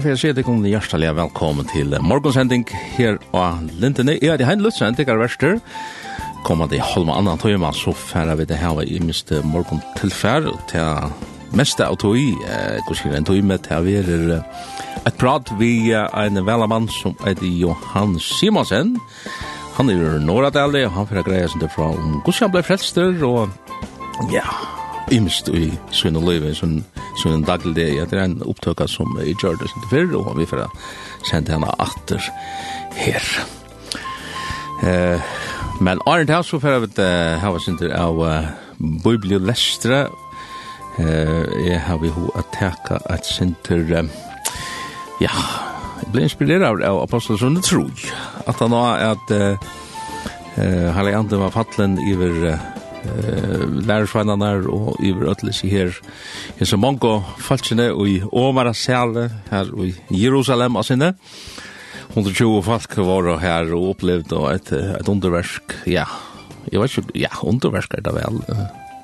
Jeg 0.00 0.14
får 0.14 0.16
se 0.16 0.28
deg 0.32 0.46
om 0.48 0.62
hjertelig 0.64 1.10
velkommen 1.12 1.66
til 1.68 1.90
morgensending 2.00 2.62
her 2.94 3.18
av 3.36 3.58
Lintene. 3.82 4.14
Jeg 4.16 4.32
er 4.32 4.46
Hein 4.48 4.62
Lutzen, 4.64 4.94
det 4.96 5.04
er 5.04 5.18
verster. 5.20 5.58
Kommer 6.46 6.70
det 6.70 6.78
halv 6.80 7.04
med 7.04 7.18
andre 7.18 7.34
tøyma, 7.36 7.68
så 7.76 7.92
færer 7.92 8.38
vi 8.40 8.46
det 8.48 8.56
her 8.56 8.80
i 8.80 8.96
minst 8.96 9.28
morgen 9.44 9.82
tilfær 9.98 10.48
til 10.70 11.12
meste 11.52 11.84
av 11.84 11.98
tøy, 12.00 12.32
kanskje 12.88 13.12
en 13.12 13.28
tøy 13.28 13.42
med 13.44 13.60
til 13.66 13.76
å 13.76 14.38
er 14.40 15.04
et 15.04 15.20
prat 15.20 15.52
vi 15.60 15.92
en 15.92 16.44
velamann 16.48 16.88
som 16.88 17.12
er 17.28 17.36
Johan 17.44 18.16
Simonsen. 18.16 18.96
Han 19.76 19.92
er 19.92 20.16
Norradalje, 20.24 20.88
han 20.88 21.12
får 21.12 21.28
greia 21.28 21.52
sin 21.52 21.60
derfra 21.60 21.92
om 21.92 22.22
hvordan 22.24 22.46
han 22.46 22.56
ble 22.56 22.64
frelster, 22.64 23.20
og 23.20 24.32
ja, 24.32 24.48
imst 25.12 25.52
i 25.52 25.68
Svinnoløyve, 25.92 26.56
sånn 26.56 26.80
som 27.20 27.34
en 27.36 27.44
daglig 27.44 27.74
det 27.76 28.16
er 28.16 28.22
en 28.24 28.40
opptøkka 28.48 28.86
som 28.88 29.12
i 29.20 29.34
Gjørde 29.36 29.68
sin 29.68 29.88
fyrr, 29.90 30.14
og 30.16 30.38
vi 30.38 30.48
får 30.48 30.64
sende 31.28 31.52
henne 31.52 31.68
atter 31.82 32.24
her. 32.96 33.26
Eh, 34.82 35.20
men 35.84 36.00
Arne 36.08 36.32
her 36.32 36.42
så 36.46 36.60
får 36.60 36.86
vi 36.86 37.08
hava 37.42 37.60
synder 37.60 37.92
av 37.96 38.20
uh, 38.20 38.48
Bibelio 39.04 39.40
Lestre. 39.40 40.06
Eh, 41.00 41.44
jeg 41.66 41.80
har 41.84 42.00
vi 42.00 42.12
ho 42.12 42.30
at 42.36 42.48
teka 42.56 43.00
at 43.12 43.28
synder, 43.28 44.08
ja, 45.20 45.32
jeg 46.00 46.12
ble 46.12 46.24
inspireret 46.24 46.84
av 46.84 47.02
Apostelsundet 47.04 47.68
Troj, 47.68 48.08
at 48.48 48.60
han 48.60 48.72
var 48.72 49.04
at 49.12 49.32
uh, 49.36 49.70
Halle 50.96 51.16
Anden 51.16 51.40
var 51.40 51.52
fattelen 51.54 52.00
iver 52.08 52.56
eh 53.04 53.64
lærersvannarnar 53.86 54.68
og 54.68 55.00
yfir 55.00 55.30
öllis 55.32 55.64
i 55.64 55.70
her 55.72 55.94
her 56.58 56.66
så 56.66 56.76
mange 56.76 57.22
falskene 57.38 57.90
og 57.92 58.08
i 58.08 58.20
Omara 58.32 58.72
Sale 58.74 59.30
her 59.50 59.70
i 59.84 59.94
Jerusalem 60.10 60.76
og 60.76 60.84
sinne 60.84 61.14
120 62.10 62.62
folk 62.62 62.96
var 62.96 63.38
her 63.38 63.72
og 63.74 63.90
opplevd 63.94 64.32
og 64.32 64.54
et, 64.54 64.72
et 64.72 65.08
underversk 65.08 65.86
ja, 65.86 66.04
jeg 66.72 66.80
vet 66.80 66.98
ikke 66.98 67.18
ja, 67.20 67.32
underversk 67.42 67.94
er 67.94 68.02
det 68.02 68.14
vel 68.14 68.40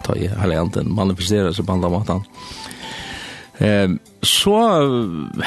ta 0.04 0.14
i 0.14 0.28
heilanten 0.28 0.92
manifesterer 0.94 1.52
seg 1.52 1.66
på 1.66 1.78
andre 1.78 1.90
måten 1.90 2.24
Eh, 3.58 3.88
så 4.20 4.56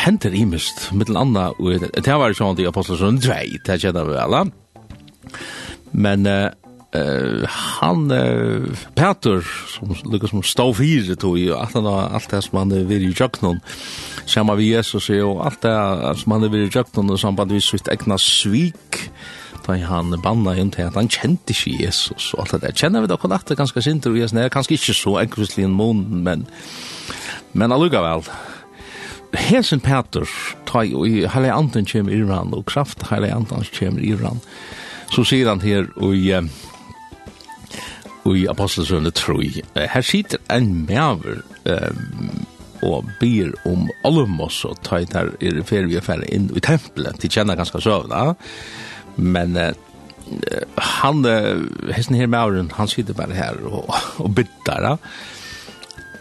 henter 0.02 0.34
imist, 0.34 0.88
mittel 0.97 1.18
anna, 1.19 1.50
og 1.59 1.84
det 1.94 2.07
var 2.07 2.31
jo 2.31 2.40
sånn 2.40 2.56
at 2.56 2.63
jeg 2.63 2.73
2 2.73 2.97
sånn, 2.97 3.19
det 3.22 3.78
kjenner 3.84 4.07
vi 4.09 4.18
alle. 4.18 4.41
Men 5.94 6.25
eh, 6.29 6.50
Uh, 6.89 7.45
han 7.45 8.07
uh, 8.09 8.66
Peter 8.97 9.44
som 9.69 9.91
lukkar 10.09 10.31
som 10.31 10.41
stå 10.41 10.63
fyrir 10.73 11.13
tog 11.22 11.35
i 11.38 11.51
at 11.53 11.75
han 11.77 11.85
har 11.85 12.16
alt 12.17 12.31
det 12.31 12.39
som 12.41 12.63
han 12.63 12.72
er 12.73 12.88
vir 12.89 13.03
i 13.05 13.11
jöknon 13.13 13.59
sama 14.25 14.55
vi 14.57 14.72
Jesus 14.72 15.11
og 15.13 15.44
alt 15.45 15.61
det 15.61 15.75
som 16.17 16.33
han 16.33 16.47
er 16.47 16.49
vir 16.49 16.63
i 16.66 16.72
jöknon 16.73 17.11
og 17.13 17.19
samband 17.22 17.53
vi 17.53 17.61
sitt 17.61 17.91
egna 17.94 18.17
svik 18.17 19.03
da 19.67 19.75
han 19.85 20.16
banna 20.23 20.55
inn 20.57 20.72
til 20.73 20.88
at 20.88 20.97
han 20.97 21.11
kjente 21.13 21.53
ikke 21.53 21.75
Jesus 21.83 22.31
og 22.33 22.47
alt 22.47 22.55
det 22.55 22.61
der. 22.63 22.73
Kjenner 22.73 23.03
vi 23.05 23.11
da 23.11 23.17
kon 23.22 23.35
at 23.38 23.45
det 23.45 23.59
ganske 23.59 23.83
sinter 23.85 24.09
og 24.09 24.17
Jesus 24.17 24.33
er 24.33 24.49
kanskje 24.49 24.79
ikke 24.79 24.95
så 24.97 25.13
enkvistlig 25.22 25.67
en 25.67 25.75
mån 25.78 26.01
men 26.25 26.47
men 27.53 27.72
allukka 27.72 28.01
vel 28.01 28.25
Hesen 29.38 29.79
Peter 29.85 30.25
tar 30.66 30.89
jo 30.89 31.05
i 31.05 31.28
heilig 31.29 31.53
anden 31.53 31.85
kjem 31.85 32.09
i 32.09 32.17
Iran 32.17 32.49
og 32.57 32.66
kraft 32.66 33.11
heilig 33.11 33.29
anden 33.35 33.69
kjem 33.78 34.01
i 34.01 34.09
Iran 34.16 34.41
så 35.13 35.22
sier 35.22 35.53
han 35.53 35.61
her 35.61 35.85
og 35.97 36.17
i 36.17 36.33
i 38.38 38.45
Apostelsøvende 38.50 39.12
3. 39.12 39.88
Her 39.94 40.01
sitter 40.01 40.38
en 40.51 40.85
mæver 40.90 41.41
um, 41.66 42.45
og 42.81 43.09
byr 43.19 43.51
om 43.67 43.90
Olmos 44.07 44.63
og 44.66 44.78
tar 44.84 45.03
der 45.12 45.34
i 45.41 45.51
ferie 45.67 45.97
og 45.97 46.03
ferie 46.03 46.29
inn 46.35 46.50
i 46.56 46.63
tempelet. 46.63 47.22
De 47.22 47.29
kjenner 47.31 47.59
ganske 47.59 47.81
søvna, 47.81 48.34
men 49.17 49.57
uh, 49.57 49.73
han, 50.78 51.25
uh, 51.25 51.91
hesten 51.95 52.16
her 52.16 52.28
mæveren, 52.28 52.72
han 52.78 52.88
sitter 52.88 53.13
bare 53.13 53.35
her 53.35 53.59
og, 53.66 53.94
og 54.17 54.35
bytter. 54.35 54.91
Uh. 54.91 54.97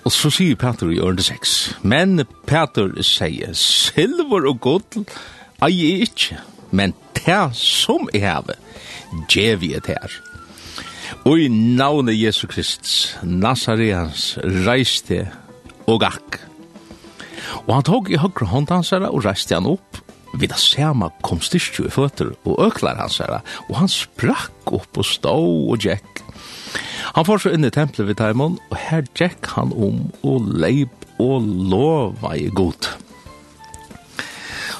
Og 0.08 0.12
så 0.14 0.30
sier 0.32 0.56
Peter 0.56 0.88
i 0.88 1.00
ørende 1.04 1.24
6. 1.26 1.54
Men 1.82 2.22
Peter 2.48 2.94
sier, 3.04 3.52
silver 3.52 4.46
og 4.48 4.60
gudl 4.64 5.04
er 5.60 5.68
jeg 5.68 6.06
ikke, 6.06 6.38
men 6.70 6.94
det 7.18 7.42
som 7.58 8.08
jeg 8.14 8.24
har, 8.24 8.54
djev 9.28 9.66
i 9.66 9.74
det 9.74 9.98
her. 9.98 10.16
Og 11.24 11.40
i 11.40 11.48
navnet 11.48 12.18
Jesu 12.18 12.46
Krist, 12.50 13.16
Nazareans, 13.22 14.36
reiste 14.66 15.24
og 15.88 16.02
gakk. 16.04 16.40
Og 17.66 17.72
han 17.78 17.86
tog 17.88 18.10
i 18.12 18.20
høyre 18.20 18.48
hånd 18.50 18.70
hans 18.72 18.92
herre 18.94 19.10
og 19.12 19.24
reiste 19.26 19.56
han 19.56 19.68
opp. 19.68 20.02
Vid 20.36 20.52
det 20.52 20.60
samme 20.60 21.08
kom 21.24 21.40
styrstjo 21.40 21.86
i 21.88 21.92
føtter 21.92 22.34
og 22.44 22.60
øklar 22.66 22.98
hans 23.00 23.16
herre, 23.22 23.40
og 23.68 23.78
han 23.80 23.90
sprakk 23.90 24.72
opp 24.76 25.00
og 25.00 25.06
stå 25.08 25.34
og 25.72 25.80
gikk. 25.80 26.22
Han 27.16 27.24
får 27.24 27.42
så 27.42 27.52
inn 27.56 27.64
i 27.64 27.72
tempelet 27.72 28.10
ved 28.10 28.18
Taimon, 28.20 28.58
og 28.68 28.76
her 28.76 29.06
gikk 29.16 29.48
han 29.54 29.72
om 29.72 30.04
og 30.20 30.50
leip 30.60 31.06
og 31.18 31.46
lova 31.72 32.34
i 32.36 32.50
god. 32.52 32.90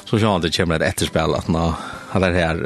Så 0.05 0.17
sjå 0.17 0.35
han 0.35 0.45
det 0.45 0.53
kommer 0.55 0.79
et 0.79 0.93
etterspill 0.93 1.35
at 1.37 1.49
han 1.49 1.57
han 2.13 2.25
er 2.27 2.37
her. 2.37 2.63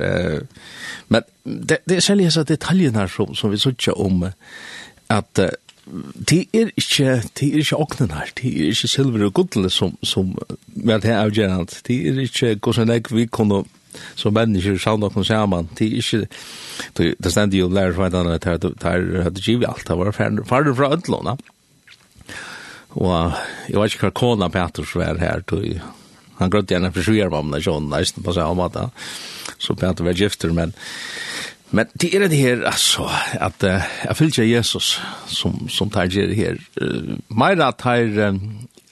Men 1.10 1.28
det, 1.44 1.78
det 1.90 1.98
er 1.98 2.06
særlig 2.06 2.30
disse 2.30 2.44
detaljene 2.48 3.08
som, 3.12 3.36
som 3.36 3.52
vi 3.52 3.62
sier 3.62 4.00
om 4.00 4.26
at 5.12 5.44
det 6.30 6.46
er 6.56 6.70
ikke, 6.80 7.22
det 7.36 7.48
er 7.50 7.60
ikke 7.60 7.78
åknen 7.84 8.14
her, 8.16 8.30
det 8.40 8.52
er 8.52 8.72
ikke 8.72 8.88
silver 8.88 9.26
og 9.28 9.34
gudle 9.36 9.70
som, 9.70 9.98
som 10.04 10.32
vi 10.68 10.92
har 10.92 11.04
er 11.04 11.26
avgjørende, 11.26 11.82
det 11.88 11.98
er 12.08 12.22
ikke 12.24 12.56
hvordan 12.64 12.94
jeg 12.94 13.12
vi 13.12 13.26
kunne 13.26 13.66
som 14.16 14.34
mennesker 14.34 14.78
savna 14.82 15.10
kom 15.10 15.24
sammen. 15.24 15.70
det 15.78 15.88
er 15.88 15.98
ikke 16.02 16.28
det 17.22 17.32
stender 17.32 17.58
jo 17.58 17.70
lærer 17.70 17.94
for 17.94 18.10
hverandre 18.10 18.36
at 18.36 18.62
det 18.62 18.74
er 18.84 19.24
hadde 19.24 19.42
givet 19.42 19.70
alt 19.70 19.88
det 19.88 19.98
var 19.98 20.12
farlig 20.12 20.76
fra 20.76 20.94
ødlåna 20.94 21.36
og 22.94 23.34
jeg 23.70 23.80
vet 23.80 23.94
ikke 23.94 24.08
hva 24.08 24.14
kona 24.18 24.50
Peters 24.54 24.96
var 24.96 25.18
her 25.22 25.46
han 26.40 26.50
grødde 26.50 26.74
gjerne 26.74 26.92
for 26.94 27.06
sjuer 27.06 27.32
mamma, 27.32 27.60
ikke 27.60 27.76
hun, 27.76 27.92
nesten 27.92 28.26
på 28.26 28.34
seg 28.36 28.50
om 28.50 28.64
at 28.66 28.80
så 29.62 29.76
ble 29.78 29.92
han 29.92 30.18
gifter, 30.18 30.54
men 30.54 30.76
Men 31.74 31.90
det 31.98 32.12
er 32.14 32.28
det 32.30 32.38
her, 32.38 32.60
altså, 32.70 33.08
at 33.34 33.64
uh, 33.66 33.82
jeg 34.06 34.16
fyllt 34.16 34.38
Jesus 34.38 35.02
som, 35.26 35.56
som 35.70 35.90
tar 35.90 36.06
det 36.06 36.36
her. 36.38 36.60
Uh, 36.78 37.18
Meira 37.34 37.72
tar, 37.74 38.06
uh, 38.14 38.38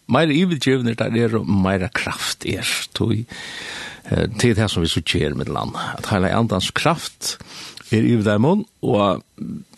meira 0.09 0.33
ivedgjøvner 0.33 0.97
tar 0.97 1.13
det 1.13 1.21
her, 1.21 1.35
og 1.37 1.45
meira 1.45 1.91
kraft 1.93 2.41
er. 2.49 2.65
Tog, 2.97 3.13
uh, 4.09 4.25
til 4.39 4.55
det 4.57 4.69
som 4.73 4.81
vi 4.81 4.89
så 4.89 5.03
kjer 5.05 5.37
med 5.37 5.53
land. 5.53 5.77
At 5.99 6.09
hele 6.09 6.33
andans 6.33 6.71
kraft, 6.73 7.37
uh, 7.37 7.70
er 7.91 8.07
i 8.07 8.15
dæmon, 8.23 8.63
og, 8.81 9.23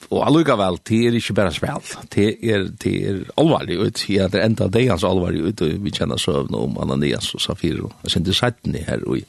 og 0.09 0.19
alluga 0.27 0.55
vel 0.59 0.77
det 0.87 0.99
er 1.07 1.17
ikke 1.17 1.35
bare 1.37 1.53
spil, 1.55 1.95
det 2.15 2.27
er, 2.43 2.67
det 2.83 2.93
er 3.09 3.19
alvarlig 3.41 3.79
ut, 3.79 4.03
ja, 4.09 4.27
det 4.31 4.41
er 4.41 4.47
enda 4.47 4.67
deians 4.71 5.05
alvarlig 5.07 5.43
ut, 5.47 5.63
og 5.65 5.83
vi 5.85 5.93
kjenner 5.95 6.21
søvn 6.21 6.55
om 6.57 6.77
Ananias 6.83 7.33
og 7.33 7.41
Safir, 7.41 7.81
og 7.87 7.93
jeg 8.03 8.15
synes 8.15 8.43
det 8.65 8.85
her 8.87 9.03
i 9.15 9.23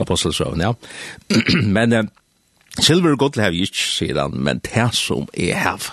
apostelsøvn, 0.00 0.60
ja. 0.60 0.72
men 1.78 1.92
eh, 1.92 2.10
Silver 2.80 3.16
Gottel 3.16 3.44
har 3.44 3.54
vi 3.54 3.62
ikke, 3.68 3.78
sier 3.78 4.18
han, 4.18 4.34
men 4.34 4.62
det 4.66 4.90
som 4.98 5.28
er 5.34 5.54
hev, 5.62 5.90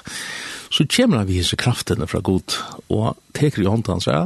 så 0.71 0.87
kommer 0.95 1.21
han 1.21 1.27
vi 1.27 1.41
hese 1.41 1.59
kraftene 1.59 2.07
fra 2.07 2.23
god, 2.25 2.57
og 2.89 3.17
teker 3.37 3.61
i 3.61 3.69
hånden 3.69 3.99
hans, 3.99 4.07
ja, 4.07 4.25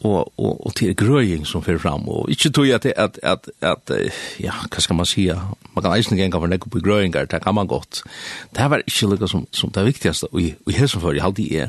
och 0.00 0.38
och 0.38 0.66
og 0.66 0.74
till 0.74 0.94
gröjning 0.94 1.46
som 1.46 1.62
för 1.62 1.78
fram 1.78 2.08
och 2.08 2.30
inte 2.30 2.50
tog 2.50 2.66
jag 2.66 2.86
att 2.86 2.98
att 2.98 3.18
att 3.18 3.48
att 3.60 3.90
ja, 4.36 4.52
vad 4.70 4.82
ska 4.82 4.94
man 4.94 5.06
säga? 5.06 5.48
Man 5.72 5.84
kan 5.84 5.96
inte 5.96 6.16
gänga 6.16 6.40
for 6.40 6.46
det 6.46 6.58
på 6.58 6.78
gröjningar, 6.78 7.26
det 7.26 7.40
kan 7.40 7.54
man 7.54 7.66
gott. 7.66 8.02
Det 8.50 8.60
här 8.60 8.68
var 8.68 8.78
inte 8.78 9.06
lukka 9.06 9.28
som 9.28 9.46
som 9.50 9.70
det 9.70 9.84
viktigaste 9.84 10.26
og 10.32 10.40
i 10.40 10.54
her 10.66 10.86
som 10.86 11.00
för 11.00 11.14
jag 11.14 11.22
hade 11.22 11.42
er 11.42 11.68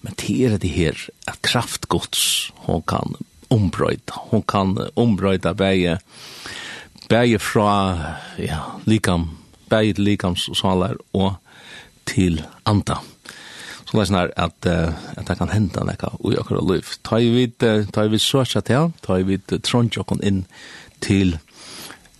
men 0.00 0.14
det 0.16 0.30
er 0.30 0.58
det 0.58 0.68
här 0.68 1.08
att 1.26 1.42
kraftgods 1.42 2.52
hon 2.54 2.82
kan 2.82 3.14
ombröjda. 3.48 4.12
Hon 4.30 4.42
kan 4.42 4.78
ombröjda 4.94 5.54
bäge 5.54 5.98
bäge 7.08 7.38
fra 7.38 8.00
ja, 8.36 8.80
likam, 8.84 9.30
bäge 9.68 10.00
likams 10.00 10.44
så 10.44 10.54
salar 10.54 10.96
och 11.12 11.32
till 12.04 12.42
anda. 12.62 12.92
Mm 12.92 13.15
skulle 14.04 14.18
vara 14.18 14.46
at, 14.46 14.66
uh, 14.66 14.94
at 15.16 15.28
det 15.28 15.38
kan 15.38 15.48
hende 15.48 15.84
noe 15.84 16.10
och 16.20 16.32
akkurat 16.32 16.62
liv. 16.62 16.68
lov. 16.68 16.84
Ta 17.02 17.18
ju 17.18 17.30
vid 17.30 17.58
ta 17.92 18.04
i 18.04 18.08
vid 18.08 18.20
så 18.20 18.44
til 18.44 18.74
jag 18.74 18.92
ta 19.02 19.18
i 19.18 19.22
vid 19.22 19.62
tronjo 19.62 20.04
kon 20.04 20.22
in 20.22 20.44
till 21.00 21.38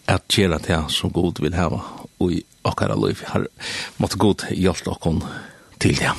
att 0.06 0.38
göra 0.38 0.58
det 0.58 0.84
som 0.88 1.10
god 1.10 1.40
vil 1.40 1.54
ha 1.54 1.82
och 2.18 2.32
i 2.32 2.42
akara 2.62 2.94
lov 2.94 3.22
har 3.24 3.48
mått 3.96 4.14
god 4.14 4.44
hjelpe 4.50 4.94
kon 5.00 5.22
til 5.78 5.96
det. 5.96 6.12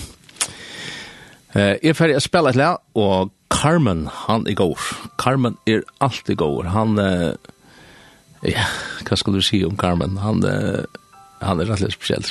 Uh, 1.56 1.76
jeg 1.82 1.90
er 1.90 1.94
ferdig 1.94 2.18
å 2.18 2.22
spille 2.22 2.50
et 2.50 2.56
le, 2.56 2.78
og 2.96 3.32
Carmen 3.50 4.08
han 4.12 4.48
er 4.48 4.54
god. 4.54 4.78
Carmen 5.18 5.58
er 5.66 5.82
alltid 6.00 6.38
god. 6.38 6.66
Han 6.66 7.00
uh, 7.00 7.34
ja, 8.44 8.66
hva 9.08 9.16
skulle 9.16 9.40
du 9.40 9.46
si 9.46 9.64
om 9.66 9.78
Carmen? 9.78 10.18
Han 10.18 10.44
uh, 10.44 10.84
han 11.42 11.60
er 11.60 11.66
rätt 11.66 11.92
speciell. 11.94 12.26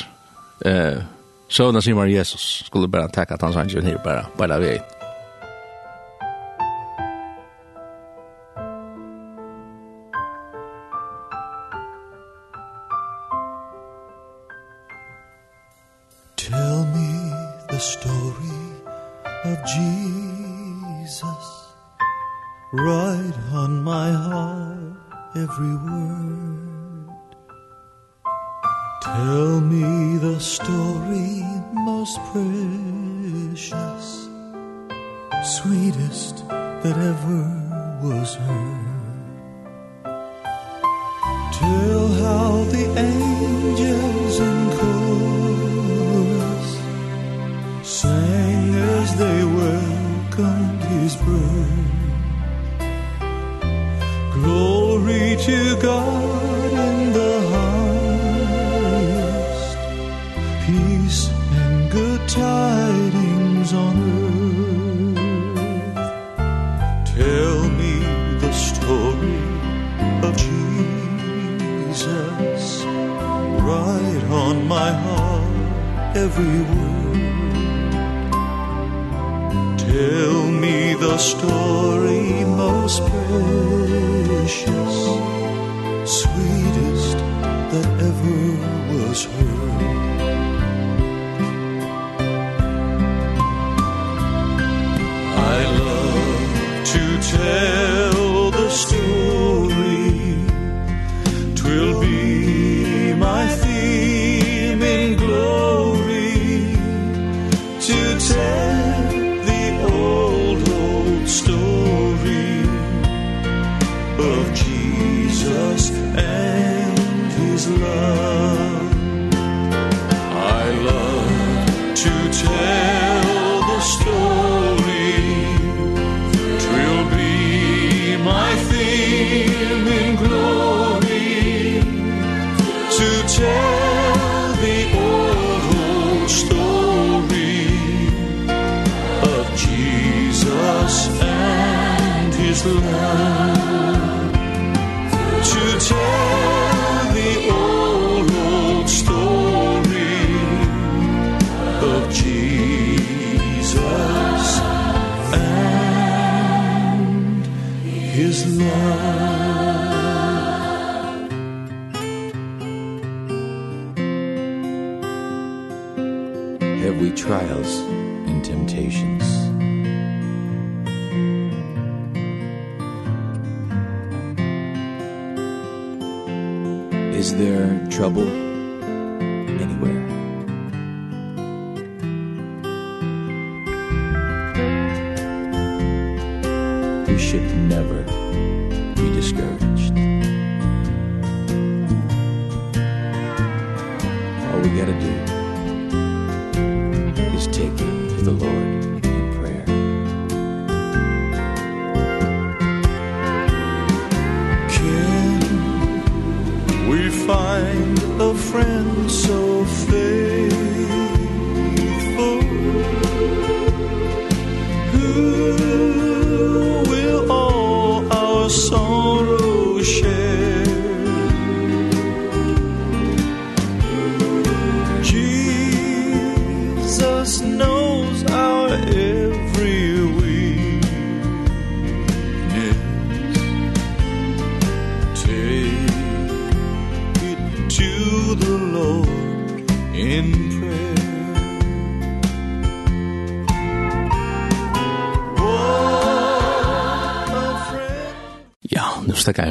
Eh 0.64 1.15
Så 1.48 1.72
när 1.72 1.80
Simon 1.80 2.10
Jesus 2.10 2.64
skulle 2.66 2.88
bara 2.88 3.08
tacka 3.08 3.34
att 3.34 3.42
han 3.42 3.52
sa 3.52 3.62
inte 3.62 3.80
här 3.80 4.00
bara, 4.04 4.26
bara 4.36 4.58
Jesus. 21.06 21.46
Right 22.72 23.34
on 23.52 23.84
my 23.84 24.10
heart 24.10 24.96
every 25.34 25.76
word. 25.84 26.35
Tell 29.16 29.60
me 29.62 30.18
the 30.18 30.38
story 30.38 31.42
most 31.72 32.18
precious 32.32 34.06
Sweetest 35.56 36.46
that 36.82 36.98
ever 37.12 37.42
was 38.02 38.34
heard. 38.34 39.54
Tell 41.60 42.08
how 42.24 42.64
the 42.74 42.84
angels 43.10 44.36
in 44.48 44.58
chorus 44.78 46.68
Sang 47.88 48.74
as 48.74 49.08
they 49.16 49.40
welcomed 49.62 50.82
his 50.92 51.16
birth. 51.24 51.88
Glory 54.34 55.36
to 55.46 55.58
God. 55.80 56.55
tidings 62.36 63.72
on 63.72 63.96
earth 63.96 65.16
Tell 67.16 67.58
me 67.80 67.94
the 68.44 68.52
story 68.52 69.40
of 70.26 70.32
Jesus. 70.36 72.64
Write 73.64 74.24
on 74.44 74.68
my 74.68 74.90
heart 74.92 76.14
every 76.14 76.60
word. 76.72 77.94
Tell 79.78 80.38
me 80.64 80.92
the 80.94 81.16
story 81.16 82.44
most 82.44 83.00
precious 83.10 84.96
Sweetest 86.20 87.16
that 87.72 87.88
ever 88.10 88.40
was 88.92 89.24
heard. 89.24 89.55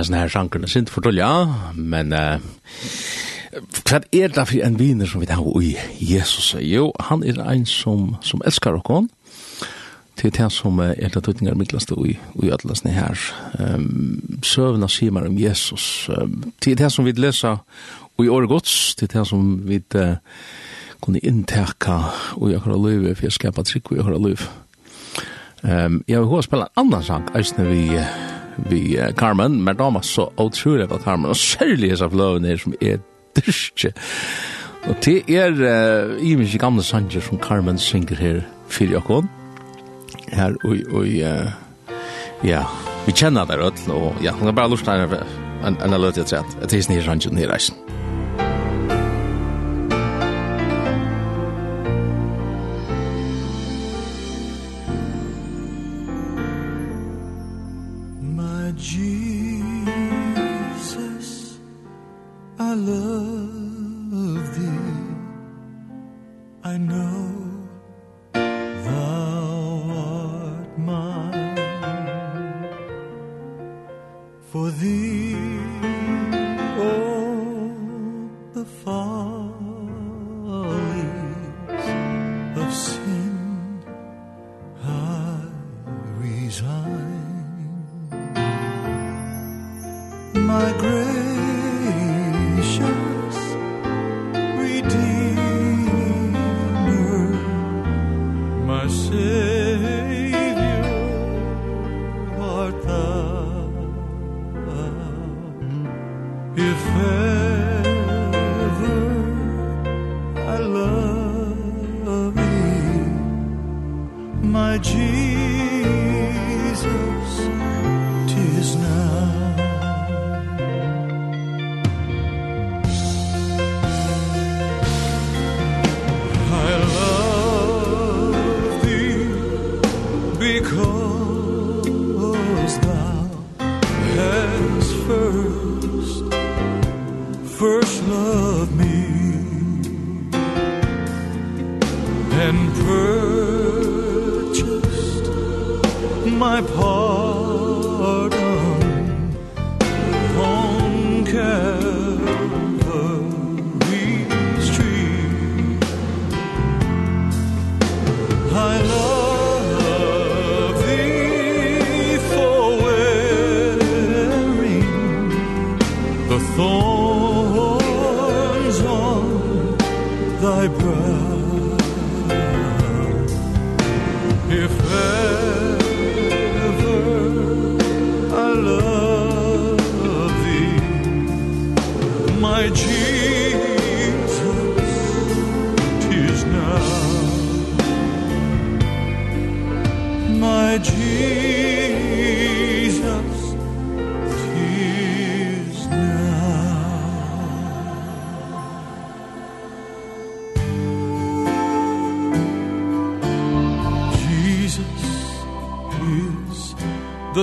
sånne 0.06 0.24
her 0.24 0.32
sjankerne 0.32 0.70
sint 0.72 0.92
for 0.94 1.12
ja, 1.16 1.34
men 1.76 2.14
uh, 2.14 2.38
hva 3.86 4.02
er 4.12 4.32
det 4.34 4.48
for 4.50 4.64
en 4.66 4.80
viner 4.80 5.08
som 5.08 5.22
vi 5.22 5.30
tar 5.30 5.44
i 5.62 5.76
Jesus? 6.00 6.56
Jo, 6.60 6.92
han 7.00 7.24
er 7.24 7.40
en 7.40 7.66
som, 7.66 8.16
som 8.22 8.42
elskar 8.46 8.76
oss, 8.76 9.08
til 10.16 10.32
det 10.32 10.52
som 10.52 10.80
er 10.80 11.10
det 11.12 11.24
tøtninger 11.24 11.56
midtlast 11.56 11.92
i, 11.92 12.18
i 12.44 12.52
ødelasene 12.52 12.92
her. 12.92 13.20
Um, 13.60 14.40
søvna 14.44 14.88
sier 14.88 15.12
man 15.12 15.28
om 15.28 15.38
Jesus. 15.40 16.10
Um, 16.10 16.54
til 16.62 16.78
det 16.78 16.92
som 16.92 17.06
vi 17.06 17.12
leser 17.12 17.58
i 18.20 18.28
året 18.28 18.50
gods, 18.50 18.96
til 18.96 19.12
det 19.12 19.28
som 19.28 19.68
vi 19.68 19.82
uh, 19.96 20.16
kunne 21.02 21.20
inntekka 21.20 22.00
i 22.48 22.56
akkurat 22.56 22.80
liv, 22.90 23.16
for 23.16 23.26
jeg 23.26 23.36
skapar 23.36 23.64
trygg 23.64 23.92
og 23.92 23.98
i 23.98 24.00
akkurat 24.00 24.28
liv. 24.28 24.48
Um, 25.64 26.04
jeg 26.08 26.20
vil 26.20 26.28
gå 26.28 26.38
og 26.38 26.44
spille 26.44 26.64
en 26.64 26.86
annan 26.86 27.04
sang, 27.04 27.30
eisne 27.36 27.68
vi 27.68 27.84
uh, 27.96 28.35
vi 28.58 28.98
uh, 29.00 29.12
Carmen, 29.18 29.60
men 29.64 29.78
damer 29.78 30.06
så 30.06 30.30
utrolig 30.38 30.88
på 30.90 31.00
Carmen, 31.04 31.30
og 31.30 31.38
særlig 31.40 31.92
disse 31.92 32.10
fløvene 32.10 32.54
her 32.54 32.62
som 32.62 32.76
er 32.82 33.02
dyrke. 33.38 33.94
Og 34.86 34.96
det 35.06 35.18
er 35.30 35.52
uh, 35.52 36.16
i 36.22 36.36
mye 36.40 36.62
gamle 36.62 36.84
sanger 36.84 37.22
som 37.22 37.42
Carmen 37.42 37.82
synger 37.82 38.22
her 38.22 38.42
for 38.70 38.92
Jakon. 38.92 39.30
Her, 40.32 40.56
og, 40.64 40.78
og 40.92 41.06
uh, 41.06 41.52
ja, 42.46 42.64
vi 43.06 43.14
kjenner 43.14 43.46
det 43.46 43.60
rødt, 43.60 43.88
og 43.90 44.16
ja, 44.24 44.32
hun 44.32 44.48
er 44.48 44.58
bare 44.58 44.70
lurt 44.70 44.88
her 44.88 45.20
en, 45.66 45.78
en 45.82 46.02
løte 46.02 46.22
jeg 46.22 46.28
tror 46.30 46.46
at 46.62 46.72
det 46.72 46.86
er 46.86 46.94
her 46.94 47.08
sanger 47.10 47.38
her 47.38 47.54
reisen. 47.54 48.05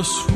Jesus. 0.03 0.32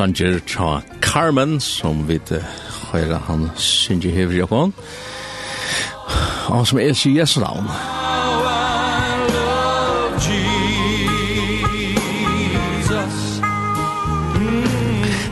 sanger 0.00 0.38
tja 0.48 0.80
Carmen, 1.02 1.58
som 1.60 2.06
vi 2.08 2.16
høyre 2.88 3.18
han 3.26 3.50
synger 3.60 4.14
hever 4.14 4.38
i 4.38 4.40
okon, 4.46 4.72
og 6.48 6.62
som 6.68 6.80
er 6.80 6.94
sier 6.96 7.20
Jesu 7.20 7.40
navn. 7.42 7.68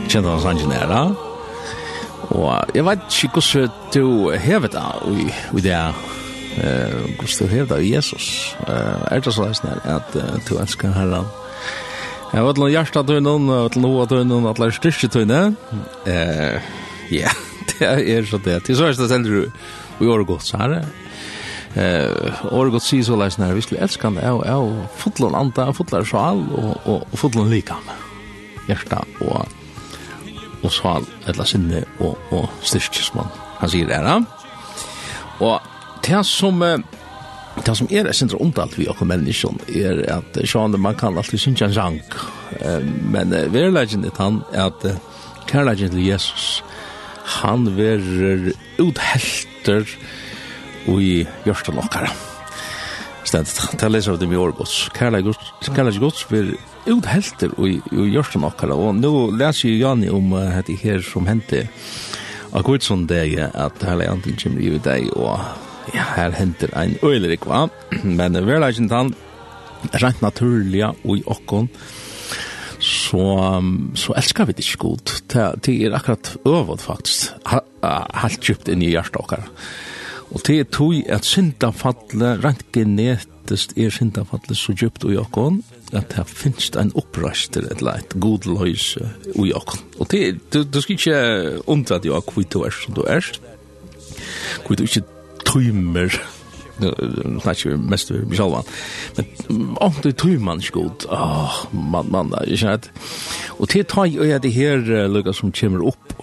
Kjent 0.09 0.29
han 0.29 0.45
sanger 0.45 0.69
næra, 0.69 1.01
og 2.29 2.77
jeg 2.77 2.85
vet 2.85 3.19
ikke 3.23 3.41
hvordan 3.41 3.75
du 3.97 4.31
hever 4.37 4.69
da, 4.77 4.85
i 5.09 5.65
det 5.65 5.81
hvordan 6.61 7.37
du 7.39 7.45
hever 7.47 7.75
det 7.75 7.83
i 7.87 7.93
Jesus. 7.95 8.55
Eh, 8.67 9.01
er 9.11 9.19
det 9.19 9.33
så 9.33 9.45
leisner 9.45 9.79
at 9.85 10.15
uh, 10.15 10.37
du 10.49 10.57
elskar 10.59 10.91
herran 10.91 11.38
Jeg 12.29 12.45
var 12.45 12.53
til 12.53 12.61
noen 12.61 12.73
hjertetøynen, 12.75 13.47
jeg 13.49 13.61
var 13.63 13.71
til 13.73 13.81
noen 13.81 13.95
hovedtøynen, 13.95 14.47
at 14.49 14.59
det 14.59 14.65
er 14.67 14.75
styrketøynen. 14.77 15.55
Ja, 17.09 17.31
det 17.71 17.87
er 17.89 18.27
så 18.29 18.37
det. 18.45 18.59
Til 18.67 18.77
så 18.77 18.85
er 18.85 18.97
det 18.97 19.07
sender 19.09 19.33
du 19.33 20.03
i 20.05 20.09
året 20.09 20.27
så 20.45 20.59
her. 20.61 20.75
Året 22.53 22.75
godt 22.75 22.85
sier 22.85 23.05
så 23.05 23.17
leisen 23.17 23.45
her, 23.45 23.55
vi 23.57 23.63
skulle 23.65 23.81
elske 23.81 24.05
han 24.05 24.19
det, 24.19 24.29
og 24.29 24.45
jeg 24.45 24.67
og 24.67 24.99
fotlen 25.01 25.37
anta, 25.37 25.71
fotlen 25.73 26.05
sjal, 26.05 26.45
og 26.85 27.17
fotlen 27.17 27.49
lika 27.49 27.79
med. 27.87 28.05
Hjertet 28.69 29.25
og 29.25 29.49
og 30.59 30.71
sjal, 30.75 31.05
eller 31.31 31.47
sinne, 31.47 31.85
og 32.03 32.17
og 32.35 32.49
styrke, 32.59 32.91
styrkesmann. 32.91 33.29
Han 33.61 33.69
sier 33.71 33.87
det 33.87 33.95
her, 33.95 34.23
Og 35.39 35.61
det 36.03 36.25
som... 36.25 36.61
Eh, 36.61 36.79
Det 37.65 37.75
som 37.75 37.89
er 37.91 38.11
sindra 38.15 38.39
ondalt 38.41 38.77
vi 38.79 38.87
okkur 38.89 39.07
menneskjon 39.09 39.59
er 39.75 40.03
at 40.13 40.37
sjående 40.47 40.79
man 40.81 40.97
kan 40.97 41.17
alltid 41.17 41.41
synsja 41.41 41.69
en 41.69 41.75
sang 41.75 41.99
men 43.13 43.33
verilegin 43.53 44.05
er 44.07 44.15
han 44.17 44.41
at 44.57 44.85
kærlegin 45.49 45.93
til 45.93 46.07
Jesus 46.07 46.63
han 47.39 47.67
verer 47.77 48.49
uthelter 48.81 49.85
i 50.89 51.11
hjørsten 51.45 51.77
okkara. 51.77 52.09
Stendt 53.27 53.53
til 53.77 53.93
leser 53.93 54.15
av 54.15 54.21
dem 54.21 54.33
i 54.33 54.39
årgods 54.39 54.87
kærlegin 54.95 56.01
gods 56.01 56.25
verer 56.31 56.55
uthelter 56.89 57.53
i 57.67 57.77
hjørsten 58.15 58.47
okkara. 58.47 58.73
Og 58.73 58.97
nå 58.97 59.13
leser 59.37 59.69
jeg 59.69 59.83
Jani 59.83 60.09
om 60.09 60.33
hette 60.33 60.77
her 60.81 61.05
som 61.05 61.29
hente 61.29 61.67
akkurat 62.49 62.85
sånn 62.85 63.05
deg 63.09 63.37
at 63.45 63.83
herlegantin 63.85 64.39
kommer 64.41 64.65
i 64.65 64.79
deg 64.81 65.11
og 65.13 65.68
ja, 65.93 66.05
her 66.15 66.35
henter 66.37 66.71
ein 66.77 66.97
øylerik, 67.03 67.47
va? 67.49 67.67
Men 68.03 68.35
det 68.35 68.45
er 68.45 68.67
ikke 68.69 68.89
tann, 68.91 69.13
rent 70.01 70.21
naturliga 70.21 70.93
og 71.03 71.17
i 71.17 71.23
okkon, 71.25 71.69
så, 72.79 73.23
så 73.99 74.15
elskar 74.15 74.47
vi 74.47 74.55
det 74.55 74.65
ikke 74.65 74.83
god. 74.85 75.15
Det 75.31 75.73
er 75.75 75.95
akkurat 75.95 76.35
øvod, 76.47 76.79
faktisk, 76.79 77.33
helt 78.23 78.43
djupt 78.43 78.71
inn 78.71 78.83
i 78.83 78.93
hjertet 78.93 79.19
okkar. 79.19 79.49
Og 80.29 80.45
det 80.45 80.59
er 80.61 80.69
tog 80.69 80.93
at 81.09 81.25
syndafallet, 81.25 82.43
rent 82.43 82.63
genetisk 82.75 83.73
er 83.77 83.91
syndafallet 83.93 84.57
så 84.57 84.75
djupt 84.77 85.07
i 85.09 85.17
okkon, 85.19 85.63
at 85.91 86.13
det 86.13 86.27
finnes 86.29 86.69
en 86.77 86.93
opprøster, 86.95 87.65
et 87.71 87.81
leit, 87.81 88.13
god 88.21 88.45
løse 88.47 89.09
i 89.33 89.53
okkon. 89.57 89.81
Og 89.99 90.11
det, 90.13 90.37
du, 90.53 90.61
du 90.63 90.81
skal 90.81 90.99
ikke 90.99 91.21
undra 91.67 91.97
deg 91.97 92.13
av 92.13 92.29
hvor 92.29 92.45
du 92.45 92.61
er 92.63 92.75
som 92.75 92.95
du 92.95 93.01
er, 93.09 93.25
hvor 94.65 94.77
du 94.77 94.85
ikke 94.85 95.07
timer 95.53 96.21
snackar 97.41 97.77
mest 97.77 98.11
vi 98.11 98.37
själva. 98.37 98.63
Men 99.15 99.25
om 99.77 99.93
det 100.03 100.17
tror 100.17 100.39
man 100.39 100.61
skuld. 100.61 101.05
Ah, 101.09 101.51
man 101.71 102.11
man 102.11 102.29
där. 102.29 102.45
Jag 102.47 102.59
känner 102.59 102.79
och 103.47 103.67
det 103.73 103.87
tar 103.87 104.05
jeg 104.05 104.41
det 104.41 104.49
här 104.49 105.07
lukar 105.07 105.31
som 105.31 105.51
kommer 105.51 105.87
opp, 105.87 106.13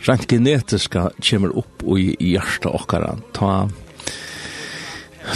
Rent 0.00 0.30
genetiska 0.30 1.10
kommer 1.30 1.58
opp 1.58 1.82
och 1.84 1.98
i 1.98 2.16
hjertet 2.18 2.66
och 2.66 2.92
ta 3.32 3.68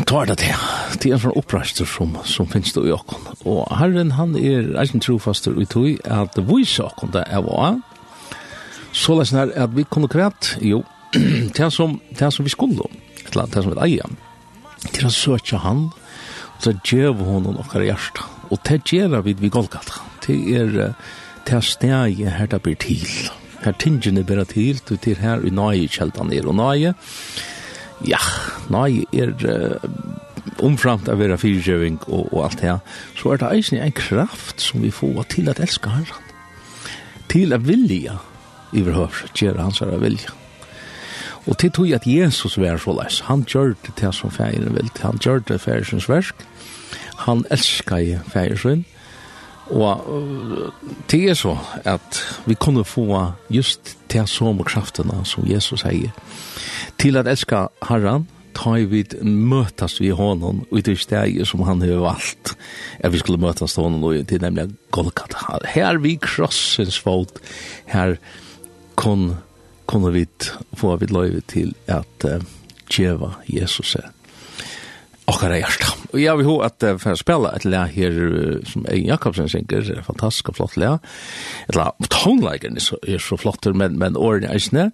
tar 0.07 0.27
det 0.27 0.37
til. 0.37 0.55
Det 1.01 1.09
er 1.09 1.15
en 1.17 1.23
sånn 1.23 1.37
opprester 1.39 1.89
som, 1.89 2.17
som 2.29 2.47
finnes 2.47 2.75
det 2.77 2.83
i 2.85 2.93
åkken. 2.93 3.25
Og 3.49 3.63
Herren, 3.73 4.13
han 4.19 4.37
er 4.37 4.75
eisen 4.81 5.01
trofaster 5.01 5.57
i 5.57 5.65
tog 5.65 5.97
at 6.05 6.37
vi 6.37 6.65
sa 6.69 6.91
åkken 6.91 7.15
det 7.15 7.25
er 7.25 7.41
hva. 7.47 7.79
Så 8.93 9.17
løsner 9.17 9.55
at 9.57 9.73
vi 9.73 9.87
kunne 9.89 10.11
kvært, 10.13 10.59
jo, 10.61 10.83
det 11.15 11.73
som, 11.79 12.01
det 12.19 12.33
som 12.35 12.45
vi 12.45 12.53
skulle 12.53 12.91
eller 13.33 13.47
annet 13.47 13.65
som 13.65 13.77
et 13.77 13.85
eia, 13.87 14.11
til 14.95 15.09
å 15.09 15.15
søke 15.15 15.63
han, 15.63 15.89
og 16.57 16.65
så 16.65 16.75
gjør 16.87 17.23
hun 17.27 17.55
okkar 17.57 17.87
hjärsta. 17.87 18.27
Og 18.49 18.61
det 18.67 18.81
gjør 18.89 19.21
vi 19.27 19.37
ved 19.39 19.53
Golgata. 19.55 20.03
Det 20.25 20.37
er 20.59 20.95
det 21.49 21.57
er 21.57 21.65
stedet 21.65 22.33
her 22.37 22.47
det 22.47 22.61
blir 22.63 22.77
til. 22.77 23.05
Her 23.65 23.73
tingene 23.81 24.25
blir 24.25 24.45
til, 24.45 24.81
du 24.89 24.97
til 25.01 25.17
her 25.17 25.41
i 25.41 25.51
nøye 25.51 25.89
kjeldan 25.89 26.33
er. 26.35 26.45
Og 26.45 26.57
nøye, 26.59 26.93
ja, 28.05 28.21
nøye 28.69 29.07
er 29.17 29.79
omframt 30.65 31.09
av 31.09 31.23
vera 31.23 31.39
fyrtjøving 31.41 32.03
og, 32.09 32.29
og 32.35 32.43
alt 32.45 32.61
det 32.61 32.69
her, 32.69 32.83
så 33.17 33.33
er 33.33 33.41
det 33.41 33.53
eisen 33.55 33.81
en 33.81 33.97
kraft 33.97 34.61
som 34.61 34.85
vi 34.85 34.93
får 34.93 35.23
til 35.37 35.49
at 35.49 35.63
elska 35.63 35.95
herran. 35.95 36.29
Til 37.33 37.57
at 37.57 37.65
vilja, 37.65 38.19
i 38.77 38.85
verhørs, 38.85 39.25
gjøre 39.33 39.65
hans 39.65 39.81
herra 39.81 39.97
vilja. 40.03 40.29
vilja 40.29 40.48
Og 41.49 41.59
til 41.59 41.73
tog 41.73 41.91
at 41.97 42.07
Jesus 42.07 42.59
var 42.61 42.77
så 42.77 42.93
leis, 42.93 43.23
han 43.25 43.45
gjør 43.49 43.75
det 43.87 43.97
til 43.97 44.13
som 44.13 44.31
feiren 44.31 44.75
vil, 44.77 44.91
han 45.01 45.19
gjør 45.19 45.41
det 45.49 45.61
feirens 45.61 46.09
versk, 46.09 46.47
han 47.25 47.45
elskar 47.51 48.05
i 48.05 48.17
feirens 48.29 48.67
og 49.69 50.01
til 51.09 51.29
er 51.29 51.37
så 51.37 51.59
at 51.85 52.23
vi 52.47 52.57
kunne 52.57 52.85
få 52.89 53.33
just 53.53 53.97
til 54.09 54.27
som 54.29 54.63
kraftene 54.65 55.25
som 55.29 55.45
Jesus 55.47 55.85
sier, 55.85 56.13
til 56.99 57.21
at 57.21 57.29
elska 57.29 57.67
Herren, 57.89 58.27
ta 58.57 58.75
i 58.79 58.87
vid 58.89 59.19
møtas 59.23 60.01
vi 60.01 60.09
honom 60.11 60.65
og 60.71 60.81
det 60.83 60.97
steg 60.99 61.37
som 61.47 61.63
han 61.69 61.83
har 61.85 62.01
valgt 62.03 62.57
at 62.99 63.13
vi 63.13 63.21
skulle 63.21 63.41
møtas 63.41 63.77
til 63.77 63.85
honom 63.85 64.05
og 64.09 64.25
det 64.27 64.41
nemlig 64.43 64.71
Golgata. 64.91 65.61
Her 65.69 66.01
vi 66.03 66.17
krossens 66.17 66.99
fot 66.99 67.39
her 67.93 68.17
kon 68.97 69.37
kunne 69.89 70.13
vi 70.15 70.27
få 70.77 70.95
vi 71.01 71.09
løyve 71.11 71.43
til 71.49 71.75
at 71.89 72.29
uh, 72.29 72.39
djeva 72.93 73.35
Jesus 73.49 73.97
er 73.97 74.11
akkara 75.29 75.59
hjärsta. 75.61 75.93
Og 76.13 76.23
jeg 76.23 76.39
vil 76.39 76.49
ho 76.49 76.57
at 76.65 76.85
uh, 76.85 76.97
for 77.01 77.17
å 77.17 77.21
spille 77.21 77.53
et 77.57 77.67
lær 77.69 77.91
her 77.93 78.17
uh, 78.17 78.59
som 78.69 78.87
Egin 78.89 79.11
Jakobsen 79.13 79.51
synger, 79.53 79.93
er 79.97 80.07
fantastisk 80.07 80.53
og 80.53 80.61
flott 80.61 80.79
lær. 80.81 81.01
Et 81.69 81.77
lær, 81.77 81.95
tonelagen 82.13 82.77
er 82.77 82.85
så, 82.85 83.01
er 83.07 83.23
så 83.23 83.41
flott, 83.41 83.69
men, 83.75 83.99
men 84.01 84.17
årene 84.17 84.53
er 84.53 84.61
isne, 84.61 84.91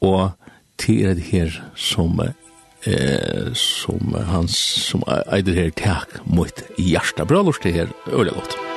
og 0.00 0.32
til 0.80 1.04
er 1.06 1.18
det 1.18 1.28
her 1.30 1.60
som 1.78 2.18
eh, 2.22 3.52
som 3.54 4.16
hans 4.32 4.56
som 4.88 5.04
eider 5.06 5.54
her 5.54 5.70
tak 5.78 6.18
mot 6.26 6.64
hjärsta. 6.78 7.28
Bra 7.28 7.44
lort 7.46 7.62
det 7.62 7.76
her, 7.76 7.96
øyelig 8.10 8.34
godt. 8.40 8.56
Musikk 8.58 8.71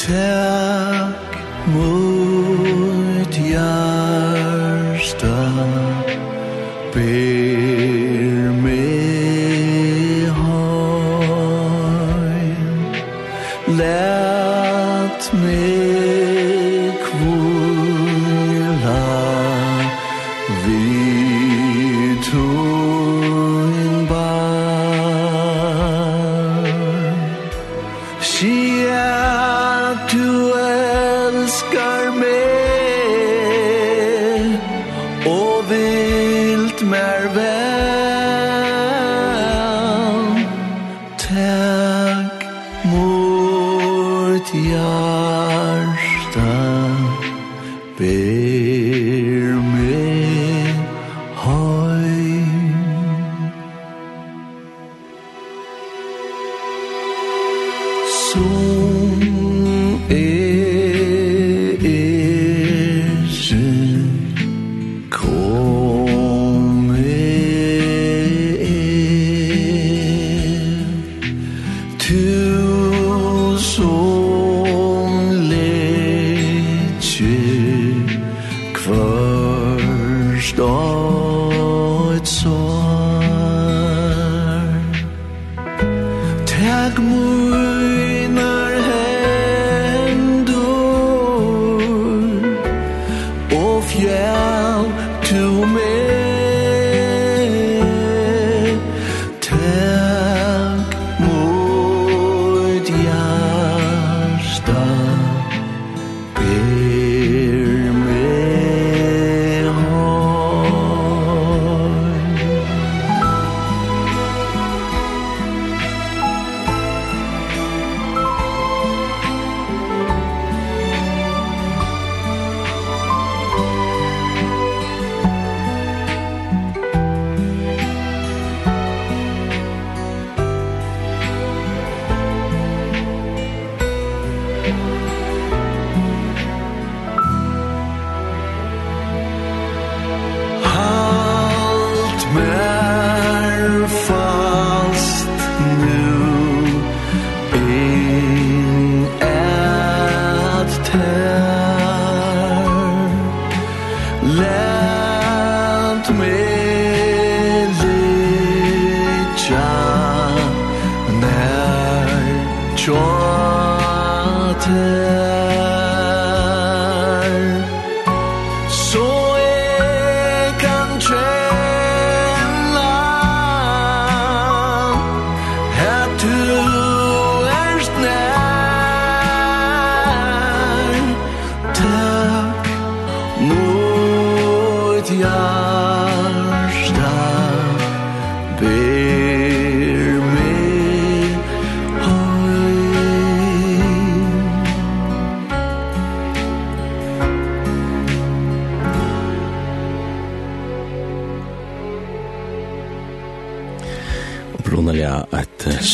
Tak 0.00 1.28
mot 1.68 2.09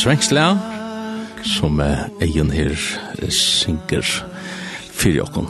svensklea, 0.07 0.55
som 1.43 1.81
egen 2.23 2.51
her 2.55 2.71
synker 3.27 4.07
fyrir 4.95 5.25
okkon. 5.25 5.49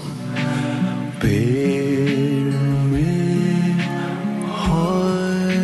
Ber 1.21 2.47
meg 2.89 3.83
høy 4.63 5.61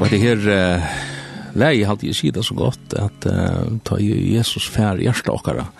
Og 0.00 0.10
det 0.10 0.18
her 0.24 0.42
uh, 0.42 0.90
lei 1.54 1.86
halte 1.86 2.08
jeg 2.08 2.18
sida 2.18 2.42
så 2.42 2.58
godt 2.58 2.98
at 2.98 3.30
uh, 3.30 3.70
ta 3.86 4.00
Jesus 4.02 4.66
fær 4.66 4.98
hjersta 4.98 5.30
okkara 5.36 5.70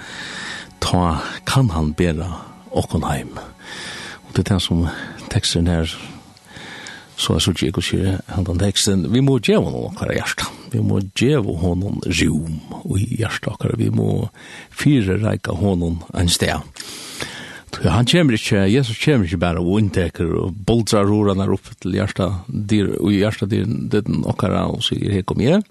ta 0.79 1.19
kan 1.51 1.75
han 1.75 1.91
bera 1.99 2.31
okkon 2.71 3.11
heim 3.11 3.35
og 3.35 4.31
det 4.37 4.47
er 4.47 4.55
det 4.55 4.63
som 4.63 4.87
teksten 5.35 5.67
her 5.67 5.91
så 7.39 7.53
er 7.53 7.57
så 7.57 7.69
ikke 7.69 7.83
å 7.83 7.85
si 7.85 7.99
den 8.01 8.59
teksten, 8.59 9.05
vi 9.13 9.23
må 9.23 9.37
gjøre 9.39 9.71
noen 9.71 9.93
akkurat 9.93 10.19
hjerte. 10.19 10.49
Vi 10.73 10.81
må 10.83 10.99
gjøre 11.19 11.55
honom 11.61 12.01
rom 12.03 12.57
og 12.81 12.97
hjerte 12.99 13.53
akkurat. 13.53 13.79
Vi 13.79 13.91
må 13.95 14.09
fyre 14.75 15.19
reika 15.23 15.55
honom 15.55 16.01
en 16.15 16.31
sted. 16.31 16.59
Han 17.81 18.09
kommer 18.11 18.35
ikke, 18.35 18.65
Jesus 18.67 18.99
kommer 18.99 19.29
ikke 19.29 19.41
bare 19.41 19.63
og 19.63 19.79
inntekker 19.79 20.33
og 20.43 20.57
boldrar 20.67 21.07
rorene 21.07 21.47
opp 21.55 21.71
til 21.81 21.95
hjerte, 21.95 22.27
og 22.27 23.13
hjerte 23.15 23.47
dyr, 23.49 23.69
det 23.93 24.03
er 24.11 24.59
og 24.65 24.83
sier, 24.85 25.15
her 25.15 25.23
kom 25.23 25.41
jeg. 25.45 25.63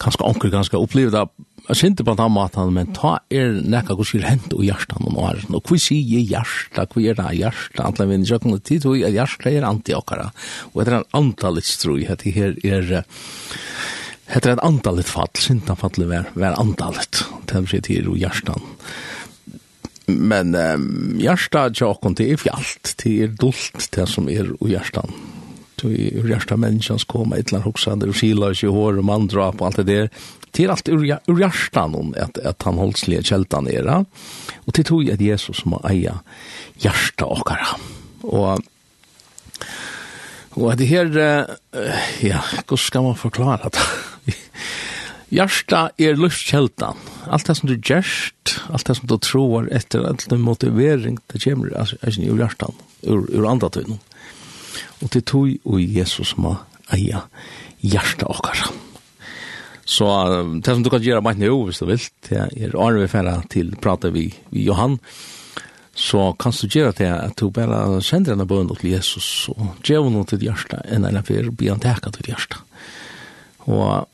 Kanskje 0.00 0.28
anker, 0.28 0.54
kanskje 0.54 0.78
opplevd 0.78 1.18
av 1.18 1.34
jeg 1.68 1.78
synte 1.80 2.04
på 2.04 2.12
den 2.18 2.32
måten, 2.34 2.72
men 2.76 2.92
ta 2.96 3.14
er 3.32 3.54
nekka 3.64 3.96
hva 3.96 4.04
skil 4.04 4.26
hent 4.28 4.52
og 4.52 4.64
hjertan 4.66 5.00
noen 5.06 5.20
år. 5.22 5.42
og 5.48 5.64
hva 5.64 5.78
sier 5.80 6.20
hjerta, 6.20 6.84
hva 6.84 7.02
er 7.02 7.16
det 7.16 7.30
hjerta, 7.40 7.86
antall 7.86 8.10
min 8.10 8.26
sjøkken 8.28 8.52
og 8.52 8.62
tid, 8.68 8.84
og 8.84 9.00
hjerta 9.00 9.50
er 9.50 9.64
anti-okkara, 9.64 10.30
og 10.72 10.82
etter 10.82 10.98
en 10.98 11.10
antallet 11.16 11.64
strøy, 11.64 12.04
at 12.04 12.24
det 12.24 12.34
her 12.36 12.58
er, 12.64 13.06
Hetta 14.24 14.48
er 14.48 14.54
ein 14.56 14.64
antallet 14.64 15.08
fall, 15.08 15.28
sinta 15.36 15.74
fallet 15.76 16.08
ver, 16.08 16.30
ver 16.38 16.56
antallet. 16.56 17.20
Tað 17.50 17.68
sé 17.68 17.82
til 17.84 18.08
og 18.08 18.16
hjartan. 18.16 18.62
Men 20.08 20.54
um, 20.56 20.86
hjarta 21.20 21.66
tjokkon 21.72 22.16
det 22.16 22.30
er 22.32 22.40
fjallt, 22.40 22.94
det 23.02 23.12
er 23.24 23.34
dult, 23.40 23.88
det 23.92 24.06
som 24.08 24.30
er 24.32 24.48
og 24.56 24.70
hjartan. 24.72 25.12
Til 25.80 26.24
hjarta 26.28 26.56
menneskans 26.60 27.04
koma, 27.10 27.36
etlan 27.40 27.64
hoksander, 27.66 28.12
og 28.12 28.16
sila, 28.16 28.52
og 28.52 28.78
hår, 28.78 29.02
og 29.02 29.08
mandrap, 29.12 29.60
og 29.60 29.68
alt 29.68 29.82
det 29.82 29.86
der. 29.92 30.24
Det 30.56 30.64
är 30.64 30.68
allt 30.68 30.88
ur, 30.88 31.18
ur 31.26 31.40
hjärtan 31.40 31.94
om 31.94 32.14
att, 32.20 32.38
att 32.38 32.62
han 32.62 32.74
hållsliga 32.74 33.22
kältan 33.22 33.68
era. 33.68 34.04
Och 34.56 34.72
det 34.72 34.84
tog 34.84 35.10
att 35.10 35.20
Jesus 35.20 35.56
som 35.56 35.72
har 35.72 35.90
äga 35.90 36.18
hjärta 36.74 37.24
och 37.24 37.46
kara. 37.46 37.66
Och 38.20 38.60
Och 40.56 40.76
det 40.76 40.84
här, 40.84 41.46
ja, 42.20 42.44
hur 42.68 42.76
ska 42.76 43.02
man 43.02 43.16
förklara 43.16 43.68
det? 43.68 43.78
Hjärsta 45.28 45.90
er 45.96 46.14
luftkältan. 46.14 46.96
Allt 47.26 47.46
det 47.46 47.54
som 47.54 47.68
du 47.68 47.80
gärst, 47.82 48.60
allt 48.70 48.86
det 48.86 48.94
som 48.94 49.08
du 49.08 49.18
tror 49.18 49.72
efter 49.72 50.08
allt 50.08 50.28
den 50.30 50.40
motivering, 50.40 51.18
det 51.26 51.44
kommer 51.44 51.76
alltså, 51.78 51.96
ur 52.02 52.38
hjärtan, 52.38 52.72
ur, 53.02 53.26
ur 53.30 53.50
andatøynen. 53.50 53.98
Og 55.02 55.10
det 55.12 55.24
tog 55.26 55.50
og 55.64 55.80
Jesus 55.80 56.28
som 56.28 56.44
har 56.44 56.56
eia 56.90 57.22
och 58.22 58.30
okkar. 58.30 58.83
Så 59.84 60.08
det 60.64 60.72
som 60.72 60.82
du 60.82 60.90
kan 60.92 61.04
gjøre 61.04 61.22
meg 61.24 61.40
nå, 61.40 61.52
hvis 61.68 61.82
du 61.82 61.88
vil, 61.88 62.04
det 62.28 62.40
er 62.40 62.98
vi 62.98 63.08
Færa 63.10 63.36
til 63.52 63.74
prate 63.76 64.10
vi, 64.14 64.30
vi 64.50 64.64
Johan, 64.64 64.96
så 65.94 66.32
kan 66.40 66.52
du 66.56 66.66
gjøre 66.66 66.94
det 66.98 67.10
at 67.12 67.36
du 67.38 67.50
bare 67.54 68.00
sender 68.02 68.34
henne 68.34 68.48
bøn 68.48 68.72
til 68.74 68.94
Jesus, 68.96 69.48
og 69.52 69.76
gjør 69.84 70.10
noe 70.10 70.26
til 70.26 70.42
hjerte, 70.42 70.80
enn 70.90 71.06
eller 71.06 71.22
for 71.22 71.50
å 71.50 71.54
bli 71.54 71.70
han 71.70 71.82
teka 71.82 72.10
til 72.16 72.32
hjerte. 72.32 72.58
Og, 73.70 74.08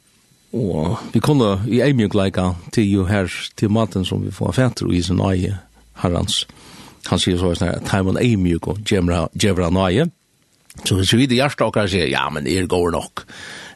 og 0.52 0.98
vi 1.14 1.22
kunne 1.24 1.54
i 1.70 1.80
en 1.86 1.96
mye 1.96 2.12
leika 2.12 2.50
til 2.74 2.90
jo 2.90 3.06
her, 3.08 3.30
til 3.56 3.72
maten 3.72 4.04
som 4.04 4.20
vi 4.26 4.34
får 4.34 4.58
fætter 4.58 4.92
i 4.92 5.02
sin 5.02 5.22
nøye 5.22 5.56
herrens. 6.02 6.44
Han 7.08 7.22
sier 7.22 7.38
så 7.40 7.54
sånn 7.56 7.86
time 7.88 8.12
on 8.12 8.20
ei 8.20 8.34
mjuk 8.36 8.68
og 8.74 8.82
djevra 8.84 9.70
nøye». 9.72 10.10
Så 10.86 10.94
hvis 10.96 11.10
vi 11.12 11.26
i 11.26 11.40
hjertet 11.40 11.64
okkar 11.66 11.88
sier, 11.90 12.06
«Ja, 12.08 12.28
men 12.32 12.46
er 12.46 12.68
går 12.70 12.92
nok» 12.94 13.24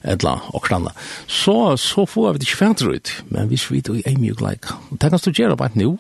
etla 0.04 0.36
og 0.52 0.66
standa. 0.68 0.92
Så, 1.26 1.76
så 1.80 2.06
får 2.08 2.34
vi 2.34 2.42
det 2.42 2.48
ikke 2.48 2.60
fætter 2.60 2.92
ut, 2.94 3.12
men 3.32 3.50
hvis 3.50 3.66
vi 3.72 3.82
det 3.84 4.02
er 4.04 4.20
mye 4.20 4.36
gleik. 4.38 4.70
Og 4.90 5.00
det 5.00 5.10
kan 5.12 5.22
stå 5.22 5.34
gjøre 5.34 5.58
bare 5.60 5.80
nå, 5.80 5.96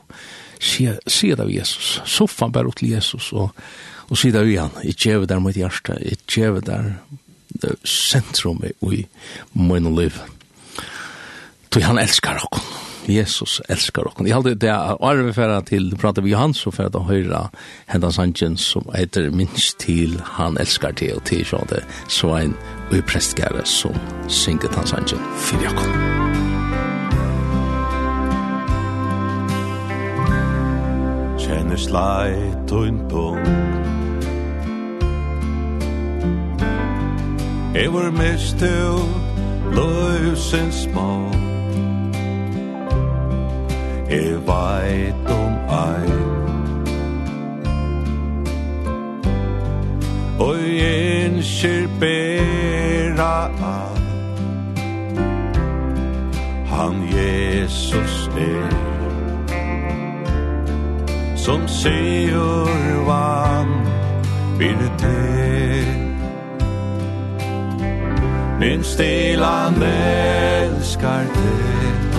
sier 0.60 1.00
det 1.00 1.44
av 1.44 1.52
Jesus. 1.52 1.98
Soffan 2.08 2.52
bare 2.54 2.70
opp 2.70 2.78
til 2.80 2.94
Jesus, 2.94 3.32
og, 3.32 3.50
og 4.08 4.20
sier 4.20 4.36
det 4.36 4.44
av 4.44 4.52
igjen. 4.52 4.80
Jeg 4.84 5.00
gjør 5.06 5.28
der 5.30 5.42
mot 5.44 5.56
hjertet, 5.56 6.00
jeg 6.04 6.22
gjør 6.28 6.62
der 6.64 6.94
sentrum 7.84 8.62
i 8.64 9.04
min 9.52 9.94
liv. 9.96 10.16
Tog 11.70 11.82
han 11.82 11.98
elskar 11.98 12.42
oss. 12.44 12.83
Jesus 13.08 13.60
elskar 13.68 14.08
okkon. 14.08 14.26
Jeg 14.26 14.34
halde 14.34 14.54
det 14.54 14.68
er 14.68 14.96
arve 15.04 15.32
færa 15.36 15.60
til, 15.60 15.90
du 15.90 15.96
prater 15.96 16.22
vi 16.22 16.30
Johans, 16.30 16.58
så 16.58 16.70
færa 16.70 16.88
da 16.88 17.04
høyra 17.04 17.48
hendan 17.92 18.12
sangen 18.12 18.56
som 18.56 18.88
heter 18.94 19.30
minst 19.30 19.78
til 19.78 20.20
han 20.38 20.58
elskar 20.60 20.96
til, 20.96 21.16
og 21.16 21.24
til 21.28 21.44
sjå 21.44 21.60
det 21.70 21.84
svein 22.08 22.56
og 22.90 23.04
prestgære 23.08 23.64
som 23.68 23.96
synger 24.28 24.72
den 24.72 24.86
sangen 24.86 25.24
for 25.36 25.62
Jakob. 25.62 25.92
Kjenner 31.44 31.76
sleit 31.76 32.72
og 32.72 32.88
en 32.88 33.00
tung 33.10 33.44
Jeg 37.74 37.92
var 37.92 38.10
mest 38.10 38.58
til 38.58 38.94
løsens 39.74 40.88
mål 40.94 41.53
er 44.08 44.38
veit 44.46 45.30
om 45.30 45.54
ein 45.68 46.12
Og 50.38 50.58
en 50.84 51.42
bera 52.00 53.34
av 53.62 53.98
Han 56.74 57.02
Jesus 57.12 58.30
er 58.36 58.70
Som 61.36 61.68
sigur 61.68 63.04
vann 63.06 63.84
Fyrir 64.58 64.90
det. 64.98 65.86
Min 68.60 68.84
stilan 68.84 69.82
elskar 69.82 71.22
det. 71.34 72.13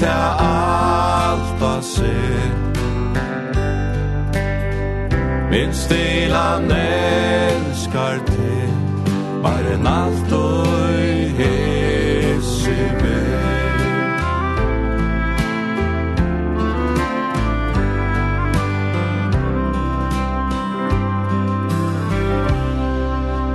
ta 0.00 0.36
alt 0.38 1.62
og 1.62 1.84
sitt 1.84 2.78
Min 5.50 5.72
stila 5.72 6.58
elskar 6.58 8.18
til 8.26 8.70
Bare 9.42 9.74
en 9.74 9.86
alt 9.86 10.32
og 10.32 10.66
hese 11.38 12.76
meg 13.02 13.34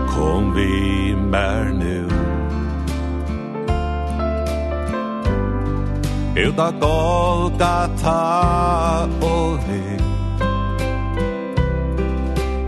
Kom 0.07 0.55
vi 0.55 1.15
mer 1.15 1.73
nu 1.73 1.98
Ut 6.39 6.59
av 6.59 6.73
Golgata 6.79 8.19
og 9.21 9.59
her 9.67 9.99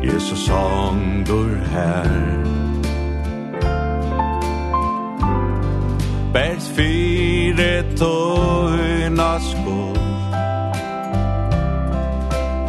Jesus 0.04 0.40
songur 0.40 1.56
her. 1.72 2.12
Bert 6.34 6.68
fire 6.76 7.84
tøyna 7.96 9.32
skål 9.40 9.98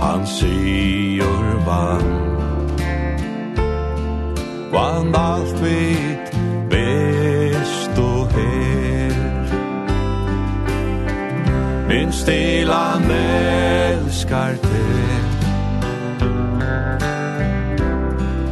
Han 0.02 0.26
sigur 0.26 1.66
vann. 1.66 2.10
Vann 4.72 5.14
alt 5.14 5.62
vi 5.62 6.11
stilla 12.22 13.00
melskar 13.00 14.54
te 14.62 14.82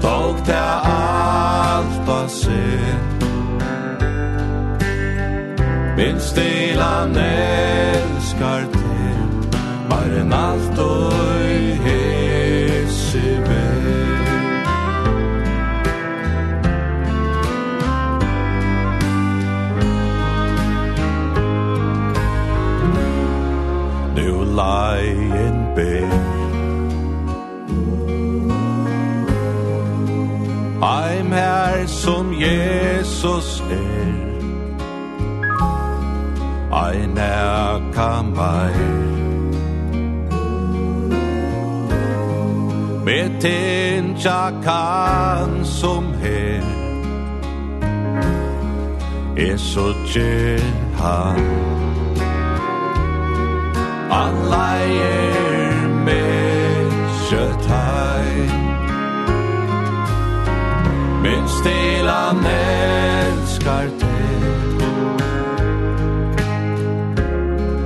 Tog 0.02 0.36
te 0.48 0.62
alt 0.92 2.08
á 2.18 2.20
sinn. 2.40 3.02
Min 5.96 6.18
stilla 6.20 7.06
melskar 7.16 8.62
te 8.74 8.98
Maren 9.88 10.32
alt 10.32 10.78
og 10.78 11.99
lie 24.60 25.16
in 25.44 25.56
bed 25.74 26.12
I'm 30.82 31.30
her 31.32 31.86
som 31.86 32.32
Jesus 32.32 33.62
er 33.70 34.10
I 36.72 36.96
er 37.16 38.22
meg 38.36 38.76
Med 43.04 43.40
tinja 43.40 44.42
kan 44.64 45.64
som 45.64 46.12
her 46.22 46.62
Er 49.36 49.56
så 49.56 49.92
tje 50.12 50.60
han 51.00 51.89
Han 54.20 54.34
leier 54.52 55.86
mykje 56.04 57.44
teg 57.64 58.50
Min 61.24 61.46
til 61.64 62.10
han 62.12 62.42
elskar 62.50 63.88
teg 64.02 64.84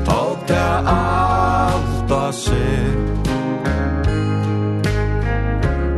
Tog 0.08 0.42
det 0.50 0.72
alt 0.94 2.14
av 2.18 2.32
seg 2.40 3.22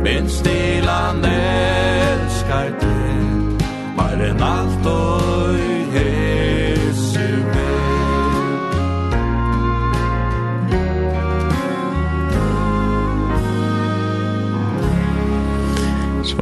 Min 0.05 0.29
til 0.43 0.91
han 0.91 1.25
elskar 1.31 2.69
teg 2.85 3.65
Mer 3.97 4.27
enn 4.29 4.45
alt 4.51 4.93
og 4.93 5.26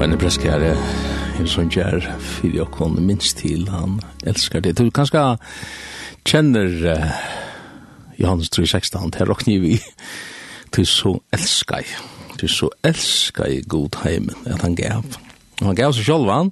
en 0.06 0.14
preskare 0.22 0.76
sånn 1.50 1.72
kjær, 1.74 2.04
fyrir 2.22 2.66
okkon 2.66 3.00
minst 3.08 3.40
til 3.40 3.64
han 3.72 3.96
elskar 4.30 4.62
det. 4.62 4.76
Du 4.78 4.92
kanskje 4.94 5.24
kjenner 6.28 6.70
uh, 6.86 7.16
Johannes 8.20 8.52
3.16 8.54 9.16
til 9.16 9.30
rokkni 9.30 9.56
vi 9.64 9.74
du 10.76 10.84
så 10.86 11.16
elskar 11.34 11.82
jeg 11.82 12.38
til 12.38 12.52
så 12.52 12.70
elskar 12.86 13.50
jeg 13.50 13.66
god 13.72 13.98
heimen 14.04 14.46
at 14.46 14.62
han 14.62 14.78
gav. 14.78 15.08
Og 15.64 15.70
han 15.72 15.80
gav 15.80 15.96
seg 15.98 16.10
sjálf 16.12 16.30
han 16.30 16.52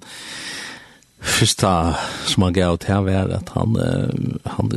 fyrsta 1.22 1.74
som 2.32 2.48
han 2.48 2.58
gav 2.58 2.80
til 2.82 3.06
var 3.06 3.36
at 3.38 3.54
han, 3.54 3.78
uh, 3.78 4.54
han 4.58 4.74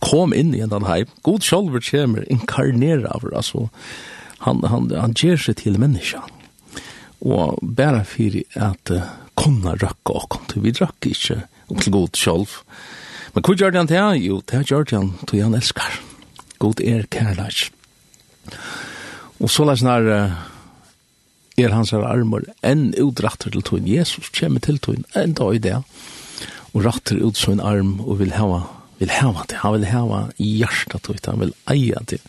kom 0.00 0.32
inn 0.32 0.54
i 0.56 0.64
en 0.64 0.88
heim. 0.88 1.12
God 1.28 1.44
sjálfur 1.44 1.84
kommer 1.90 2.24
inkarnera 2.32 3.12
av 3.18 3.28
altså 3.34 3.68
han, 4.46 4.64
han, 4.64 4.70
han, 4.72 4.94
han 4.96 5.18
gjør 5.18 5.50
seg 5.50 5.60
til 5.60 5.76
menneskene 5.80 6.33
og 7.24 7.60
bare 7.62 8.04
fyrir 8.06 8.44
at 8.60 8.92
uh, 8.92 9.04
kunne 9.38 9.74
røkke 9.80 10.14
og 10.14 10.28
kom 10.32 10.44
til. 10.50 10.64
Vi 10.64 10.74
røkke 10.76 11.12
ikke 11.14 11.40
opp 11.70 11.80
til 11.82 11.94
god 11.94 12.18
sjolv. 12.20 12.56
Men 13.34 13.44
hva 13.46 13.54
gjør 13.58 13.78
han 13.78 13.90
til? 13.90 14.20
Jo, 14.22 14.40
det 14.46 14.64
gjør 14.68 14.90
han 14.92 15.14
til 15.26 15.42
han 15.42 15.56
elskar. 15.56 15.96
God 16.62 16.82
er 16.84 17.08
kærleik. 17.10 17.70
Og 19.40 19.50
så 19.50 19.64
lær 19.66 19.80
snar 19.80 20.06
uh, 20.06 20.36
er 21.58 21.74
hans 21.74 21.94
her 21.94 22.04
armor 22.06 22.44
enn 22.66 22.92
utrattur 23.00 23.54
til 23.54 23.64
tog. 23.64 23.88
Jesus 23.88 24.30
kommer 24.36 24.62
til 24.62 24.78
tog 24.78 25.00
enn 25.16 25.34
dag 25.38 25.56
i 25.56 25.64
det. 25.64 25.80
Og 26.74 26.84
rattur 26.84 27.22
ut 27.22 27.38
sin 27.38 27.62
arm 27.62 28.00
og 28.04 28.20
vil 28.20 28.36
hava 28.36 28.64
vil 29.00 29.10
hava 29.10 29.42
det. 29.50 29.58
Han 29.62 29.74
vil 29.78 29.88
hava 29.90 30.20
hjertet 30.38 31.02
tog. 31.02 31.18
Han 31.26 31.42
vil 31.42 31.56
eia 31.72 32.04
det. 32.04 32.20
Han 32.20 32.20
vil 32.20 32.20
eia 32.20 32.20
det 32.20 32.22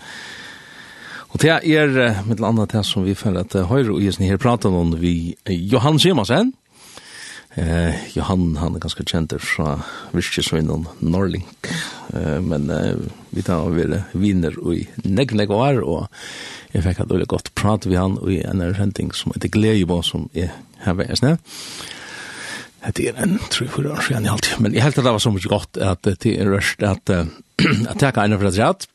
Og 1.35 1.41
det 1.43 1.51
er 1.51 2.21
med 2.23 2.37
det 2.39 2.45
andre 2.47 2.63
det 2.71 2.85
som 2.87 3.03
vi 3.03 3.11
føler 3.11 3.43
at 3.43 3.55
høyre 3.67 3.91
og 3.91 3.99
Jesen 3.99 4.23
her 4.23 4.37
prater 4.39 4.71
om 4.71 4.93
vi 4.95 5.35
Johan 5.51 5.99
Simonsen. 5.99 6.53
Eh, 7.59 7.91
Johan, 8.15 8.53
han 8.61 8.77
er 8.77 8.83
ganske 8.83 9.03
kjent 9.03 9.35
fra 9.43 9.73
virkesvinnen 10.15 10.85
Norlink. 11.03 11.67
Eh, 12.15 12.39
men 12.39 12.71
uh, 12.71 12.95
vi 13.35 13.43
tar 13.43 13.67
av 13.67 13.75
vi 13.75 13.99
viner 14.15 14.55
i 14.71 14.85
negg, 15.03 15.35
negg 15.35 15.51
år, 15.51 15.81
og 15.83 16.07
jeg 16.71 16.87
fikk 16.87 17.03
et 17.03 17.11
veldig 17.11 17.29
godt 17.35 17.51
prat 17.59 17.83
vi 17.83 17.99
han 17.99 18.15
i 18.31 18.39
en 18.47 18.63
erkjenting 18.63 19.11
som 19.11 19.35
heter 19.35 19.51
Gleibå, 19.51 19.99
som 20.07 20.29
er 20.31 20.55
her 20.87 20.95
ved 20.95 21.11
Esne. 21.11 21.35
Det 22.95 23.11
er 23.11 23.19
en, 23.19 23.41
tror 23.51 23.67
jeg, 23.67 23.91
år 23.91 24.07
siden 24.07 24.27
i 24.27 24.31
alt. 24.31 24.53
Men 24.63 24.71
jeg 24.71 24.87
helt 24.87 25.03
det 25.03 25.07
var 25.19 25.19
så 25.19 25.35
mye 25.35 25.51
godt 25.51 25.83
at 25.83 26.07
det 26.23 26.35
er 26.39 26.47
rørst 26.55 26.83
at, 26.83 27.11
at 27.11 27.99
jeg 27.99 28.15
kan 28.15 28.23
ene 28.23 28.39
for 28.39 28.55
at 28.55 28.63
rett 28.63 28.91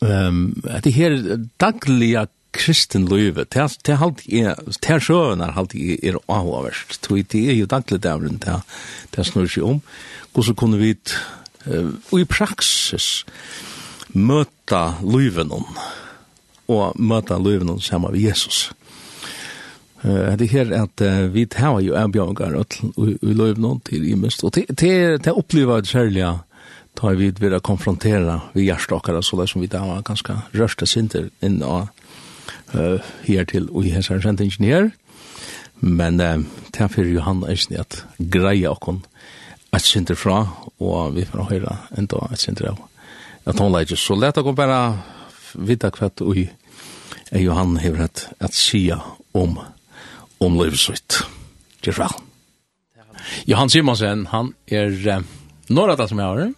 um, 0.00 0.54
at 0.70 0.84
det 0.84 0.94
her 0.96 1.18
dagliga 1.60 2.26
kristen 2.54 3.08
løyve, 3.10 3.44
det 3.50 3.98
halt 3.98 4.22
er, 4.30 4.54
det 4.54 4.90
er 4.94 5.02
sjøvenar 5.02 5.54
halt 5.56 5.74
er 5.74 6.20
avhåverst, 6.30 7.08
det 7.10 7.42
er 7.50 7.58
jo 7.58 7.66
daglig 7.66 8.02
dævren, 8.02 8.38
det 8.38 9.18
er 9.18 9.26
snur 9.26 9.48
seg 9.50 9.66
om, 9.66 9.82
hvordan 10.34 10.58
kunne 10.60 10.78
vi 10.78 10.94
uh, 11.66 11.90
i 12.18 12.24
praksis 12.24 13.24
møta 14.14 14.84
løyven 15.02 15.52
og 15.54 16.94
møta 16.96 17.38
løyven 17.38 17.80
sammen 17.82 18.14
med 18.14 18.22
Jesus. 18.22 18.70
Uh, 20.04 20.36
det 20.38 20.52
her 20.52 20.70
at 20.76 21.02
uh, 21.02 21.34
vi 21.34 21.46
tar 21.50 21.80
jo 21.82 21.98
avbjørngar 21.98 22.54
i 22.54 23.34
løyven 23.34 23.80
til 23.88 24.06
i 24.10 24.14
mest, 24.14 24.44
og 24.44 24.54
det, 24.54 24.68
det, 24.78 25.24
det 25.24 25.34
opplever 25.34 25.82
jeg 25.82 25.90
særlig 25.90 26.28
at 26.28 26.53
ta 26.94 27.08
vi 27.08 27.16
vid 27.16 27.38
vera 27.38 27.60
konfrontera 27.60 28.40
vi 28.52 28.64
hjärstockare 28.64 29.22
så 29.22 29.36
där 29.36 29.46
som 29.46 29.60
vi 29.60 29.66
där 29.66 29.78
var 29.78 30.02
ganska 30.02 30.42
rörsta 30.52 30.86
sinter 30.86 31.30
in 31.40 31.62
och 31.62 31.88
eh 32.72 33.00
här 33.22 33.44
till 33.44 33.68
och 33.68 33.84
här 33.84 34.02
sen 34.02 34.22
sent 34.22 34.40
ingenjör 34.40 34.90
men 35.74 36.20
eh, 36.20 36.38
där 36.70 36.88
för 36.88 37.04
Johan 37.04 37.42
är 37.42 37.56
snett 37.56 38.04
greja 38.18 38.70
och 38.70 38.80
kon 38.80 39.02
att 39.70 39.82
sinter 39.82 40.14
fra 40.14 40.48
och 40.78 41.16
vi 41.16 41.24
får 41.24 41.38
höra 41.38 41.76
en 41.90 42.06
att 42.06 42.40
sinter 42.40 42.66
av 42.66 42.78
att 43.44 43.58
hon 43.58 43.72
lägger 43.72 43.96
så 43.96 44.14
lätt 44.14 44.38
att 44.38 44.54
bara 44.54 44.98
vita 45.52 45.90
kvatt 45.90 46.20
och 46.20 46.36
är 47.30 47.40
Johan 47.40 47.76
har 47.76 48.00
att 48.00 48.28
att 48.38 48.54
sia 48.54 49.02
om 49.32 49.60
om 50.38 50.64
livsvitt. 50.64 51.22
Det 51.80 51.90
är 51.90 51.92
Johan 53.44 53.70
Simonsen, 53.70 54.26
han 54.26 54.54
er 54.66 55.08
uh, 55.08 55.20
norra 55.66 56.08
som 56.08 56.18
jag 56.18 56.26
har. 56.26 56.54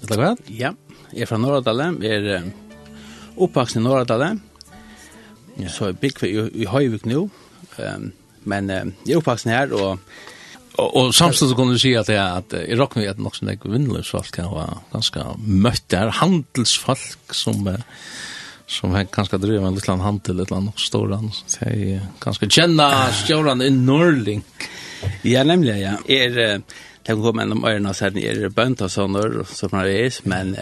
Vet 0.00 0.10
du 0.14 0.16
hva? 0.20 0.34
Ja, 0.48 0.72
jeg 1.12 1.26
er 1.26 1.30
fra 1.30 1.38
Norradalen, 1.40 2.00
jeg 2.02 2.24
er 2.24 2.50
oppvaksen 3.36 3.82
i 3.82 3.84
Norradalen, 3.84 4.42
så 5.68 5.90
jeg 5.90 6.00
bygger 6.00 6.28
i, 6.28 6.36
i 6.64 6.68
Høyvik 6.70 7.06
nå, 7.08 7.26
um, 7.78 8.10
men 8.48 8.70
um, 8.72 8.92
jeg 9.06 9.14
er 9.14 9.22
oppvaksen 9.22 9.52
her, 9.52 9.72
og 9.76 9.98
Og, 10.80 10.96
og 10.96 11.08
samtidig 11.12 11.56
kunne 11.58 11.74
du 11.74 11.80
si 11.82 11.90
at, 11.98 12.08
jeg, 12.08 12.22
at 12.22 12.54
jeg 12.54 12.78
råkner 12.78 13.04
er 13.04 13.16
det 13.16 13.24
nok 13.24 13.34
som 13.36 13.48
jeg 13.50 13.58
vinner 13.68 14.04
så 14.06 14.20
alt 14.20 14.30
kan 14.32 14.46
være 14.54 14.78
ganske 14.92 15.24
møtt. 15.42 15.82
Det 15.90 15.98
er 15.98 16.12
handelsfolk 16.20 17.34
som, 17.36 17.66
som 18.70 18.94
er 18.96 19.10
ganske 19.12 19.40
driver 19.42 19.66
en 19.66 19.76
liten 19.76 20.00
handel, 20.00 20.40
et 20.40 20.46
eller 20.46 20.60
annet 20.60 20.80
stor 20.80 21.10
han. 21.10 21.28
Det 21.52 21.68
er 21.68 22.06
ganske 22.22 22.48
kjenner 22.48 23.10
stjårene 23.18 23.66
i 23.66 23.74
Norrling. 23.74 24.44
Ja, 25.26 25.42
nemlig, 25.44 25.74
ja. 25.82 25.98
Er, 26.06 26.38
uh, 26.38 26.78
det 27.10 27.18
kan 27.18 27.26
komme 27.26 27.44
gjennom 27.44 27.66
øyne 27.66 27.90
og 27.90 27.96
sier 27.98 28.18
er 28.22 28.54
bønt 28.54 28.82
og 28.86 28.90
sånne, 28.92 29.24
og 29.42 29.50
så 29.50 29.68
man 29.72 29.88
er, 29.90 30.20
men 30.30 30.54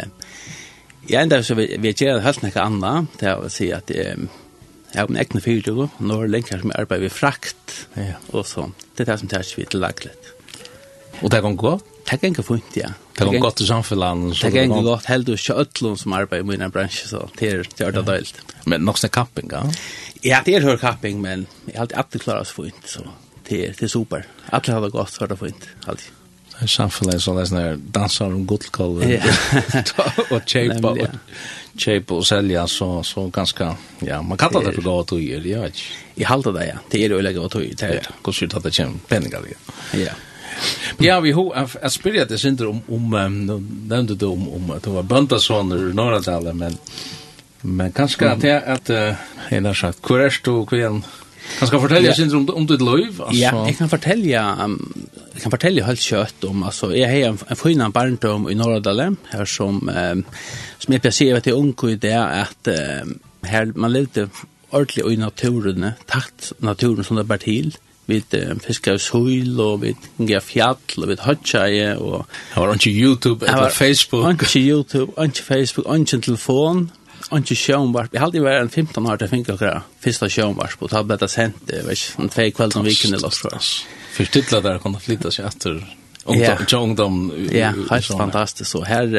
jeg 1.08 1.22
enda 1.22 1.42
så 1.44 1.56
vil 1.58 1.76
jeg 1.76 1.98
gjøre 2.00 2.24
helt 2.24 2.42
noe 2.44 2.64
annet, 2.64 3.18
det 3.20 3.28
er 3.30 3.44
å 3.44 3.52
si 3.52 3.70
at 3.72 3.92
jeg 3.92 4.96
har 4.96 5.11
min 5.11 5.20
egne 5.20 5.44
fyrtøy, 5.44 5.84
nå 6.00 6.16
er 6.16 6.26
det 6.26 6.32
lenger 6.32 6.62
som 6.62 6.72
jeg 6.72 6.80
arbeider 6.80 7.06
ved 7.06 7.14
frakt, 7.14 7.76
og 8.32 8.48
sånn. 8.48 8.74
Det 8.96 9.04
er 9.04 9.12
det 9.12 9.20
som 9.20 9.30
tar 9.30 9.44
ikke 9.44 9.61
vi 9.61 9.68
til 9.74 9.84
laglet. 9.84 10.32
Og 11.20 11.30
det 11.32 11.42
kan 11.44 11.56
gå? 11.61 11.76
Det 12.08 12.16
er 12.24 12.32
gå 12.32 12.42
fint, 12.46 12.76
ja. 12.78 12.90
Det 13.12 13.26
kan 13.26 13.42
gå 13.42 13.50
i 13.50 13.66
samfunnet? 13.68 14.37
Det 14.40 14.52
er 14.56 14.68
gå 14.70 14.80
godt, 14.87 15.08
helt 15.11 15.28
og 15.28 15.37
ikke 15.37 15.56
ødlån 15.61 15.98
som 16.00 16.14
arbeider 16.16 16.44
i 16.44 16.48
min 16.48 16.70
bransje, 16.72 17.08
så 17.11 17.24
det 17.37 17.50
er 17.52 17.64
det 17.68 17.88
er 17.88 17.98
døylt. 18.00 18.40
Men 18.64 18.87
nok 18.88 19.00
som 19.00 19.12
kapping, 19.12 19.50
ja? 19.52 19.64
Ja, 20.24 20.42
det 20.46 20.56
er 20.56 20.64
hør 20.64 20.78
kapping, 20.80 21.20
men 21.20 21.46
jeg 21.66 21.76
har 21.80 21.92
alltid 21.94 22.24
klart 22.24 22.46
oss 22.46 22.54
fint, 22.56 22.84
så 22.88 23.04
det 23.48 23.74
er 23.76 23.88
super. 23.92 24.24
Alle 24.52 24.72
har 24.72 24.84
det 24.84 24.92
gått, 24.94 25.12
så 25.12 25.26
er 25.26 25.34
det 25.34 25.40
fint, 25.40 25.68
alltid 25.87 26.17
samfunnet 26.66 27.22
som 27.22 27.36
nästan 27.36 27.82
danser 27.92 28.24
om 28.24 28.46
guldkolven 28.46 29.20
och 30.30 30.42
chepa 30.46 30.90
og 30.90 31.08
kjeipa 31.78 32.14
og 32.14 32.26
selja 32.26 32.66
så 32.66 33.02
så 33.02 33.28
ganske 33.30 33.74
ja 34.00 34.22
man 34.22 34.38
kallar 34.38 34.60
det 34.60 34.74
for 34.74 34.82
för 34.82 34.82
gåva 34.82 35.04
tog 35.04 35.20
ikke. 35.20 35.72
Jeg 36.16 36.26
halta 36.26 36.52
det 36.52 36.66
ja. 36.66 36.78
Det 36.90 37.04
er 37.04 37.10
är 37.10 37.22
det 37.22 37.32
gåva 37.32 37.48
tog 37.48 37.62
det 37.62 37.82
är 37.82 38.06
kostar 38.22 38.46
det 38.46 38.66
att 38.66 38.74
tjäna 38.74 38.98
pengar 39.08 39.42
ja. 39.46 39.98
Ja. 39.98 40.12
Ja, 40.98 41.20
vi 41.20 41.32
har 41.32 41.54
jeg 41.54 41.68
att 41.82 41.92
spyrja 41.92 42.24
det 42.24 42.38
synd 42.38 42.60
om 42.60 42.82
om 42.88 43.14
um, 43.14 43.46
nevnte 43.88 44.14
du 44.14 44.26
om 44.26 44.48
om 44.48 44.70
at 44.70 44.82
det 44.82 44.90
var 44.90 45.02
bøndasåner 45.02 45.90
i 45.90 45.94
norra 45.94 46.52
men, 46.52 46.78
men 47.62 47.92
kanskje 47.92 48.30
at 48.30 48.44
jeg 48.44 48.62
at 48.66 48.90
uh, 48.90 49.14
en 49.50 49.64
har 49.64 49.74
sagt 49.74 49.98
hvor 50.06 50.18
er 50.18 50.40
du 50.44 50.64
kvar 50.64 51.02
Kan 51.58 51.68
ska 51.68 51.80
fortälja 51.80 52.14
syns 52.14 52.34
om 52.34 52.48
om 52.50 52.66
ditt 52.66 52.80
liv 52.80 53.22
alltså. 53.22 53.34
Ja, 53.34 53.66
jag 53.66 53.78
kan 53.78 53.88
fortälja 53.88 54.58
um, 54.64 55.08
jag 55.32 55.42
kan 55.42 55.50
fortälja 55.50 55.84
helt 55.84 56.00
kött 56.00 56.44
om 56.44 56.62
alltså 56.62 56.96
jag 56.96 57.08
har 57.08 57.16
en, 57.16 57.38
en 57.48 57.56
fina 57.56 57.90
barndom 57.90 58.50
i 58.50 58.54
norra 58.54 58.80
Dalarna 58.80 59.16
här 59.30 59.44
som 59.44 59.88
um, 59.88 60.24
som 60.78 60.94
jag 60.94 61.34
vet 61.34 61.46
i 61.46 61.50
Unko 61.50 61.88
i 61.88 61.96
det 61.96 62.24
att 62.24 62.68
um, 63.02 63.18
här 63.42 63.72
man 63.74 63.92
levde 63.92 64.28
ordentligt 64.70 65.06
i 65.06 65.16
naturen, 65.16 65.90
takt 66.06 66.52
naturen 66.58 67.04
som 67.04 67.16
det 67.16 67.24
bär 67.24 67.38
till 67.38 67.76
vid 68.06 68.24
um, 68.50 68.61
fiska 68.61 68.92
av 68.92 68.98
sol 68.98 69.61
og 69.61 69.82
vid 69.82 70.06
gjer 70.16 70.40
fjall 70.40 71.02
og 71.02 71.11
vid 71.11 71.20
høtjeie 71.20 71.90
og... 71.98 72.24
Det 72.54 72.62
var 72.62 72.72
ikke 72.74 72.92
YouTube 72.92 73.46
eller 73.46 73.68
Facebook. 73.70 74.30
Ikke 74.32 74.61
YouTube, 74.61 75.12
ikke 75.24 75.44
Facebook, 75.44 75.98
ikke 75.98 76.20
telefon 76.20 76.90
ikke 77.38 77.57
sjønvarp. 77.59 78.12
Jeg 78.14 78.22
hadde 78.22 78.42
vært 78.42 78.64
en 78.64 78.70
15 78.70 79.07
år 79.07 79.18
til 79.18 79.26
jeg 79.26 79.33
fikk 79.35 79.52
akkurat 79.54 80.02
første 80.04 80.28
sjønvarp, 80.33 80.83
og 80.83 80.92
da 80.92 81.02
ble 81.04 81.18
det 81.20 81.31
sendt, 81.33 81.72
jeg 81.72 81.87
vet 81.87 81.98
ikke, 81.98 82.22
en 82.22 82.35
tvei 82.35 82.50
kveld 82.57 82.76
som 82.76 82.87
vi 82.87 82.96
kunne 82.98 83.20
lagt 83.22 83.40
for 83.42 83.57
oss. 83.59 83.72
Forstidlet 84.16 84.64
der 84.64 84.78
kunne 84.83 85.00
flytta 85.02 85.33
seg 85.35 85.50
etter 85.50 85.83
ungdom. 86.28 87.20
Ja, 87.52 87.72
helt 87.90 88.07
fantastisk. 88.07 88.70
Så 88.70 88.85
her, 88.85 89.12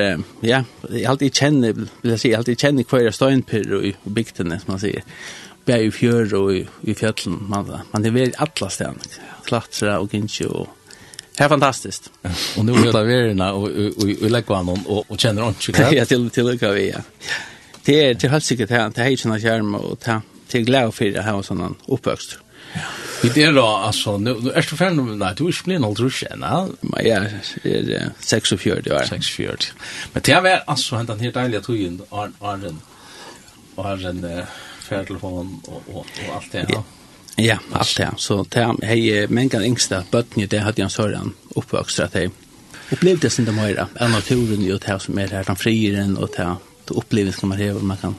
ja, 0.45 0.63
jeg 0.89 1.05
alltid 1.09 1.33
kjenner, 1.33 1.73
vil 1.73 2.15
jeg 2.15 2.19
si, 2.21 2.31
jeg 2.31 2.41
alltid 2.41 2.65
kjenner 2.65 2.89
hver 2.89 3.11
støynpyrr 3.15 3.77
i 3.89 3.93
bygdene, 4.05 4.59
som 4.61 4.73
man 4.75 4.83
sier. 4.83 5.05
Bær 5.65 5.85
i 5.85 5.93
fjør 5.93 6.35
og 6.39 6.51
i, 6.55 6.65
i 6.89 6.97
fjallen, 6.97 7.39
man, 7.49 7.69
man 7.93 8.05
er 8.05 8.15
veldig 8.15 8.37
alle 8.41 8.73
stedene. 8.73 9.23
Klatra 9.45 9.99
og 10.01 10.13
gynsje 10.13 10.49
og 10.49 10.75
Det 11.39 11.45
er 11.45 11.49
fantastiskt. 11.53 12.09
Og 12.57 12.65
nu 12.67 12.73
er 12.73 12.91
det 12.91 13.05
verna 13.07 13.53
och 13.53 13.69
vi 13.69 14.17
og 14.47 14.55
honom 14.55 14.87
och 14.87 15.19
känner 15.19 15.41
honom. 15.41 15.55
Ja, 15.93 16.05
til 16.05 16.29
till 16.29 16.45
lycka 16.45 16.71
vi, 16.71 16.89
ja 16.89 16.99
det 17.83 18.09
är 18.09 18.15
till 18.15 18.29
helt 18.29 18.43
säkert 18.43 18.69
här 18.69 18.85
inte 18.85 19.03
hejna 19.03 19.39
skärm 19.39 19.75
och 19.75 19.99
ta 19.99 20.21
till 20.47 20.63
glädje 20.65 20.91
för 20.91 21.05
det 21.05 21.21
här 21.21 21.35
och 21.35 21.45
sån 21.45 21.75
uppväxt. 21.87 22.37
Vi 23.23 23.29
det 23.29 23.51
då 23.51 23.65
alltså 23.65 24.17
nu 24.17 24.31
är 24.31 24.55
det 24.55 24.63
för 24.63 24.91
nu 24.91 25.01
nej 25.01 25.33
du 25.37 25.47
är 25.47 25.63
blind 25.63 25.85
alltså 25.85 26.09
skena. 26.09 26.67
Men 26.81 27.07
ja, 27.07 27.19
det 27.63 27.95
är 27.95 28.09
6 28.19 28.51
och 28.51 28.59
4 28.59 28.75
det 28.83 28.89
är. 28.89 29.05
6 29.05 29.29
4. 29.29 29.55
Men 30.13 30.21
det 30.25 30.31
är 30.31 30.63
alltså 30.67 30.95
han 30.95 31.05
den 31.05 31.19
här 31.19 31.31
deilige 31.31 31.61
tojen 31.61 32.01
Arn 32.09 32.33
Arn 32.39 32.81
Arn 33.75 34.43
färdtelefon 34.79 35.61
och 35.65 35.83
och 35.97 36.35
allt 36.35 36.51
det 36.51 36.57
här. 36.57 36.83
Ja, 37.35 37.57
allt 37.71 37.97
det. 37.97 38.13
Så 38.17 38.45
det 38.49 38.75
hej 38.83 39.27
mängan 39.27 39.63
yngsta 39.63 40.03
bötni 40.11 40.45
det 40.45 40.59
hade 40.59 40.81
jag 40.81 40.91
sörjan 40.91 41.33
uppväxt 41.55 41.99
att 41.99 42.13
hej 42.13 42.29
upplevde 42.91 43.29
sin 43.29 43.45
de 43.45 43.55
mera 43.55 43.87
än 43.99 44.11
naturen 44.11 44.61
ju 44.61 44.77
det 44.77 44.87
här 44.87 44.99
som 44.99 45.17
är 45.17 45.27
här 45.27 45.43
den 45.43 45.55
frieren 45.55 46.17
och 46.17 46.29
det 46.37 46.55
allt 46.89 46.97
upplevelser 46.97 47.47
man 47.47 47.57
har 47.57 47.73
man 47.73 47.97
kan 47.97 48.15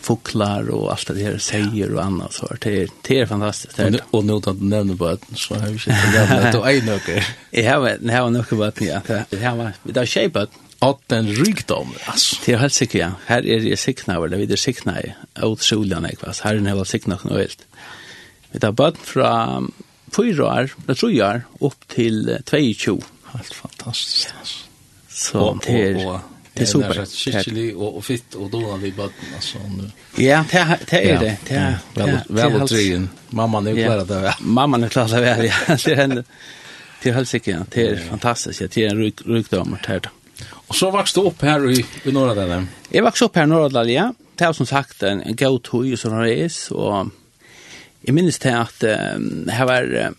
fåglar 0.00 0.70
och 0.70 0.92
allt 0.92 1.06
det 1.06 1.22
här 1.22 1.38
säger 1.38 1.94
och 1.94 2.04
annat 2.04 2.32
så 2.32 2.46
det 2.60 2.82
är 2.82 2.88
det 3.02 3.20
är 3.20 3.26
fantastiskt 3.34 3.76
det 3.76 4.00
och 4.10 4.24
nu 4.24 4.32
att 4.32 4.62
nämna 4.62 4.96
på 4.96 5.06
att 5.06 5.22
så 5.34 5.54
har 5.54 5.66
vi 5.66 5.72
inte 5.72 6.28
nämnt 6.28 6.54
att 6.54 6.66
en 6.66 6.86
några 6.86 7.22
jag 7.50 7.80
har 7.80 7.98
jag 8.02 8.22
har 8.22 8.30
några 8.30 8.56
vad 8.56 8.72
ja. 8.80 9.00
Det 9.30 9.36
här 9.36 9.56
var 9.56 9.72
det 9.82 9.92
där 9.92 10.06
shape 10.06 10.46
att 10.78 11.08
den 11.08 11.26
rikdom 11.26 11.92
alltså 12.04 12.36
det 12.44 12.52
är 12.52 12.58
helt 12.58 12.72
säkert 12.72 13.00
ja. 13.00 13.12
Här 13.26 13.46
är 13.46 13.60
det 13.60 13.76
sickna 13.76 14.20
väl 14.20 14.30
det 14.30 14.36
vidare 14.36 14.56
signa 14.56 15.02
i 15.02 15.14
åt 15.42 15.60
solen 15.60 16.06
jag 16.10 16.18
fast 16.18 16.40
här 16.40 16.54
är 16.54 16.58
det 16.58 16.68
hela 16.68 16.84
sickna 16.84 17.18
nu 17.24 17.38
helt 17.38 17.66
vi 18.50 18.60
tar 18.60 18.72
bort 18.72 18.98
från 18.98 19.72
fyra 20.16 20.44
år 20.44 20.74
det 20.86 20.94
tror 20.94 21.12
jag 21.12 21.40
upp 21.60 21.88
till 21.88 22.38
22 22.74 23.02
helt 23.32 23.54
fantastiskt 23.54 24.34
så 25.08 25.58
det 25.66 25.90
är 25.90 26.20
det 26.56 26.62
er 26.62 26.66
super. 26.66 26.88
Det 26.88 27.00
är 27.00 27.06
skicklig 27.06 27.76
och, 27.76 27.96
och 27.96 28.04
fitt 28.04 28.34
og 28.34 28.50
dålig 28.52 28.88
i 28.88 28.92
baden. 28.92 29.12
Alltså, 29.34 29.58
ja, 30.16 30.44
det, 30.52 30.78
det 30.90 31.10
är 31.10 31.20
det. 31.20 31.36
det, 31.48 31.54
är, 31.54 31.78
Väl, 31.94 32.18
väl 32.28 32.62
och 32.62 32.70
Mamma 33.30 33.60
Mamman 33.60 33.66
är 33.66 33.84
klar 33.84 34.04
det. 34.04 34.34
Mamman 34.40 34.84
er 34.84 34.88
klar 34.88 35.08
det, 35.08 35.44
ja. 35.44 35.76
Det 35.84 35.92
er 35.92 35.96
henne. 35.96 36.24
Det 37.02 37.10
er 37.10 37.14
helt 37.14 37.28
sikkert, 37.28 37.54
ja. 37.54 37.64
Det 37.74 37.90
er 37.90 37.96
fantastisk, 38.08 38.60
Ja. 38.60 38.66
Det 38.66 38.84
er 38.84 38.90
en 38.90 39.12
rykdom. 39.26 39.76
Och 40.50 40.76
så 40.76 40.90
vokste 40.90 41.20
du 41.20 41.26
opp 41.26 41.42
her 41.42 41.70
i, 41.70 41.84
i 42.04 42.12
norra 42.12 42.34
delen? 42.34 42.68
Jeg 42.92 43.04
vokste 43.04 43.24
opp 43.24 43.36
her 43.36 43.44
i 43.44 43.46
norra 43.46 43.84
ja. 43.84 44.12
Det 44.38 44.46
er 44.46 44.52
som 44.52 44.66
sagt 44.66 45.02
en, 45.02 45.22
en 45.22 45.36
god 45.36 45.62
tog 45.62 45.92
och 45.92 45.98
sådana 45.98 46.22
res. 46.22 46.70
Och 46.70 47.06
jag 48.00 48.14
minns 48.14 48.38
det 48.38 48.58
att 48.58 48.84
um, 49.16 49.48
här 49.48 49.66
var... 49.66 50.12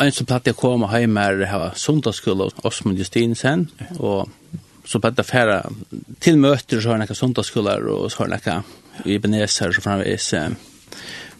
en 0.00 0.12
som 0.12 0.26
platt 0.26 0.46
jeg 0.46 0.56
kom 0.58 0.84
og 0.86 0.92
hjemme 0.94 1.20
her, 1.20 1.44
här 1.46 1.58
var 1.58 1.72
sundagskull 1.74 2.40
och 2.40 2.64
Osmund 2.64 2.98
Justinsen. 2.98 3.70
og 3.98 4.28
så 4.88 5.00
på 5.00 5.10
det 5.10 5.22
färra 5.22 5.66
till 6.18 6.36
möter 6.36 6.80
så 6.80 6.88
har 6.88 6.98
några 6.98 7.14
söndagsskolor 7.14 7.86
och 7.86 8.12
så 8.12 8.18
har 8.18 8.28
några 8.28 8.62
i 9.04 9.18
Beneser 9.18 9.72
så 9.72 9.80
framvis 9.80 10.34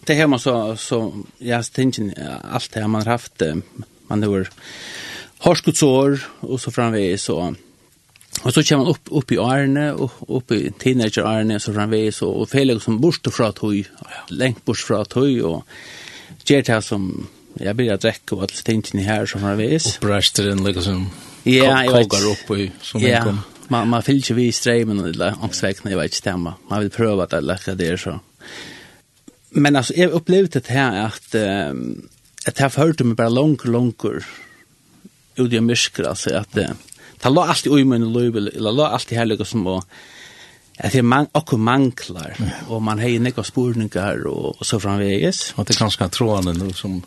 det 0.05 0.14
hemma 0.14 0.38
så 0.38 0.76
så 0.76 1.24
jag 1.38 1.72
tänker 1.72 2.12
allt 2.53 2.72
det 2.72 2.88
man 2.88 3.03
har 3.03 3.12
haft 3.12 3.42
man 4.07 4.22
har 4.22 4.49
harskutsår 5.38 6.20
och 6.40 6.61
så 6.61 6.70
framvis 6.70 7.22
så 7.22 7.55
Och 8.42 8.55
så 8.55 8.62
kommer 8.62 8.84
man 8.84 8.90
upp 8.90 9.09
upp 9.11 9.32
i 9.32 9.38
Arne 9.38 9.92
och 9.92 10.12
upp 10.36 10.53
i 10.53 10.70
teenager 10.78 11.22
Arne 11.22 11.61
så 11.61 11.72
framvis 11.72 12.22
och, 12.22 12.40
och 12.40 12.51
Felix 12.51 12.84
som 12.84 13.01
borst 13.01 13.34
från 13.34 13.53
Toy, 13.53 13.84
längt 14.28 14.64
borst 14.64 14.86
från 14.86 15.05
Toy 15.05 15.42
och 15.42 15.64
Jerta 16.44 16.82
som 16.82 17.26
jag 17.55 17.76
blir 17.76 17.92
att 17.92 18.01
dräcka 18.01 18.34
och 18.34 18.42
allt 18.42 18.55
stänkning 18.55 19.05
här 19.05 19.26
så 19.26 19.38
framvis. 19.38 19.99
Och 19.99 20.07
bröster 20.07 20.51
in 20.51 20.64
liksom 20.64 21.11
Ja, 21.43 21.84
jag 21.84 21.93
vet. 21.93 22.09
Kokar 22.09 22.30
upp 22.30 22.59
i 22.59 22.72
som 22.82 23.01
ja. 23.01 23.18
inkom. 23.18 23.41
Man 23.68 23.89
man 23.89 24.03
fylls 24.03 24.30
ju 24.30 24.34
vi 24.34 24.53
strömmen 24.53 25.05
eller 25.05 25.34
omsvägna 25.41 25.91
jag 25.91 25.99
vet 25.99 26.05
inte 26.05 26.16
stämma. 26.16 26.55
Man 26.68 26.80
vill 26.80 26.91
pröva 26.91 27.24
att 27.24 27.45
läcka 27.45 27.74
det 27.74 27.86
är 27.86 27.97
så. 27.97 28.20
Men 29.51 29.76
alltså 29.76 29.95
jag 29.95 30.11
upplevde 30.11 30.61
det 30.61 30.68
här 30.68 31.07
att 31.07 31.34
eh 31.34 31.70
um, 31.70 32.09
att 32.47 32.61
jag 32.61 32.72
förhörde 32.72 33.05
mig 33.05 33.14
bara 33.14 33.28
långt 33.28 33.64
långt 33.64 34.05
ut 35.36 35.53
i 35.53 35.61
mörker 35.61 36.05
alltså 36.05 36.34
att 36.34 36.57
uh, 36.57 36.70
det 37.22 37.28
låg 37.28 37.45
alltid 37.45 37.72
i 37.72 37.84
min 37.84 38.12
liv, 38.12 38.36
eller 38.36 38.72
låg 38.72 38.86
alltid 38.86 39.18
här 39.18 39.26
liksom 39.26 39.66
och 39.66 39.84
Att 40.80 40.92
det 40.92 41.02
man 41.02 41.26
och 41.32 41.58
manklar 41.58 42.36
och 42.68 42.82
man 42.82 42.98
har 42.98 43.08
ju 43.08 43.18
några 43.18 43.44
spårningar 43.44 44.26
och, 44.26 44.60
och 44.60 44.66
så 44.66 44.80
framväges. 44.80 45.52
Och 45.56 45.64
det 45.64 45.78
kanske 45.78 46.08
tråden 46.08 46.58
nu 46.58 46.72
som 46.72 47.02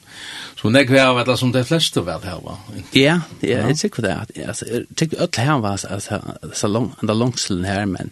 som 0.56 0.74
det 0.74 0.86
kvar 0.86 1.26
vet 1.26 1.40
som 1.40 1.52
de 1.52 1.64
flesta 1.64 2.02
väl 2.02 2.22
här 2.24 2.40
va. 2.42 2.58
Ja, 2.92 3.02
ja, 3.02 3.22
det 3.40 3.54
är 3.54 3.74
säkert 3.74 4.02
det. 4.02 4.46
Alltså 4.48 4.66
tycker 4.96 5.22
öll 5.22 5.30
här 5.38 5.60
var 5.60 5.70
alltså 5.70 6.22
så 6.54 6.68
lång 6.68 6.94
den 7.02 7.20
långslen 7.20 7.64
här 7.64 7.86
men 7.86 8.10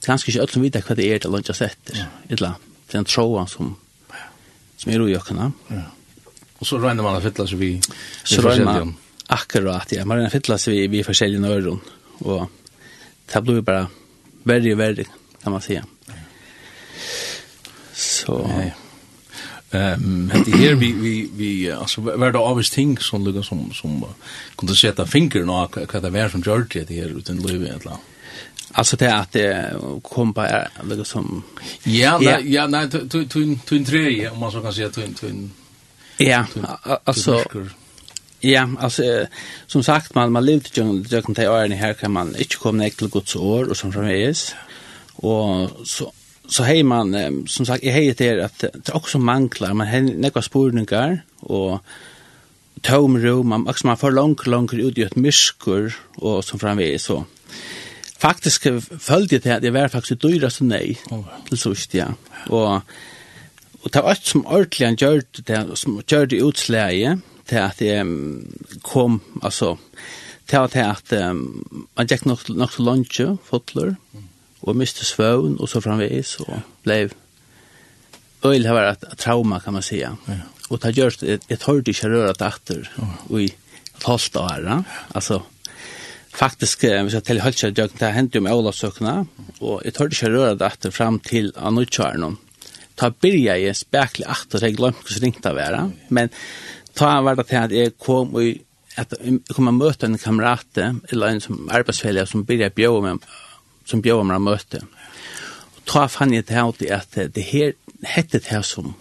det 0.00 0.06
kanske 0.06 0.30
inte 0.30 0.42
öll 0.42 0.48
som 0.48 0.62
vet 0.62 0.88
vad 0.88 0.98
det 0.98 1.06
är 1.06 1.18
det 1.18 1.28
lunch 1.28 1.56
sätter. 1.56 2.06
Illa. 2.28 2.54
Den 2.90 3.04
tråden 3.04 3.46
som 3.46 3.76
som 4.76 4.92
är 4.92 5.08
i 5.08 5.16
öknen. 5.16 5.52
Ja. 5.68 5.82
Och 6.58 6.66
så 6.66 6.78
rönner 6.78 7.02
man 7.02 7.16
att 7.16 7.22
fylla 7.22 7.46
sig 7.46 7.58
vi 7.58 7.80
så 8.24 8.42
rör 8.42 8.64
man. 8.64 8.94
akkurat 9.26 9.92
ja, 9.92 10.04
man 10.04 10.16
rönner 10.16 10.30
fylla 10.30 10.58
sig 10.58 10.80
vi 10.80 10.86
vi 10.86 11.04
försäljande 11.04 11.48
öron 11.48 11.80
och 12.18 12.50
det 13.32 13.40
blir 13.40 13.60
bara 13.60 13.86
värre 14.42 14.72
och 14.72 14.80
värre 14.80 15.04
kan 15.42 15.52
man 15.52 15.60
säga. 15.60 15.84
Så 17.92 18.46
Nej. 18.56 18.74
ehm 19.70 20.04
um, 20.04 20.44
det 20.44 20.56
här 20.56 20.74
vi 20.74 20.92
vi 20.92 21.30
vi 21.36 21.72
alltså 21.72 22.00
var 22.00 22.32
det 22.32 22.38
always 22.38 22.70
ting 22.70 22.98
som 22.98 23.24
lukar 23.24 23.42
som 23.42 23.72
som 23.72 24.04
kunde 24.56 24.74
sätta 24.74 25.06
fingret 25.06 25.48
och 25.48 25.76
vad 25.94 26.02
det 26.02 26.10
var 26.10 26.28
som 26.28 26.42
George 26.46 26.84
det 26.88 26.94
här 26.94 27.18
utan 27.18 27.36
Louis 27.36 27.70
eller 27.70 27.96
Alltså 28.74 28.96
det 28.96 29.14
att 29.14 29.32
det 29.32 29.76
kom 30.02 30.34
på 30.34 30.46
något 30.82 31.06
som 31.06 31.42
Ja, 31.82 32.18
nej, 32.18 32.54
ja, 32.54 32.66
nej, 32.66 32.88
du 32.88 33.24
du 33.24 33.58
du 33.68 33.84
tre 33.84 34.28
om 34.28 34.38
man 34.38 34.52
så 34.52 34.60
kan 34.60 34.72
säga 34.72 34.88
du 34.88 35.06
du 35.20 35.48
Ja, 36.16 36.46
alltså 37.04 37.44
Ja, 38.44 38.68
alltså 38.78 39.04
eh, 39.04 39.26
som 39.66 39.82
sagt 39.82 40.14
man 40.14 40.32
man 40.32 40.44
levde 40.44 40.68
ju 40.74 41.04
jag 41.10 41.24
kan 41.24 41.34
ta 41.34 41.50
åren 41.50 41.72
här 41.72 41.94
kan 41.94 42.12
man 42.12 42.36
inte 42.36 42.56
komma 42.56 42.82
ner 42.82 42.90
till 42.90 43.08
Guds 43.08 43.36
år 43.36 43.70
och 43.70 43.76
som 43.76 43.92
framvis. 43.92 44.54
Och 45.14 45.70
så 45.84 46.12
så 46.48 46.62
hej 46.62 46.82
man 46.82 47.14
eh, 47.14 47.30
som 47.46 47.66
sagt 47.66 47.84
jag 47.84 47.92
hejer 47.92 48.14
det 48.18 48.44
att 48.44 48.58
det 48.58 48.92
också 48.92 49.18
manklar 49.18 49.74
man 49.74 49.86
har 49.86 50.00
några 50.00 50.42
spårningar 50.42 51.22
och 51.40 51.78
tomrum 52.80 53.48
man 53.48 53.68
också 53.68 53.86
man 53.86 53.96
för 53.96 54.10
långt 54.10 54.46
långt 54.46 54.72
ut 54.72 54.98
i 54.98 55.02
ett 55.02 55.16
mysker 55.16 55.94
och 56.14 56.44
som 56.44 56.58
framvis 56.58 57.02
så 57.02 57.24
faktisk 58.18 58.66
følte 58.98 59.34
jeg 59.34 59.42
til 59.42 59.48
at 59.48 59.64
jeg 59.64 59.74
var 59.74 59.88
faktisk 59.88 60.22
som 60.48 60.66
nei 60.66 60.96
oh. 61.10 61.24
til 61.48 61.58
sørst, 61.58 61.94
ja. 61.94 62.06
Og, 62.46 62.80
og 63.82 63.92
det 63.92 64.02
var 64.02 64.08
alt 64.08 64.26
som 64.26 64.46
ordentlig 64.46 64.86
han 64.86 64.96
gjør 64.96 65.20
det, 65.46 65.78
som 65.78 66.00
gjør 66.06 66.24
det 66.24 66.42
utslaget, 66.42 67.20
til 67.48 67.62
at 67.62 67.80
jeg 67.82 68.06
kom, 68.86 69.20
altså, 69.42 69.76
til 70.48 70.56
at, 70.56 70.76
at 70.76 71.30
um, 71.30 71.42
man 71.96 72.10
gikk 72.10 72.26
nok, 72.26 72.48
nok 72.48 72.74
til 72.74 72.88
lunsje, 72.88 73.28
fotler, 73.46 73.94
og 74.62 74.78
miste 74.78 75.06
svøvn, 75.06 75.56
og 75.60 75.68
så 75.70 75.82
framvis, 75.82 76.36
og 76.44 76.62
ble 76.84 77.08
øyelig 78.42 78.68
har 78.68 78.78
vært 78.78 79.06
trauma, 79.18 79.60
kan 79.60 79.72
man 79.72 79.82
säga. 79.82 80.16
Ja. 80.28 80.40
Og 80.70 80.80
det 80.80 80.84
har 80.84 80.92
gjort, 80.92 81.22
jeg, 81.22 81.40
jeg 81.48 81.58
tørte 81.60 81.90
ikke 81.90 82.08
røret 82.10 82.42
etter, 82.42 82.90
og 83.28 83.40
i 83.42 83.50
et 83.50 84.06
halvt 84.06 84.36
år, 84.36 84.84
altså, 85.14 85.42
faktisk, 86.32 86.86
hvis 86.86 87.14
jeg 87.14 87.24
teller 87.24 87.42
halvt 87.42 87.76
døgn, 87.76 87.98
det 87.98 88.14
hendte 88.14 88.38
jo 88.38 88.42
med 88.42 88.52
Olavsøkene, 88.52 89.26
og 89.60 89.82
jeg 89.84 89.94
tørte 89.94 90.16
ikke 90.16 90.32
røret 90.32 90.64
etter 90.66 90.94
frem 90.94 91.20
til 91.20 91.52
Anutsjøren, 91.56 92.38
Ta 92.96 93.08
byrja 93.08 93.56
jeg 93.56 93.76
spekli 93.78 94.26
at 94.28 94.52
jeg 94.60 94.76
glemt 94.76 95.00
hvordan 95.00 95.24
ringte 95.24 95.50
å 95.50 95.56
være, 95.56 95.78
men 96.12 96.28
ta 96.98 97.14
var 97.24 97.38
det 97.38 97.46
til 97.50 97.60
at 97.62 97.72
jeg 97.72 97.96
kom 97.98 98.34
og 98.34 98.52
at 99.00 99.14
jeg 99.16 99.38
kom 99.54 99.70
og 99.70 99.78
møte 99.78 100.06
en 100.06 100.18
kamerat 100.20 100.78
eller 100.78 101.26
en 101.26 101.40
som 101.40 101.68
arbeidsfellig, 101.72 102.26
som 102.28 102.44
byrja 102.44 102.68
bjøy 102.76 103.00
meg 103.00 103.24
som 103.88 104.02
bjøre 104.04 104.26
meg 104.28 104.36
å 104.36 104.44
møte. 104.44 104.82
Og 105.76 105.80
ta 105.88 106.04
fann 106.12 106.34
jeg 106.34 106.46
til 106.50 106.92
at 106.92 107.16
det 107.34 107.46
her 107.48 107.72
hette 108.02 108.38
det 108.38 108.50
her 108.50 108.62
som 108.66 108.92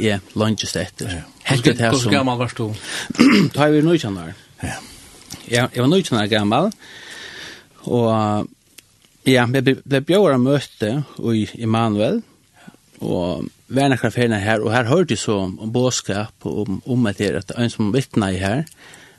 jeg 0.00 0.20
lønges 0.38 0.76
etter. 0.76 1.24
Hette 1.44 1.74
det 1.74 1.82
her 1.82 1.96
som... 1.96 2.06
Hvor 2.06 2.14
gammel 2.14 2.38
var 2.40 2.54
du? 2.56 2.70
Ta 3.54 3.66
er 3.66 3.74
vi 3.74 3.82
nøytjanar. 3.84 4.32
Ja. 4.62 4.78
Ja, 5.50 5.66
jeg 5.74 5.82
var 5.82 5.90
nøytjanar 5.90 6.28
gammel, 6.30 6.68
og 7.90 8.48
ja, 9.26 9.46
jeg 9.46 9.64
ble 9.66 10.00
bjøy 10.06 10.28
av 10.30 10.42
møte 10.42 10.90
i 11.34 11.46
Emanuel, 11.58 12.20
og 13.00 13.48
var 13.70 13.88
några 13.88 14.38
här 14.38 14.60
och 14.60 14.72
här 14.72 14.84
hörde 14.84 15.16
så 15.16 15.38
om 15.38 15.72
båskap 15.72 16.34
och 16.42 16.62
om 16.62 16.80
om 16.84 17.06
att 17.06 17.18
det 17.18 17.50
en 17.50 17.70
som 17.70 17.92
vittna 17.92 18.32
i 18.32 18.36
här 18.36 18.64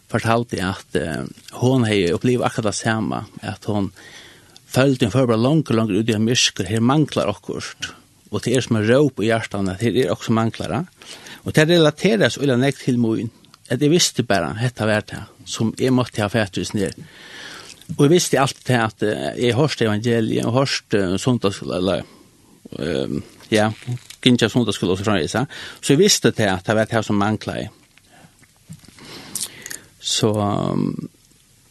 fortalte 0.08 0.66
att 0.66 0.96
eh, 0.96 1.24
hon 1.52 1.84
hade 1.84 2.12
upplevt 2.12 2.42
akkurat 2.42 2.66
det 2.66 2.74
samma 2.74 3.26
att 3.42 3.64
hon 3.64 3.92
följde 4.68 5.06
en 5.06 5.12
förbra 5.12 5.36
långt 5.36 5.70
och 5.70 5.76
långt 5.76 5.92
ut 5.92 6.10
i 6.10 6.18
mörker 6.18 6.64
här 6.64 6.80
manglar 6.80 7.28
akkurat 7.28 7.94
och 8.30 8.42
det 8.44 8.56
är 8.56 8.62
som 8.62 8.76
en 8.76 8.88
råp 8.88 9.20
i 9.20 9.26
hjärtan 9.26 9.70
att 9.70 9.80
det 9.80 10.06
är 10.06 10.12
också 10.12 10.32
manglar 10.32 10.86
och 11.44 11.52
det 11.52 11.66
relateras 11.66 12.38
och 12.38 12.60
nek 12.60 12.78
till 12.78 12.98
min 12.98 13.30
att 13.70 13.82
jag 13.82 13.90
visste 13.90 14.24
bara 14.24 14.58
detta 14.62 14.86
var 14.86 15.04
det 15.08 15.24
som 15.46 15.74
jag 15.78 15.94
måtte 15.94 16.22
ha 16.22 16.30
färdvis 16.30 16.74
ner 16.74 16.94
och 17.98 18.06
jag 18.06 18.10
visste 18.10 18.42
alltid 18.42 18.76
att 18.76 19.02
jag 19.38 19.56
hörste 19.56 19.86
evangeliet 19.86 20.46
och 20.46 20.54
hörste 20.54 21.18
sånt 21.18 21.46
eller 21.62 22.04
eh, 22.80 23.08
ja, 23.50 23.74
gynja 24.22 24.50
sundagsskola 24.50 24.96
og 24.96 25.00
så 25.00 25.08
framvisa. 25.08 25.46
Så 25.82 25.94
jeg 25.94 26.02
visste 26.02 26.32
det 26.36 26.50
at 26.50 26.68
det 26.68 26.76
var 26.78 26.90
det 26.90 27.04
som 27.06 27.20
manglet. 27.20 27.70
Så, 30.02 30.32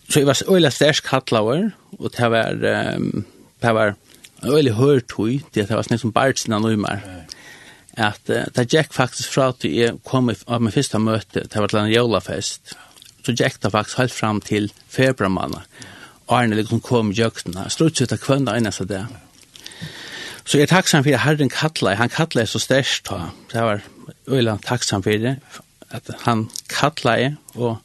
så 0.09 0.21
jeg 0.21 0.27
var 0.27 0.43
øyla 0.49 0.71
stersk 0.71 1.07
hattlaver, 1.11 1.71
og 1.99 2.13
det 2.17 2.31
var, 2.31 2.53
um, 2.97 3.25
det 3.63 3.75
var 3.75 3.97
øyla 4.47 4.77
hørtøy, 4.79 5.41
det 5.55 5.67
var 5.71 5.83
sånn 5.83 5.99
som 5.99 6.15
bartsina 6.15 6.61
nøymar. 6.63 7.03
At 7.99 8.31
uh, 8.31 8.47
det 8.55 8.69
gikk 8.71 8.95
faktisk 8.95 9.35
fra 9.35 9.51
at 9.51 9.67
jeg 9.67 9.99
kom 10.07 10.31
av 10.31 10.63
min 10.63 10.75
første 10.75 11.03
møte, 11.03 11.43
det 11.43 11.59
var 11.59 11.73
til 11.73 11.83
en 11.83 11.91
jólafest, 11.91 12.77
så 13.27 13.35
gikk 13.35 13.59
det 13.63 13.75
faktisk 13.75 13.99
helt 13.99 14.15
fram 14.15 14.39
til 14.41 14.71
februarmanna. 14.89 15.65
Arne 16.31 16.55
liksom 16.55 16.81
kom 16.87 17.11
i 17.11 17.19
jøkten, 17.19 17.59
strutt 17.69 17.99
ut 17.99 18.15
av 18.15 18.23
kvann 18.23 18.47
da 18.47 18.55
eneste 18.55 18.87
det. 18.87 19.03
Så 20.51 20.59
jeg 20.59 20.67
er 20.67 20.73
tacksam 20.73 21.05
for 21.07 21.15
at 21.15 21.23
Herren 21.23 21.49
kallar, 21.49 21.95
han 21.95 22.11
kallar 22.11 22.49
så 22.51 22.59
størst 22.59 23.07
da. 23.07 23.29
det 23.53 23.61
var 23.63 23.83
øyla 24.27 24.57
tacksam 24.67 25.03
for 25.03 25.11
det, 25.11 25.37
at 25.91 26.11
han 26.25 26.49
kallar 26.69 27.37
og 27.55 27.77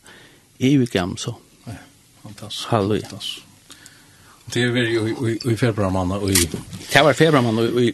i 0.59 0.72
er 0.78 1.18
så. 1.18 1.34
Ja, 1.68 1.78
fantastisk. 2.24 2.68
Halleluja. 2.70 3.07
Fantastisk. 3.09 3.45
Det 4.53 4.74
var 4.74 4.80
jo 4.80 5.28
i 5.51 5.55
februarmann 5.55 6.11
og 6.11 6.32
i... 6.32 6.49
Det 6.93 7.03
var 7.03 7.13
februarmann 7.13 7.57
og 7.57 7.82
i 7.82 7.93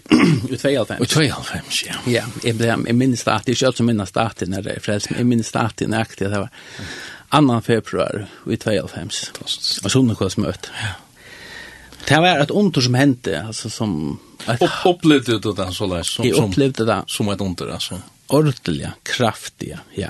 92. 0.58 1.00
Og 1.00 1.08
92, 1.08 1.84
ja. 1.86 2.00
Ja, 2.08 2.26
jeg, 2.44 2.58
ble, 2.58 2.72
jeg 2.88 2.96
minnes 2.96 3.24
det 3.24 3.34
det 3.46 3.54
er 3.54 3.60
ikke 3.60 3.72
alt 3.72 3.78
som 3.78 3.92
minnes 3.92 4.12
det 4.12 4.50
når 4.50 4.68
det 4.68 4.76
er 4.76 4.84
frelst, 4.88 5.12
men 5.12 5.20
jeg 5.20 5.28
minnes 5.28 5.52
det 5.52 5.62
at 5.62 5.80
det 5.80 5.90
nøyaktig, 5.92 6.32
det 6.32 6.44
var 6.44 6.52
2. 7.36 7.62
februar 7.68 8.28
i 8.48 8.56
92. 8.56 9.32
Og 9.84 9.92
sånn 9.92 10.12
er 10.12 10.20
møte. 10.40 10.76
Ja. 10.80 10.96
Det 12.08 12.18
var 12.18 12.40
ett 12.40 12.52
under 12.52 12.82
som 12.82 12.94
hände 12.94 13.44
alltså 13.48 13.70
som 13.70 14.20
ett... 14.48 14.62
Upp, 14.62 14.70
upplevde 14.86 15.40
du 15.40 15.54
det 15.54 15.72
så 15.72 15.88
där 15.88 16.04
som 16.04 16.34
som 16.34 16.46
upplevde 16.50 16.86
det 16.86 17.04
som 17.08 17.30
ett 17.30 17.42
under 17.42 17.68
alltså 17.68 18.02
ordentliga 18.28 18.94
kraftiga 19.04 19.80
ja. 19.96 20.08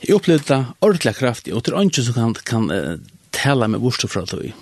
Jag 0.00 0.14
upplevde 0.14 0.54
det 0.54 0.64
ordentliga 0.78 1.14
kraftiga 1.14 1.56
och 1.56 1.62
det 1.62 1.70
är 1.70 1.82
inte 1.82 2.02
så 2.02 2.12
kan 2.12 2.34
kan 2.34 2.70
uh, 2.70 2.98
tala 3.30 3.68
med 3.68 3.80
bort 3.80 4.04
från 4.08 4.24
det. 4.24 4.52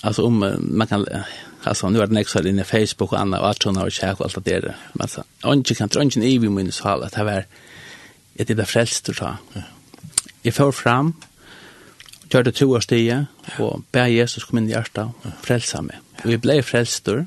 Alltså 0.00 0.22
om 0.22 0.42
uh, 0.42 0.58
man 0.58 0.86
kan 0.86 1.08
uh, 1.08 1.20
alltså 1.62 1.88
nu 1.90 2.00
är 2.00 2.06
det 2.06 2.14
nästa 2.14 2.48
inne 2.48 2.64
Facebook 2.64 3.12
och 3.12 3.20
annat 3.20 3.40
och 3.40 3.48
allt 3.48 3.62
såna 3.62 3.82
och 3.82 3.92
check 3.92 4.20
och 4.20 4.26
allt 4.26 4.44
det 4.44 4.60
där. 4.60 4.76
Men 4.92 5.08
så 5.08 5.24
inte 5.46 5.74
kan 5.74 5.88
inte 6.02 6.20
i 6.20 6.38
min 6.38 6.72
så 6.72 6.88
att 6.88 7.12
det 7.12 7.24
var 7.24 7.44
det 8.34 8.54
blev 8.54 8.64
frälst 8.64 9.06
då. 9.06 9.36
Jag 10.42 10.54
får 10.54 10.72
fram 10.72 11.12
gjør 12.30 12.46
det 12.46 12.54
to 12.58 12.70
år 12.72 12.84
stige, 12.84 13.26
og 13.58 13.84
ber 13.92 14.10
Jesus 14.10 14.46
kom 14.46 14.60
inn 14.60 14.70
i 14.70 14.74
hjertet 14.74 15.10
og 15.10 15.38
frelsa 15.44 15.82
meg. 15.82 15.98
Og 16.24 16.34
jeg 16.34 16.42
ble 16.44 16.60
frelstur, 16.62 17.24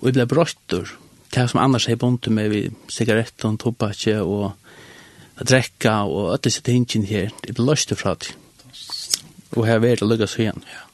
og 0.00 0.08
jeg 0.08 0.16
ble 0.18 0.26
brøttur, 0.28 0.92
det 1.30 1.46
som 1.50 1.60
annars 1.62 1.88
er 1.88 1.98
bunt 2.00 2.26
med 2.28 2.50
vi 2.50 2.62
sigaretten, 2.90 3.58
tobakje 3.60 4.18
og 4.24 4.52
drekka 5.46 6.02
og 6.08 6.32
alle 6.32 6.44
disse 6.44 6.62
tingene 6.66 7.06
her, 7.06 7.34
det 7.44 7.54
er 7.54 7.64
løst 7.64 7.94
fra 7.96 8.16
det. 8.18 8.34
Og 9.56 9.66
her 9.66 9.78
er 9.78 9.98
det 9.98 10.06
lukket 10.06 10.30
så 10.30 10.42
igjen. 10.44 10.64
Ja. 10.66 10.86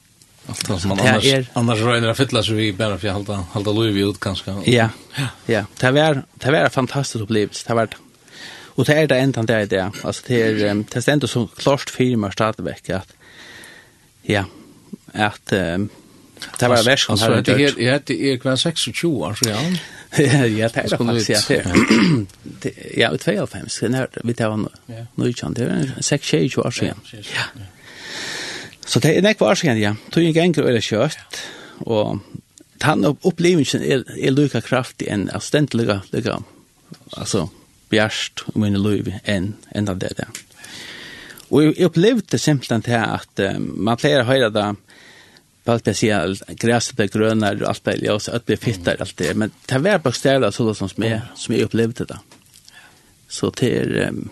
Allt 0.47 0.67
det 0.67 0.77
som 0.79 0.93
man 0.93 1.01
annars, 1.03 1.25
er, 1.25 1.47
annars 1.59 1.79
røyner 1.83 2.09
att 2.09 2.17
fylla 2.17 2.43
sig 2.43 2.55
vi 2.55 2.73
bara 2.73 2.97
för 2.97 3.07
att 3.07 3.13
halda, 3.13 3.45
halda 3.51 3.71
lov 3.71 3.97
i 3.97 4.01
ut 4.01 4.19
ganska. 4.19 4.61
Ja, 4.65 4.89
ja. 5.45 5.65
Det 5.79 5.91
var, 5.91 6.23
det 6.33 6.51
var 6.51 6.59
en 6.59 6.69
fantastisk 6.69 7.23
opplevelse. 7.23 7.67
Det 7.67 7.75
var 7.75 7.85
det. 7.85 7.97
Og 8.75 8.85
det 8.87 8.97
er 8.97 9.07
det 9.07 9.17
enda 9.17 9.41
det 9.41 9.55
er 9.55 9.65
det. 9.65 9.91
Altså, 10.03 10.23
det 10.27 10.41
är, 10.41 10.73
det 10.93 11.07
er 11.07 11.13
enda 11.13 11.27
så 11.27 11.47
klart 11.57 11.89
för 11.89 12.31
stadigvæk 12.31 12.89
at 12.89 13.16
Ja, 14.27 14.43
at 15.13 15.53
um, 15.55 15.89
det 16.59 16.69
var 16.69 16.83
vers 16.85 17.05
som 17.05 17.19
har 17.19 17.41
gjort. 17.41 17.77
Jeg 17.77 17.93
heter 17.93 18.33
er 18.33 18.41
kvar 18.41 18.55
26 18.55 19.13
år, 19.23 19.33
så 19.39 19.49
ja. 19.49 19.61
Ja, 20.17 20.67
det 20.67 20.77
er 20.77 20.97
faktisk, 20.97 21.29
ja, 21.29 21.39
det 21.47 21.57
er. 21.57 21.73
Ja, 22.97 23.11
i 23.13 23.17
92, 23.17 24.19
vi 24.23 24.33
tar 24.33 24.53
han 24.53 24.67
nøytjent, 25.15 25.57
det 25.57 25.67
er 25.67 26.01
26 26.01 26.57
år 26.57 26.69
siden. 26.69 27.01
Ja, 27.13 27.43
Så 28.87 28.99
det 28.99 29.17
er 29.17 29.21
nekva 29.21 29.51
år 29.51 29.59
siden, 29.59 29.77
ja. 29.77 29.93
Tog 30.11 30.23
ikke 30.23 30.41
enkelt 30.41 30.63
å 30.63 30.69
være 30.69 30.81
kjøtt, 30.81 31.41
og 31.85 32.21
han 32.81 33.05
opplevelsen 33.05 33.83
er, 33.83 34.05
er 34.15 34.31
lykka 34.31 34.61
kraftig 34.63 35.09
enn 35.11 35.27
assistent 35.35 35.75
lykka, 35.75 35.99
lykka, 36.13 36.39
altså, 37.17 37.47
bjerst, 37.91 38.45
og 38.53 38.61
mine 38.63 38.79
løyvi 38.79 39.19
enn, 39.25 39.55
enn 39.75 39.91
av 39.91 39.99
det 39.99 40.15
der. 40.21 40.31
Og 41.47 41.63
jeg 41.63 41.87
opplevde 41.87 42.39
simpelthen 42.41 42.83
til 42.83 42.99
at 42.99 43.43
um, 43.55 43.67
man 43.87 43.99
pleier 43.99 44.23
å 44.23 44.27
høre 44.27 44.49
da, 44.51 44.71
på 45.63 45.73
alt 45.73 45.87
jeg 45.91 45.99
sier, 45.99 46.55
græset 46.59 46.95
blir 46.97 47.11
grønere, 47.11 47.67
alt 47.67 47.83
blir 47.83 48.03
ljøs, 48.03 48.29
alt 48.31 48.47
blir 48.47 48.59
fittere, 48.59 49.03
alt 49.03 49.17
det. 49.19 49.33
Men 49.35 49.53
det 49.67 49.79
var 49.83 50.03
bare 50.03 50.15
stedet 50.15 50.51
så 50.55 50.67
det 50.67 50.75
som 50.79 51.03
jeg, 51.03 51.21
som 51.35 51.55
jeg 51.55 51.67
opplevde 51.67 52.07
det. 52.09 52.19
Så 53.31 53.51
til, 53.55 53.95
um, 54.07 54.25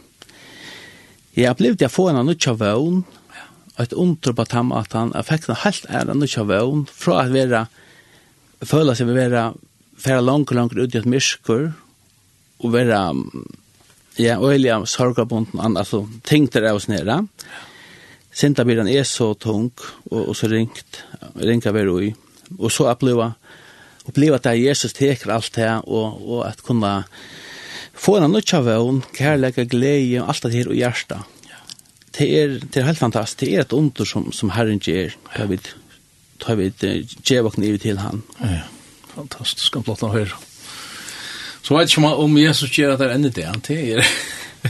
jeg 1.36 1.51
opplevde 1.51 1.88
jeg 1.88 1.91
få 1.91 2.09
en 2.11 2.22
annen 2.22 2.49
av 2.51 2.59
vøvn, 2.59 3.03
et 3.80 3.91
undre 3.99 4.32
på 4.32 4.45
tam 4.47 4.70
at 4.72 4.93
han 4.95 5.11
fikk 5.28 5.49
en 5.49 5.63
helt 5.66 5.88
ære 5.89 6.13
annen 6.13 6.39
av 6.43 6.51
vøvn, 6.51 6.86
fra 6.91 7.24
at 7.26 7.34
være, 7.36 7.66
føle 8.63 8.95
seg 8.95 9.11
å 9.11 9.18
være, 9.18 9.49
fære 9.99 10.24
langt, 10.24 10.55
langt 10.55 10.76
ut 10.76 10.95
i 10.95 10.99
et 10.99 11.07
mysker, 11.07 11.70
og 12.63 12.72
være, 12.76 13.01
um, 13.11 13.43
Ja, 14.16 14.38
og 14.39 14.53
Elia 14.55 14.78
sorgabunden 14.88 15.59
an, 15.59 15.76
altså 15.78 16.05
ting 16.24 16.47
der 16.53 16.70
er 16.70 16.78
oss 16.78 16.88
nere. 16.88 17.26
Sintabilen 18.36 18.88
er 18.91 19.03
så 19.07 19.34
tung, 19.39 19.72
og, 20.11 20.30
og 20.30 20.36
så 20.36 20.47
ringt, 20.51 21.01
ringa 21.39 21.72
vi 21.76 21.84
roi. 21.88 22.07
Og 22.59 22.72
så 22.72 22.88
oppleva, 22.91 23.32
oppleva 24.07 24.39
at 24.39 24.51
Jesus 24.59 24.95
teker 24.95 25.34
alt 25.36 25.51
det, 25.55 25.70
og, 25.84 26.20
og 26.24 26.45
at 26.47 26.63
kunna 26.63 27.03
få 27.95 28.18
en 28.20 28.32
nødt 28.32 28.53
av 28.55 28.68
vøvn, 28.68 29.03
kærleika, 29.16 29.68
glede, 29.68 30.22
og 30.22 30.32
alt 30.34 30.47
det 30.47 30.53
her 30.53 30.72
og 30.72 30.76
Ja. 30.76 30.99
Det 32.18 32.28
er, 32.39 32.59
det 32.59 32.78
er 32.78 32.86
helt 32.86 32.97
fantastisk. 32.97 33.39
Det 33.39 33.53
er 33.55 33.61
et 33.61 33.74
under 33.74 34.05
som, 34.05 34.32
som 34.32 34.49
Herren 34.49 34.80
gjør, 34.80 35.16
da 35.36 35.45
vi, 35.45 35.59
da 36.45 36.55
vi 36.55 36.72
gjør 37.24 37.49
våkne 37.49 37.78
til 37.78 37.97
han. 37.99 38.24
Ja, 38.39 38.63
fantastisk, 39.16 39.74
kan 39.74 39.84
blått 39.84 40.01
han. 40.01 40.32
Så 41.66 41.74
vet 41.74 41.89
ikke 41.89 42.13
om 42.22 42.38
Jesus 42.38 42.70
gjør 42.70 42.93
at 42.93 43.01
det 43.01 43.07
er 43.09 43.16
enda 43.16 43.30
det, 43.34 43.45
han 43.49 43.61
til 43.66 44.03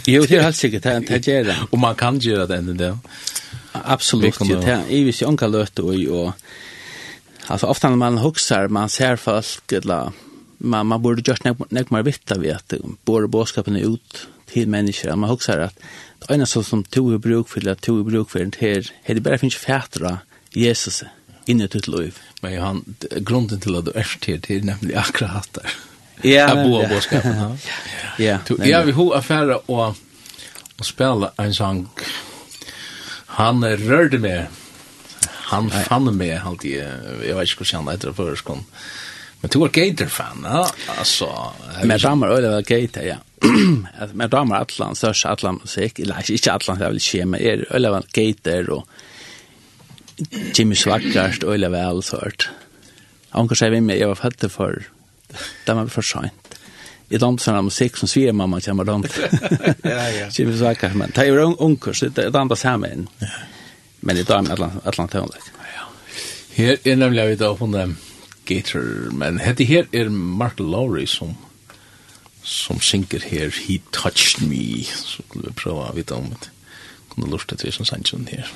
Jo, 0.08 0.22
det 0.28 0.38
er 0.38 0.44
helt 0.44 0.58
sikkert, 0.58 0.84
det 1.08 1.28
er 1.28 1.44
det. 1.48 1.56
Og 1.72 1.80
man 1.80 1.96
kan 1.96 2.20
gjøre 2.20 2.48
det 2.48 2.60
enda 2.60 2.74
det. 2.80 2.92
Absolutt, 3.76 4.40
det 4.40 4.72
er 4.72 4.88
i 4.92 5.04
visse 5.04 5.28
løte 5.28 5.84
og 5.84 5.96
jo. 5.96 6.32
Altså, 7.50 7.68
ofta 7.68 7.90
når 7.90 8.00
man 8.00 8.18
huxar, 8.18 8.68
man 8.68 8.90
ser 8.90 9.16
folk, 9.16 9.72
eller 9.72 10.14
man, 10.60 10.88
man 10.88 11.02
burde 11.02 11.22
gjort 11.22 11.44
nek 11.46 11.92
mer 11.92 12.04
vitt 12.04 12.32
av 12.32 12.46
att 12.56 12.74
både 13.06 13.28
bådskapen 13.28 13.76
ut 13.76 14.28
til 14.48 14.70
mennesker, 14.70 15.16
Man 15.16 15.30
huxar 15.30 15.60
at 15.60 15.74
det 16.20 16.34
ena 16.36 16.46
så 16.46 16.64
som 16.64 16.84
tog 16.84 17.14
i 17.14 17.18
bruk 17.18 17.48
for 17.48 17.60
det, 17.60 17.82
tog 17.82 18.00
i 18.00 18.12
bruk 18.12 18.30
for 18.30 18.40
det 18.40 18.92
er 19.06 19.14
det 19.14 19.24
bara 19.24 19.38
finns 19.38 19.56
fätra 19.56 20.20
Jesus 20.54 21.04
inne 21.46 21.64
i 21.64 21.68
ditt 21.68 21.88
liv. 21.88 22.20
Men 22.42 22.62
han, 22.62 22.96
grunden 23.20 23.60
till 23.60 23.76
att 23.76 23.86
du 23.86 23.92
är 23.92 24.18
till, 24.20 24.42
det 24.42 24.56
är 24.56 24.62
nämligen 24.62 25.00
akkurat 25.00 25.54
där. 25.54 25.72
Ja, 26.22 26.52
av 26.52 26.64
bo 26.64 26.88
boskapen. 26.88 27.58
Ja. 28.18 28.38
Du 28.48 28.72
är 28.72 28.86
vi 28.86 28.92
hur 28.92 29.16
affärer 29.16 29.72
och 29.72 29.96
och 30.80 30.86
spela 30.86 31.32
en 31.38 31.54
sång. 31.54 31.90
Han 33.26 33.78
rörde 33.78 34.18
mig. 34.18 34.46
Han 35.28 35.72
fann 35.72 36.18
mig 36.18 36.38
alltid. 36.38 36.84
Jag 37.28 37.36
vet 37.36 37.50
inte 37.50 37.64
hur 37.72 37.78
han 37.78 37.88
heter 37.88 38.12
för 38.12 38.36
skon. 38.36 38.66
Men 39.42 39.50
du 39.50 39.60
var 39.60 39.68
Gator 39.68 40.06
fan, 40.06 40.42
ja. 40.44 40.70
Alltså, 40.98 41.54
men 41.84 42.00
damer 42.00 42.28
öle 42.28 42.50
var 42.50 42.62
Gator, 42.62 43.04
ja. 43.04 43.16
Men 44.14 44.30
damer 44.30 44.56
atlan, 44.56 44.96
størst 44.96 45.26
atlan 45.26 45.60
musikk, 45.62 46.00
eller 46.00 46.32
ikke 46.32 46.54
atlan, 46.54 46.80
det 46.80 46.86
er 46.88 46.94
vel 46.94 47.02
ikke, 47.02 47.26
men 47.26 47.42
er 47.42 47.66
öle 47.76 47.92
var 47.94 48.08
Gator 48.16 48.72
og 48.74 48.88
Jimmy 50.58 50.76
Swaggart 50.76 51.44
öle 51.44 51.70
väl 51.70 52.02
sårt. 52.04 52.50
Anker 53.32 53.60
sier 53.60 53.76
vi 53.76 53.84
med, 53.84 54.00
jeg 54.00 54.10
var 54.10 54.18
fattig 54.24 54.50
for 54.52 54.82
Det 55.66 55.74
var 55.74 55.88
for 55.88 56.02
sent. 56.02 56.60
I 57.10 57.18
land 57.18 57.42
för 57.42 57.62
musikk 57.62 57.98
som 57.98 58.08
sviger 58.08 58.34
mamma 58.34 58.62
kommer 58.62 58.84
dem. 58.84 59.04
ja, 59.84 60.10
ja. 60.10 60.32
Så 60.32 60.46
vi 60.46 60.58
sa 60.58 60.74
men 60.94 61.12
det 61.16 61.22
er 61.22 61.26
jo 61.26 61.56
onkel 61.60 61.96
så 61.96 62.10
det 62.10 62.26
er 62.26 62.38
andra 62.38 62.56
samman. 62.56 63.08
Ja. 63.20 63.28
Men 64.00 64.16
det 64.16 64.30
är 64.30 64.42
med 64.42 64.52
alla 64.52 64.72
alla 64.84 65.10
Ja. 65.14 65.88
Här 66.56 66.78
är 66.84 66.96
nämligen 66.96 67.28
vi 67.28 67.36
då 67.36 67.58
från 67.58 67.98
Gator, 68.46 69.10
men 69.12 69.40
hette 69.40 69.64
her 69.64 69.88
er 69.92 70.10
Mark 70.10 70.60
Lowry 70.60 71.06
som 71.06 71.36
som 72.44 72.80
synker 72.80 73.20
her 73.20 73.50
He 73.50 73.80
Touched 73.92 74.48
Me 74.48 74.84
så 74.84 75.24
skulle 75.28 75.48
vi 75.48 75.54
prøve 75.58 75.88
å 75.90 75.96
vite 75.96 76.14
om 76.14 76.30
det 76.30 76.52
kunne 77.10 77.32
lurt 77.32 77.50
til 77.58 77.74
som 77.74 77.86
sannsyn 77.86 78.28
her 78.30 78.52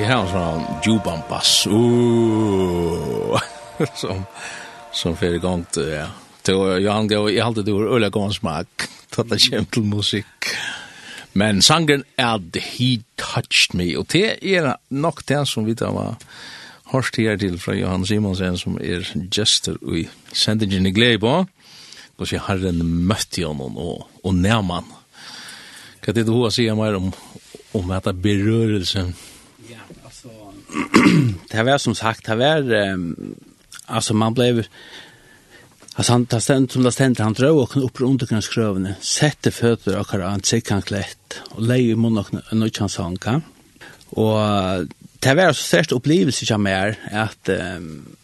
det 0.00 0.04
här 0.04 0.26
sån 0.26 0.64
Juban 0.84 1.20
Bass. 1.28 1.66
Ooh. 1.66 3.40
Som 3.94 4.24
som 4.92 5.16
för 5.16 5.34
igång 5.34 5.64
till 5.64 5.88
ja. 5.88 6.06
Då 6.42 6.80
jag 6.80 6.92
han 6.92 7.28
i 7.30 7.40
allt 7.40 7.64
det 7.66 7.72
var 7.72 7.94
öliga 7.94 8.10
gång 8.10 8.32
smak. 8.32 8.68
Tatta 9.10 9.38
kämpel 9.38 9.82
musik. 9.82 10.26
Men 11.32 11.62
sangen 11.62 12.04
är 12.16 12.50
the 12.52 12.60
he 12.60 13.02
touched 13.16 13.74
me 13.74 13.96
och 13.96 14.06
det 14.08 14.56
är 14.56 14.76
nog 14.88 15.20
det 15.26 15.46
som 15.46 15.64
vi 15.64 15.76
tar 15.76 15.92
var 15.92 16.14
hørst 16.84 17.16
här 17.16 17.36
till 17.36 17.58
från 17.58 17.78
Johan 17.78 18.06
Simonsen 18.06 18.58
som 18.58 18.76
är 18.76 19.28
gester 19.30 19.96
i 19.96 20.08
sändningen 20.32 20.86
i 20.86 20.90
Gleibo 20.90 21.46
og 22.18 22.26
så 22.26 22.38
herren 22.38 22.82
møtte 22.82 23.44
honom 23.44 23.78
och, 23.78 24.10
och 24.22 24.34
närman. 24.34 24.84
Kan 26.02 26.14
det 26.14 26.24
du 26.26 26.32
ha 26.32 26.46
å 26.46 26.50
si 26.50 26.70
mer 26.74 26.96
om, 26.96 27.12
om 27.72 27.88
dette 27.88 28.12
berørelsen? 28.12 29.14
det 31.50 31.62
var 31.62 31.78
som 31.78 31.94
sagt, 31.94 32.26
det 32.26 32.34
var, 32.34 32.72
um, 32.72 33.34
alltså 33.86 34.14
man 34.14 34.34
blev, 34.34 34.66
alltså 35.94 36.12
han 36.12 36.26
tar 36.26 36.40
ständ 36.40 36.72
som 36.72 36.82
det 36.82 36.92
ständ, 36.92 37.20
han 37.20 37.32
drar 37.32 37.50
och 37.50 37.84
upp 37.84 38.00
runt 38.00 38.22
omkring 38.22 38.42
skrövne 38.42 38.94
sätter 39.00 39.50
fötter 39.50 39.98
och 39.98 40.08
har 40.08 40.18
han 40.18 40.42
sig 40.42 40.60
klätt 40.60 41.40
och 41.50 41.62
lägger 41.62 41.92
i 41.92 41.96
munnen 41.96 42.24
och 42.50 42.56
nöjt 42.56 42.76
hans 42.78 42.96
hanka. 42.96 43.40
Och 44.08 44.38
det 45.18 45.34
var 45.34 45.52
så 45.52 45.62
störst 45.62 45.92
upplevelse 45.92 46.44
jag 46.48 46.60
mer 46.60 46.98
att 47.12 47.48
um, 47.48 48.16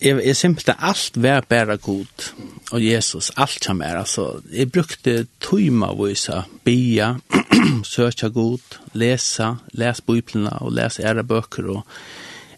jeg, 0.00 0.20
jeg 0.24 0.36
simpelthen 0.36 0.74
alt 0.78 1.18
var 1.22 1.46
bara 1.48 1.76
god 1.76 2.30
og 2.72 2.84
Jesus, 2.84 3.30
alt 3.36 3.64
som 3.64 3.80
er, 3.80 4.00
altså, 4.00 4.40
jeg 4.52 4.72
brukte 4.72 5.26
tøyma 5.40 5.92
vise, 5.96 6.42
bia, 6.64 7.14
søkja 7.84 8.28
god, 8.28 8.78
lesa, 8.92 9.54
les 9.72 10.00
biblina 10.00 10.58
og 10.60 10.74
les 10.76 11.00
æra 11.00 11.24
bøker 11.26 11.70
og 11.72 12.00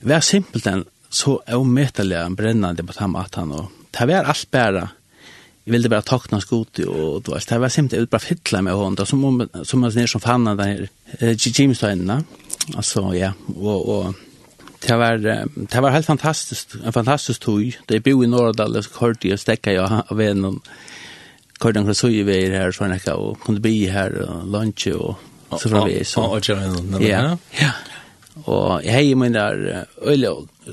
vær 0.01 0.24
simpelt 0.24 0.66
enn 0.70 0.86
så 1.11 1.41
avmetelig 1.51 2.16
en 2.20 2.36
brennande 2.38 2.86
på 2.86 2.95
tam 2.95 3.16
at 3.18 3.34
han 3.34 3.53
og 3.53 3.70
det 3.91 4.07
var 4.07 4.28
alt 4.30 4.51
bæra 4.51 4.86
jeg 5.66 5.74
ville 5.74 5.91
bare 5.93 6.07
takna 6.07 6.41
skoti 6.41 6.84
og 6.84 7.22
då 7.22 7.32
var, 7.32 7.43
det 7.49 7.61
var 7.61 7.68
simpelt 7.68 7.93
jeg 7.93 8.01
ville 8.01 8.11
bare 8.11 8.20
fytla 8.20 8.62
med 8.62 8.72
hånd 8.72 9.07
som 9.07 9.24
om 9.24 9.49
som 9.64 9.80
man 9.80 10.09
som 10.09 10.20
fann 10.20 10.45
den 10.45 10.61
her 10.61 10.88
eh, 11.20 11.36
Jimsteinene 11.36 12.24
altså 12.76 13.12
ja 13.14 13.32
og, 13.57 13.88
og 13.88 14.14
det 14.82 14.99
var 14.99 15.16
det 15.16 15.82
var 15.82 15.91
helt 15.91 16.07
fantastiskt 16.07 16.74
en 16.74 16.93
fantastisk 16.93 17.41
tog 17.41 17.76
det 17.88 18.03
bo 18.03 18.22
i 18.22 18.26
Norrdal 18.26 18.82
så 18.82 18.91
kort 18.91 19.24
jeg 19.24 19.38
stäcka 19.38 19.72
jag 19.72 20.03
av 20.11 20.20
en 20.20 20.61
Kardan 21.61 21.94
så 21.94 22.08
ju 22.08 22.24
vi 22.24 22.50
här 22.50 22.72
så 22.72 22.84
näka 22.84 23.16
och 23.16 23.40
kunde 23.40 23.61
bli 23.61 23.86
här 23.86 24.12
och 24.22 24.46
lunch 24.46 24.86
och 24.86 25.14
så 25.61 25.68
från 25.68 25.88
vi 25.88 26.04
så. 26.04 26.22
Och 26.22 26.48
ja. 26.48 27.38
Ja. 27.50 27.70
Och 28.44 28.84
jag 28.84 28.92
har 28.92 29.14
min 29.14 29.32
där 29.32 29.86
öliga 30.02 30.32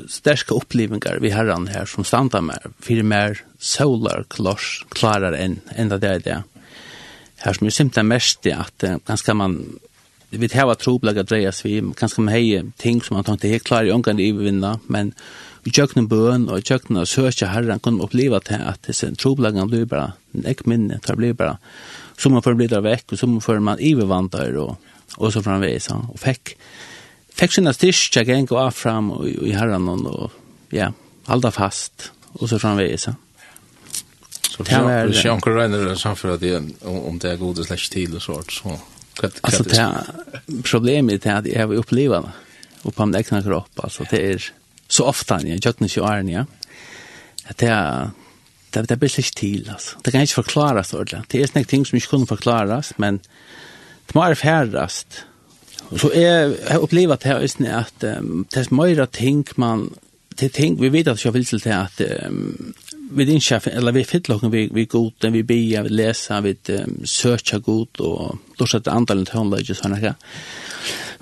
starka 0.09 0.55
upplevelser 0.55 1.17
vi 1.21 1.31
har 1.31 1.45
han 1.45 1.67
här 1.67 1.85
som 1.85 2.03
stannar 2.03 2.41
med 2.41 2.59
för 2.79 3.03
mer 3.03 3.41
solar 3.59 4.25
clash 4.29 4.85
klarar 4.89 5.33
än 5.33 5.89
det 5.89 5.97
där 5.97 6.19
där. 6.19 6.43
Här 7.35 7.53
som 7.53 7.67
är 7.67 7.71
simpelt 7.71 8.05
mest 8.05 8.41
det 8.41 8.53
att 8.53 8.83
ganska 9.05 9.33
man 9.33 9.79
vi 10.29 10.37
vet 10.37 10.53
här 10.53 10.65
var 10.65 10.75
troblaga 10.75 11.23
drejas 11.23 11.65
vi 11.65 11.83
ganska 11.99 12.21
man 12.21 12.33
hejer 12.33 12.71
ting 12.77 13.01
som 13.01 13.15
man 13.15 13.23
tänkte 13.23 13.47
helt 13.47 13.63
klar 13.63 13.83
i 13.83 13.91
ungarna 13.91 14.21
i 14.21 14.31
vinna 14.31 14.79
men 14.87 15.13
i 15.67 15.71
kjøkkenen 15.73 16.07
bøen 16.07 16.47
og 16.47 16.61
i 16.61 16.65
kjøkkenen 16.67 17.01
og 17.03 17.09
søkje 17.11 17.49
herren 17.51 17.81
kunne 17.83 18.05
oppleva 18.05 18.39
til 18.45 18.63
at 18.63 18.79
disse 18.87 19.09
troblagene 19.19 19.67
blir 19.67 19.87
bare 19.89 20.13
ek 20.47 20.63
minne, 20.69 21.01
det 21.03 21.15
blir 21.19 21.35
bare 21.37 21.57
som 22.17 22.33
man 22.33 22.45
får 22.45 22.55
bli 22.57 22.69
der 22.71 22.85
vekk 22.85 23.13
og 23.13 23.19
som 23.19 23.35
man 23.35 23.43
får 23.43 23.59
man 23.63 23.81
ivervandrer 23.83 24.55
og, 24.61 24.77
og 25.17 25.33
så 25.33 25.43
framvis 25.43 25.89
og 25.91 26.15
fikk 26.21 26.55
fikk 27.37 27.57
sinne 27.57 27.73
styrst, 27.75 28.15
jeg 28.15 28.29
gikk 28.29 28.55
av 28.57 28.71
fram 28.73 29.11
og, 29.17 29.27
i 29.27 29.53
herren 29.57 29.89
og 29.89 30.31
ja, 30.73 30.91
halda 31.27 31.51
fast 31.53 32.11
og 32.37 32.47
så 32.49 32.61
framvis 32.61 33.09
Så 34.57 34.63
hvis 34.63 35.23
jeg 35.25 35.31
anker 35.31 35.95
Så 35.95 36.13
det 36.13 36.33
att 36.33 36.41
det 36.41 36.87
om 36.87 37.19
det 37.19 37.31
er 37.31 37.37
gode 37.37 37.63
slags 37.63 37.89
til 37.89 38.15
og 38.15 38.21
sånt, 38.21 38.51
så 38.51 38.79
Alltså 39.41 39.63
det 39.63 40.05
problemet 40.63 41.25
är 41.25 41.35
att 41.35 41.45
jag 41.45 41.67
har 41.67 41.73
upplevt 41.73 42.11
det. 42.11 42.31
Och 42.81 42.95
på 42.95 43.05
min 43.05 43.15
egna 43.15 43.41
kropp. 43.43 43.79
Alltså 43.79 44.05
det 44.11 44.31
är 44.31 44.51
så 44.87 45.05
ofta 45.05 45.37
ni 45.37 45.49
jag 45.49 45.65
gjort 45.65 45.79
ni 45.79 45.89
så 45.89 46.05
är 46.05 46.23
ni 46.23 46.33
ja. 46.33 46.45
Att 47.45 47.57
det 47.57 48.11
det 48.69 48.81
det 48.81 48.95
blir 48.95 49.09
slikt 49.09 49.37
till 49.37 49.69
alltså 49.69 49.97
det 50.03 50.11
kan 50.11 50.21
inte 50.21 50.33
förklaras 50.33 50.93
ordentligt 50.93 51.29
det 51.29 51.41
är 51.41 51.47
snägt 51.47 51.69
ting 51.69 51.85
som 51.85 51.95
inte 51.95 52.07
kunde 52.07 52.27
förklaras 52.27 52.93
men 52.97 53.19
det 54.05 54.15
må 54.15 54.23
är 54.23 54.35
färrast 54.35 55.23
och 55.89 55.99
så 55.99 56.11
är 56.11 56.57
jag 56.69 56.81
upplevt 56.81 57.23
här 57.23 57.39
är 57.39 57.47
snä 57.47 57.75
att 57.75 57.99
det 57.99 58.57
är 58.57 58.73
mera 58.73 59.05
ting 59.05 59.45
man 59.55 59.93
det 60.35 60.49
ting 60.49 60.81
vi 60.81 60.89
vet 60.89 61.07
att 61.07 61.25
jag 61.25 61.31
vill 61.31 61.45
till 61.45 61.59
det 61.59 61.89
um, 62.25 62.73
vi 63.11 63.25
din 63.25 63.41
chef 63.41 63.67
eller 63.67 63.91
vi 63.91 64.03
fittlocken 64.03 64.51
vi 64.51 64.69
vi 64.73 64.85
gott 64.85 65.23
vi 65.23 65.43
be 65.43 65.81
vi 65.81 65.89
läsa 65.89 66.41
vi 66.41 66.55
um, 66.67 67.05
söka 67.05 67.59
god 67.59 67.99
och 67.99 68.35
då 68.57 68.67
så 68.67 68.77
att 68.77 68.87
antalet 68.87 69.29
hon 69.29 69.49
lägger 69.49 69.73
såna 69.73 69.95
här 69.95 70.15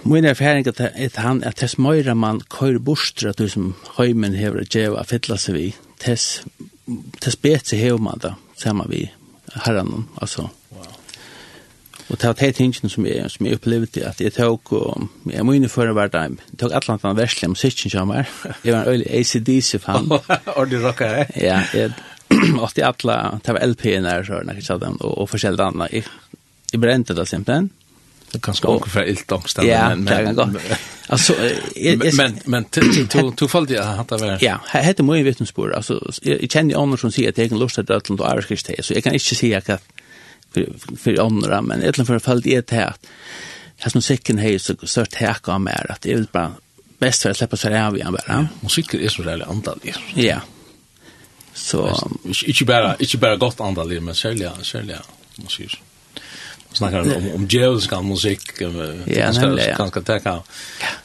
Min 0.06 0.26
erfaring 0.26 0.68
er 0.68 0.92
at 0.94 1.16
han 1.18 1.44
at 1.44 1.58
tess 1.58 1.80
møyra 1.82 2.14
man 2.14 2.42
køyr 2.54 2.78
bostra 2.78 3.32
du 3.34 3.48
som 3.50 3.74
høymen 3.98 4.36
hever 4.38 4.68
djeva 4.70 5.02
fytla 5.04 5.38
seg 5.42 5.56
vi 5.58 5.66
tess, 6.02 6.44
tess 7.22 7.40
betse 7.42 7.80
hever 7.80 7.98
man 7.98 8.22
da 8.22 8.36
saman 8.62 8.92
vi 8.92 9.08
herran 9.66 10.06
altså 10.22 10.50
Og 12.06 12.20
det 12.22 12.28
var 12.28 12.34
de 12.38 12.52
tingene 12.54 12.90
som 12.90 13.06
jeg, 13.08 13.30
som 13.34 13.48
jeg 13.48 13.58
opplevde, 13.58 14.04
at 14.06 14.20
jeg 14.22 14.34
tok, 14.36 14.72
og 14.78 15.08
jeg 15.26 15.42
må 15.42 15.56
inn 15.58 15.64
i 15.66 15.70
forrige 15.74 15.96
hver 15.98 16.12
dag, 16.14 16.36
jeg 16.52 16.60
tok 16.62 16.76
alt 16.78 16.90
annet 16.94 17.18
verslig 17.18 17.50
musikken 17.50 17.90
som 17.90 18.12
var. 18.14 18.30
Jeg 18.62 18.76
var 18.76 18.84
en 18.84 18.92
øyelig 18.92 19.08
ACDC-fan. 19.10 20.12
Og 20.60 20.70
du 20.70 20.76
rocker 20.84 21.16
det? 21.16 21.24
Ja, 21.42 21.64
jeg 21.74 21.96
åtte 22.62 22.86
alle, 22.86 23.18
det 23.42 23.56
var 23.58 23.66
LP-en 23.66 24.06
her, 24.06 24.22
så 24.28 24.44
jeg 24.46 24.68
sa 24.68 24.78
dem, 24.78 25.00
og, 25.02 25.18
og 25.24 25.32
forskjellige 25.34 25.66
andre. 25.66 25.90
Jeg, 25.98 26.06
jeg 26.76 26.84
brente 26.86 27.18
det 27.18 27.26
simpelthen. 27.32 27.72
Det 28.32 28.42
kan 28.42 28.56
ska 28.56 28.68
också 28.68 28.90
för 28.90 29.04
ilt 29.04 29.32
också 29.32 29.62
men 29.64 30.04
men 30.04 30.58
alltså 31.08 31.34
men 32.14 32.40
men 32.46 32.66
du 32.72 33.32
du 33.38 33.48
fall 33.48 33.70
jag 33.70 34.00
att 34.00 34.08
det. 34.08 34.38
Ja, 34.42 34.60
jag 34.74 34.84
hade 34.84 35.04
mycket 35.04 35.26
vittnesbörd. 35.26 35.74
Alltså 35.74 36.12
jag 36.22 36.52
känner 36.52 36.84
andra 36.84 36.98
som 36.98 37.12
säger 37.12 37.30
att 37.30 37.38
jag 37.38 37.50
kan 37.50 37.60
lust 37.60 37.78
att 37.78 37.88
det 37.88 37.94
är 37.94 38.38
irish 38.38 38.64
te 38.64 38.84
så 38.84 38.94
jag 38.94 39.04
kan 39.04 39.14
inte 39.14 39.36
säga 39.36 39.58
att 39.58 39.84
för 40.54 40.74
för 40.98 41.26
andra 41.26 41.62
men 41.62 41.82
egentligen 41.82 42.06
för 42.06 42.20
fall 42.20 42.42
det 42.42 42.72
är 42.72 42.88
att 42.88 43.06
jag 43.78 43.92
som 43.92 44.02
säcken 44.02 44.38
hej 44.38 44.60
så 44.60 44.76
sort 44.84 45.14
härka 45.14 45.52
om 45.52 45.64
mer 45.64 45.86
att 45.90 46.02
det 46.02 46.12
är 46.12 46.26
bara 46.32 46.52
bäst 47.00 47.22
för 47.22 47.30
att 47.30 47.38
släppa 47.38 47.58
sig 47.58 47.82
av 47.82 47.98
igen 47.98 48.12
bara. 48.28 48.48
musik 48.60 48.94
är 48.94 49.10
så 49.10 49.24
där 49.24 49.50
antal. 49.50 49.80
Ja. 50.16 50.42
Så 51.54 52.10
inte 52.46 52.66
bara 52.66 52.96
inte 52.96 53.18
bara 53.18 53.36
gott 53.36 53.62
antal 53.62 54.02
men 54.02 54.16
sälja 54.16 54.52
sälja 54.64 55.02
musik 55.36 55.82
snackar 56.76 57.00
om 57.00 57.32
om 57.36 57.48
djävulska 57.50 58.02
musik 58.02 58.42
ja 59.06 59.32
ganska 59.78 60.02
täcka 60.02 60.44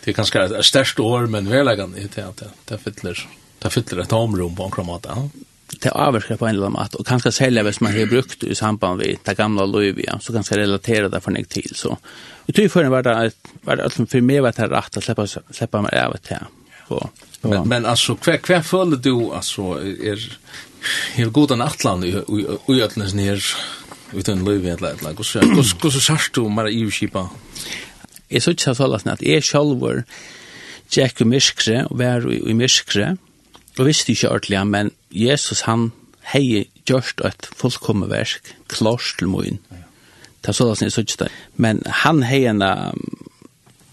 det 0.04 0.10
är 0.10 0.14
ganska 0.14 0.44
ett 0.44 0.64
störst 0.64 1.00
år 1.00 1.26
men 1.26 1.48
väl 1.48 1.66
verkligen 1.66 2.08
det 2.14 2.22
att 2.22 2.42
det 2.64 2.78
fyller 2.78 3.28
det 3.58 3.70
fyller 3.70 4.02
ett 4.02 4.08
tomrum 4.08 4.56
på 4.56 4.64
en 4.64 4.70
kromata 4.70 5.30
det 5.78 5.90
avskriver 5.90 6.36
på 6.36 6.46
en 6.46 6.54
eller 6.54 6.66
annan 6.66 6.88
och 6.98 7.06
kanske 7.06 7.32
sälja 7.32 7.62
hvis 7.62 7.80
man 7.80 7.92
har 7.92 8.06
brukt 8.06 8.44
i 8.44 8.54
samband 8.54 8.98
med 8.98 9.16
det 9.24 9.34
gamla 9.34 9.64
Louisvia 9.64 10.18
så 10.20 10.32
kanske 10.32 10.56
relatera 10.56 11.08
det 11.08 11.20
för 11.20 11.30
något 11.30 11.48
till 11.48 11.72
så. 11.74 11.98
Och 12.46 12.54
typ 12.54 12.72
för 12.72 12.84
var 12.84 13.02
det 13.02 13.32
var 13.62 13.76
det 13.76 13.84
alltså 13.84 14.06
för 14.06 14.20
mig 14.20 14.40
var 14.40 14.52
det 14.56 14.66
rätt 14.66 14.96
att 14.96 15.04
släppa 15.04 15.26
släppa 15.26 15.82
mig 15.82 16.00
av 16.00 16.16
det 16.28 16.34
här. 16.34 16.46
Men 17.42 17.68
men 17.68 17.86
alltså 17.86 18.16
kvä 18.16 18.38
kvä 18.38 18.62
föll 18.62 19.02
du 19.02 19.32
alltså 19.32 19.62
är 19.82 20.38
är 21.16 21.24
god 21.24 21.52
an 21.52 21.62
atlan 21.62 22.04
i 22.04 22.82
öllnes 22.82 23.14
ner? 23.14 23.44
utan 24.12 24.44
løyvi 24.44 24.72
eller 24.72 24.92
et 24.94 25.02
eller 25.02 25.12
annet. 25.12 25.72
Hvordan 25.80 26.00
sørst 26.00 26.34
du 26.36 26.48
mer 26.48 26.70
i 26.70 26.84
uskipa? 26.86 27.26
Jeg 28.30 28.42
så 28.42 28.54
ikke 28.54 28.74
så 28.74 28.86
at 28.94 29.22
jeg 29.22 29.44
selv 29.44 29.80
var 29.80 30.04
tjekk 30.90 31.20
i 31.20 31.24
myskre 31.24 31.86
og 31.86 31.98
var 31.98 32.26
i 32.30 32.54
myskre 32.54 33.16
og 33.78 33.86
visste 33.86 34.12
ikke 34.12 34.30
ordentlig, 34.30 34.66
men 34.66 34.90
Jesus 35.10 35.62
han 35.66 35.90
hei 36.32 36.66
gjørst 36.86 37.22
et 37.24 37.48
fullkomme 37.56 38.10
versk 38.10 38.54
klars 38.68 39.14
til 39.18 39.30
moen. 39.30 39.58
Det 40.40 40.52
er 40.52 40.56
så 40.56 40.70
at 40.72 40.82
jeg 40.82 40.92
så. 40.92 41.28
Men 41.56 41.82
han 41.86 42.22
hei 42.22 42.44
en 42.46 42.62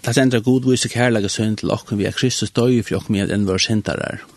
Det 0.08 0.18
er 0.18 0.22
enda 0.22 0.40
god 0.40 0.64
vise 0.64 0.88
kærlega 0.90 1.28
sønn 1.28 1.58
til 1.60 1.72
okken 1.72 1.98
vi 1.98 2.06
er 2.06 2.16
Kristus 2.16 2.52
døy 2.52 2.82
for 2.82 3.02
okken 3.02 3.16
vi 3.16 3.20
er 3.20 3.34
enn 3.34 3.48
vår 3.48 3.58
syndere. 3.58 4.06
er. 4.14 4.37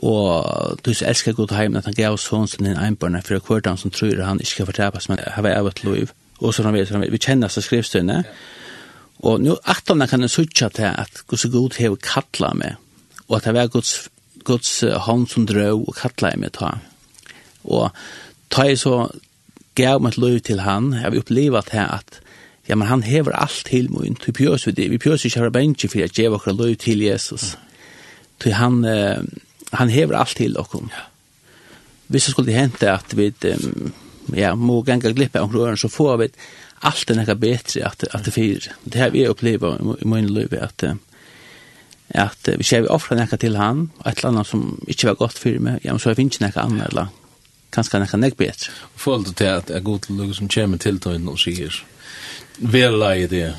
Og 0.00 0.78
du 0.84 0.94
så 0.94 1.10
elsker 1.10 1.36
god 1.36 1.52
heim 1.52 1.76
at 1.76 1.84
han 1.84 1.96
gav 1.96 2.16
sånn 2.20 2.48
sin 2.48 2.68
en 2.70 2.80
einbarn 2.80 3.20
for 3.22 3.36
hver 3.36 3.66
han 3.68 3.80
som 3.80 3.92
tror 3.92 4.22
han 4.24 4.40
ikke 4.40 4.54
skal 4.54 4.70
fortrepas, 4.70 5.08
men 5.10 5.20
har 5.20 5.44
var 5.44 5.58
av 5.58 5.68
et 5.68 5.84
liv. 5.84 6.14
Og 6.40 6.54
så 6.54 6.64
han 6.64 6.74
vet, 6.74 6.88
han 6.88 7.04
vi 7.04 7.20
kjenner 7.20 7.52
seg 7.52 7.66
skrivstøyne. 7.66 8.22
Og 9.28 9.42
nå, 9.44 9.58
atlan 9.68 10.06
kan 10.08 10.24
jeg 10.24 10.32
sutja 10.32 10.70
til 10.72 10.88
at 10.88 11.20
god 11.28 11.42
så 11.42 11.50
god 11.52 11.76
hev 11.76 11.98
kalla 12.00 12.54
meg, 12.56 12.78
og 13.28 13.36
at 13.36 13.50
det 13.50 13.54
var 13.54 13.68
Guds, 13.68 14.08
Guds 14.48 14.70
hånd 15.04 15.28
som 15.28 15.44
drøv 15.46 15.84
og 15.84 15.98
kalla 15.98 16.32
meg 16.40 16.54
ta. 16.56 16.78
Og 17.68 17.90
ta 18.48 18.64
jeg 18.70 18.80
så 18.80 19.10
gav 19.76 20.00
meg 20.00 20.16
et 20.16 20.22
liv 20.24 20.40
til 20.40 20.64
han, 20.64 20.94
jeg 20.96 21.04
har 21.04 21.20
oppleva 21.20 21.60
til 21.68 21.84
at 21.84 22.20
ja, 22.68 22.76
men 22.78 22.88
han 22.88 23.02
hever 23.02 23.34
alt 23.36 23.64
til 23.66 23.90
min, 23.92 24.16
vi 24.24 24.32
pjøs 24.32 24.66
vi 24.66 24.72
det, 24.72 24.90
vi 24.92 24.98
pjøs 25.00 25.24
ikke 25.26 25.44
av 25.44 25.52
bensin 25.52 25.90
for 25.90 26.00
jeg 26.00 26.14
gav 26.14 26.36
okra 26.38 26.52
liv 26.54 26.76
til 26.78 27.02
Jesus. 27.02 27.54
Mm. 27.54 27.78
Til 28.40 28.52
han, 28.54 28.84
eh, 28.84 29.22
han 29.76 29.92
hever 29.92 30.18
alt 30.18 30.36
til 30.36 30.58
okkom. 30.58 30.90
Ja. 30.92 31.06
Hvis 32.10 32.26
det 32.26 32.32
skulle 32.34 32.56
hente 32.56 32.90
at 32.90 33.14
vi 33.16 33.28
um, 33.30 33.92
ja, 34.34 34.54
må 34.54 34.80
ganga 34.82 35.12
glippe 35.14 35.38
av 35.40 35.52
røren, 35.54 35.78
så 35.78 35.88
får 35.88 36.16
vi 36.22 36.30
alt 36.88 37.10
er 37.12 37.20
nekka 37.20 37.36
betre 37.38 37.84
at, 37.86 38.04
at 38.10 38.24
det 38.26 38.34
fyrir. 38.34 38.70
Det 38.84 38.98
her 38.98 39.12
vi 39.14 39.28
opplever 39.28 39.78
i 40.00 40.08
min 40.08 40.32
liv 40.32 40.54
at 40.58 40.84
at 42.10 42.48
vi 42.58 42.64
ser 42.66 42.82
vi 42.82 42.90
offra 42.90 43.14
nekka 43.14 43.36
til 43.38 43.54
han, 43.54 43.84
et 44.02 44.18
eller 44.18 44.32
annet 44.32 44.48
som 44.48 44.64
ikke 44.90 45.12
var 45.12 45.18
godt 45.20 45.38
fyrir 45.38 45.60
meg, 45.62 45.84
ja, 45.84 45.92
men 45.94 46.02
så 46.02 46.14
finnes 46.18 46.40
nekka 46.42 46.64
annet, 46.66 46.88
eller 46.90 47.12
kanskje 47.70 48.00
nekka 48.02 48.18
nekka 48.18 48.38
betre. 48.40 48.74
Følte 48.98 49.34
til 49.38 49.52
at 49.52 49.68
det 49.68 49.76
er 49.76 49.84
god 49.86 50.00
til 50.06 50.18
noe 50.18 50.34
som 50.34 50.50
kommer 50.50 50.80
til 50.82 50.98
tøyden 50.98 51.30
og 51.30 51.38
sier, 51.38 51.76
vel 52.58 52.98
leie 52.98 53.30
det, 53.30 53.52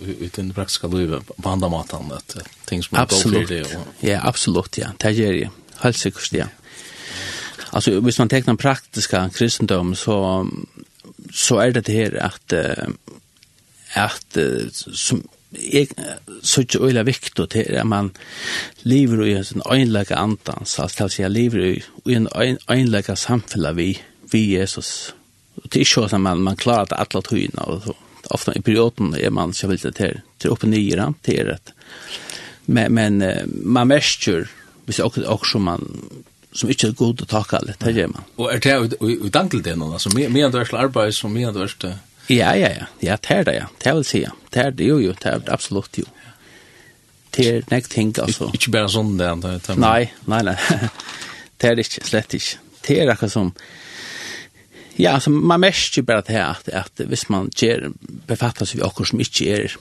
ut 0.00 0.38
i 0.38 0.42
den 0.42 0.52
praktiska 0.52 0.86
livet 0.86 1.22
på 1.42 1.48
andra 1.48 1.68
matan 1.68 2.12
att 2.12 2.36
ting 2.64 2.82
som 2.82 2.98
absolut. 2.98 3.48
det 3.48 3.62
och 3.62 3.86
ja 4.00 4.20
absolut 4.22 4.78
ja. 4.78 4.88
Det 4.96 5.10
gör 5.10 5.32
det 5.32 5.50
helt 5.76 5.96
säkert 5.96 6.32
ja. 6.32 6.46
Alltså 7.70 8.00
hvis 8.00 8.18
man 8.18 8.28
tar 8.28 8.40
den 8.40 8.56
praktiska 8.56 9.30
kristendom 9.34 9.94
så 9.94 10.46
så 11.32 11.58
är 11.58 11.70
det 11.70 11.80
det 11.80 11.92
här 11.92 12.22
att 12.22 12.52
att 13.94 14.38
som 14.92 15.28
jeg 15.52 15.88
så 16.42 16.60
ikke 16.60 16.78
øyla 16.84 17.02
viktig 17.02 17.48
til 17.50 17.64
at 17.68 17.86
man 17.86 18.10
lever 18.82 19.24
i 19.24 19.32
en 19.32 19.62
øynlegg 19.72 20.10
andans, 20.10 20.78
altså 20.78 20.96
til 20.96 21.04
å 21.04 21.08
si 21.08 21.22
jag 21.22 21.30
lever 21.30 21.64
i 22.06 22.14
en 22.14 22.28
enläka 22.68 23.16
samfälla 23.16 23.72
vi 23.72 24.00
vi 24.32 24.58
Jesus. 24.58 25.14
Det 25.62 25.76
er 25.76 25.80
ikke 25.80 25.90
så 25.90 26.04
at 26.04 26.20
man, 26.20 26.42
man 26.42 26.56
klarer 26.56 26.82
att 26.82 26.92
alle 26.92 27.22
tøyene 27.22 27.62
og 27.62 27.82
så 27.84 27.92
ofta 28.30 28.54
i 28.54 28.60
perioden 28.60 29.14
er 29.18 29.30
man 29.30 29.52
så 29.54 29.68
vill 29.68 29.78
det 29.78 29.92
till 29.92 30.20
till 30.38 30.56
nye 30.62 30.70
nyra 30.70 31.14
till 31.22 31.46
det. 31.46 31.72
Men 32.66 32.94
men 32.94 33.24
man 33.64 33.88
mestjer 33.88 34.48
hvis 34.86 34.96
det 34.96 35.04
också 35.04 35.24
också 35.24 35.58
man 35.58 36.00
som 36.52 36.70
ikke 36.70 36.88
er 36.88 36.92
god 36.92 37.22
att 37.22 37.28
ta 37.28 37.58
lite 37.62 37.84
det 37.84 37.94
gjør 37.94 38.06
man. 38.06 38.24
Och 38.36 38.52
er 38.52 38.58
det 38.58 38.76
och 39.00 39.30
dankel 39.30 39.62
det 39.62 39.76
någon 39.76 39.92
alltså 39.92 40.10
mer 40.14 40.28
mer 40.28 40.50
dörst 40.50 40.74
arbete 40.74 41.12
som 41.12 41.32
mer 41.32 41.52
dörst. 41.52 41.84
Ja 42.26 42.54
ja 42.56 42.68
ja, 42.68 42.86
ja 43.00 43.16
det 43.28 43.44
där 43.44 43.52
ja. 43.52 43.66
Det 43.82 43.92
vill 43.92 44.22
ja, 44.22 44.30
Det 44.50 44.60
är 44.60 44.70
det 44.70 44.84
ju 44.84 44.98
ju 44.98 45.14
det 45.22 45.28
är 45.28 45.42
absolut 45.52 45.98
jo. 45.98 46.04
Det 47.30 47.48
är 47.48 47.64
näkt 47.70 47.90
tänk 47.90 48.18
alltså. 48.18 48.50
Inte 48.52 48.70
det 48.70 48.88
sån 48.88 49.16
det. 49.16 49.60
Nej, 49.76 50.14
nej 50.24 50.42
nej. 50.44 50.56
Det 51.56 51.68
är 51.68 51.76
det 51.76 51.84
slett 51.84 52.34
ikke. 52.34 52.58
Det 52.86 53.00
är 53.00 53.06
något 53.06 53.32
som 53.32 53.52
Ja, 54.98 55.12
altså, 55.12 55.30
man 55.30 55.60
märker 55.60 56.02
bara 56.02 56.20
det 56.20 56.32
här 56.32 56.50
at, 56.50 56.68
att 56.68 57.00
hvis 57.08 57.28
man 57.28 57.50
gjør, 57.56 57.90
befattar 58.26 58.66
seg 58.66 58.80
vid 58.80 58.86
akkur 58.86 59.04
som 59.04 59.20
ikke 59.20 59.48
er, 59.52 59.74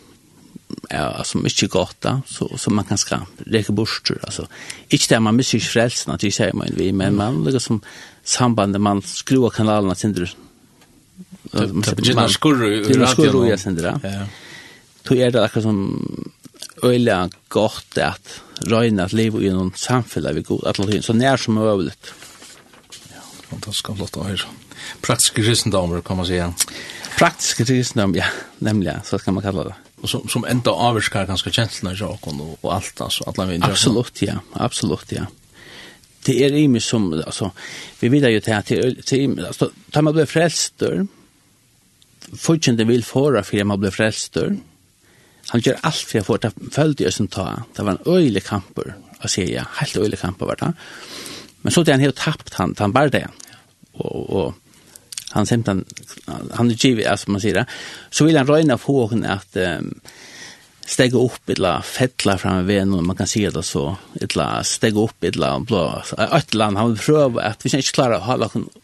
ja, 0.91 1.23
som 1.23 1.45
ikke 1.47 1.65
er 1.65 1.71
godt, 1.71 1.97
da, 2.03 2.17
så 2.27 2.49
så 2.57 2.69
man 2.69 2.85
kan 2.85 2.97
ska 2.97 3.21
reke 3.47 3.73
bort 3.73 4.11
altså. 4.23 4.47
Ikke 4.89 5.07
det, 5.09 5.21
man 5.21 5.35
missar 5.35 5.59
frälsen 5.59 6.13
att 6.13 6.23
jag 6.23 6.33
säger 6.33 6.53
man 6.53 6.67
vi 6.75 6.91
men 6.91 7.15
man 7.15 7.43
lägger 7.43 7.59
som 7.59 7.81
sambandet 8.23 8.81
man 8.81 9.01
skruvar 9.01 9.49
kanalerna 9.49 9.95
sönder 9.95 10.35
man 12.15 12.29
skurrar 12.29 13.05
skurrar 13.05 13.49
jag 13.49 13.59
sönder 13.59 13.99
ja. 14.03 14.27
Då 15.03 15.15
är 15.15 15.31
det 15.31 15.43
akkurat 15.43 15.63
som 15.63 16.31
öliga 16.83 17.29
gott 17.47 17.97
att 17.97 18.41
röjna 18.59 19.03
att 19.03 19.13
leva 19.13 19.41
i 19.41 19.49
någon 19.49 19.71
samfälla 19.75 20.31
vi 20.31 20.41
god 20.41 20.65
att 20.65 21.05
så 21.05 21.13
när 21.13 21.37
som 21.37 21.53
möjligt 21.53 22.13
ja 23.13 23.21
fantastiskt 23.49 23.97
flott 23.97 24.17
att 24.17 24.25
höra 24.25 24.64
praktisk 25.01 25.35
kristendom, 25.35 26.01
kan 26.01 26.17
man 26.17 26.25
säga. 26.25 26.53
Praktisk 27.17 27.57
kristendom, 27.57 28.15
ja, 28.15 28.25
nämligen, 28.57 28.99
så 29.03 29.19
kan 29.19 29.33
man 29.33 29.43
kalla 29.43 29.63
det. 29.63 29.75
Och 30.01 30.09
som, 30.09 30.27
som 30.29 30.45
enda 30.45 30.71
avvärskar 30.71 31.25
ganska 31.25 31.51
kjenslene 31.51 31.95
i 31.95 31.97
saken 31.97 32.41
och, 32.41 32.57
och 32.61 32.73
allt, 32.73 33.01
alltså, 33.01 33.23
alla 33.23 33.45
vinner. 33.45 33.69
Absolut, 33.69 34.21
ja, 34.21 34.33
absolut, 34.53 35.11
ja. 35.11 35.25
Det 36.23 36.43
är 36.43 36.49
ju 36.49 36.79
som, 36.79 37.13
alltså, 37.13 37.51
vi 37.99 38.09
vill 38.09 38.23
ju 38.23 38.39
till 38.39 38.53
att 38.53 38.65
det 38.65 38.77
är, 38.77 39.45
alltså, 39.47 39.71
tar 39.91 40.01
man 40.01 40.13
blir 40.13 40.25
frälster, 40.25 41.07
fortfarande 42.37 42.83
vill 42.83 43.03
föra 43.03 43.43
för 43.43 43.59
att 43.59 43.67
man 43.67 43.79
blir 43.79 43.91
frälster, 43.91 44.57
han 45.47 45.61
gör 45.61 45.77
allt 45.81 45.95
för 45.95 46.19
att 46.19 46.25
få 46.25 46.37
det 46.37 46.51
följt 46.71 47.01
i 47.01 47.11
som 47.11 47.27
ta. 47.27 47.63
Det 47.75 47.83
var 47.83 47.91
en 47.91 48.13
öjlig 48.13 48.43
kamper, 48.43 48.95
att 49.19 49.31
säga, 49.31 49.67
helt 49.73 49.97
öjlig 49.97 50.19
kamper 50.19 50.45
var 50.45 50.55
det. 50.55 50.73
Men 51.61 51.71
så 51.71 51.83
det 51.83 51.91
han 51.91 52.01
helt 52.01 52.15
tappt 52.15 52.53
han, 52.53 52.75
han 52.77 52.91
bara 52.91 53.09
det. 53.09 53.27
Och, 53.91 54.29
och 54.29 54.53
han 55.35 55.47
simpelthen, 55.49 55.83
han 56.55 56.71
er 56.71 56.77
givet, 56.79 57.07
altså 57.11 57.33
man 57.33 57.43
sier 57.43 57.59
det, 57.61 57.65
så 58.09 58.27
vil 58.27 58.39
han 58.39 58.47
røyne 58.47 58.77
på 58.79 58.95
henne 59.11 59.35
at 59.35 59.59
um, 59.59 59.91
stegge 60.85 61.19
opp 61.19 61.51
etla 61.51 61.79
fettla 61.85 62.37
fram 62.39 62.63
ved 62.69 62.87
noen, 62.87 63.07
man 63.09 63.19
kan 63.19 63.29
si 63.29 63.43
det 63.51 63.65
så, 63.67 63.89
etla 64.21 64.63
stegge 64.67 65.03
opp 65.03 65.27
etla 65.27 65.57
blå, 65.59 65.83
et 66.15 66.55
eller 66.55 66.79
han 66.79 66.93
vil 66.93 67.03
prøve 67.03 67.43
at, 67.43 67.61
hvis 67.61 67.75
han 67.75 67.83
ikke 67.83 67.99
klarer 67.99 68.21
å 68.21 68.29
holde 68.29 68.49
henne, 68.53 68.83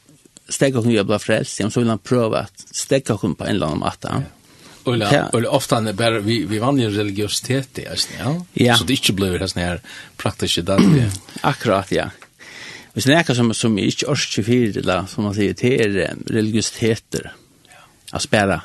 stegge 0.52 0.84
henne 0.84 0.98
jobba 0.98 1.22
frelst, 1.24 1.62
så 1.64 1.80
vil 1.80 1.94
han 1.94 2.04
prøve 2.04 2.46
at 2.48 2.68
stegge 2.76 3.16
henne 3.22 3.40
på 3.40 3.48
en 3.48 3.56
eller 3.56 3.72
annen 3.74 3.86
måte. 3.86 4.12
Ja. 4.12 4.38
Ulla, 4.84 5.14
ja. 5.14 5.30
Ulla 5.34 5.50
ofta 5.50 5.80
när 5.80 5.94
bara 5.94 6.20
vi 6.20 6.46
vi 6.46 6.60
vann 6.60 6.80
ju 6.80 6.90
religiositet 6.90 7.80
i 7.80 7.86
ja? 8.20 8.46
ja. 8.54 8.76
Så 8.76 8.84
det 8.84 8.94
inte 8.94 9.14
blir 9.14 9.40
det 9.40 9.56
här 9.56 9.82
praktiska 10.18 10.62
där. 10.62 11.10
Akkurat, 11.42 11.92
ja. 11.92 12.10
Hvis 12.94 13.08
det 13.08 13.16
er 13.16 13.24
noe 13.24 13.36
som, 13.38 13.54
som 13.56 13.78
ikke 13.80 14.10
orsker 14.12 14.44
fire, 14.44 14.74
eller 14.82 15.08
som 15.08 15.24
man 15.28 15.36
sier, 15.38 15.56
det 15.56 15.72
er 15.86 16.12
religiøsiteter. 16.28 17.32
Altså 18.12 18.32
bare 18.32 18.60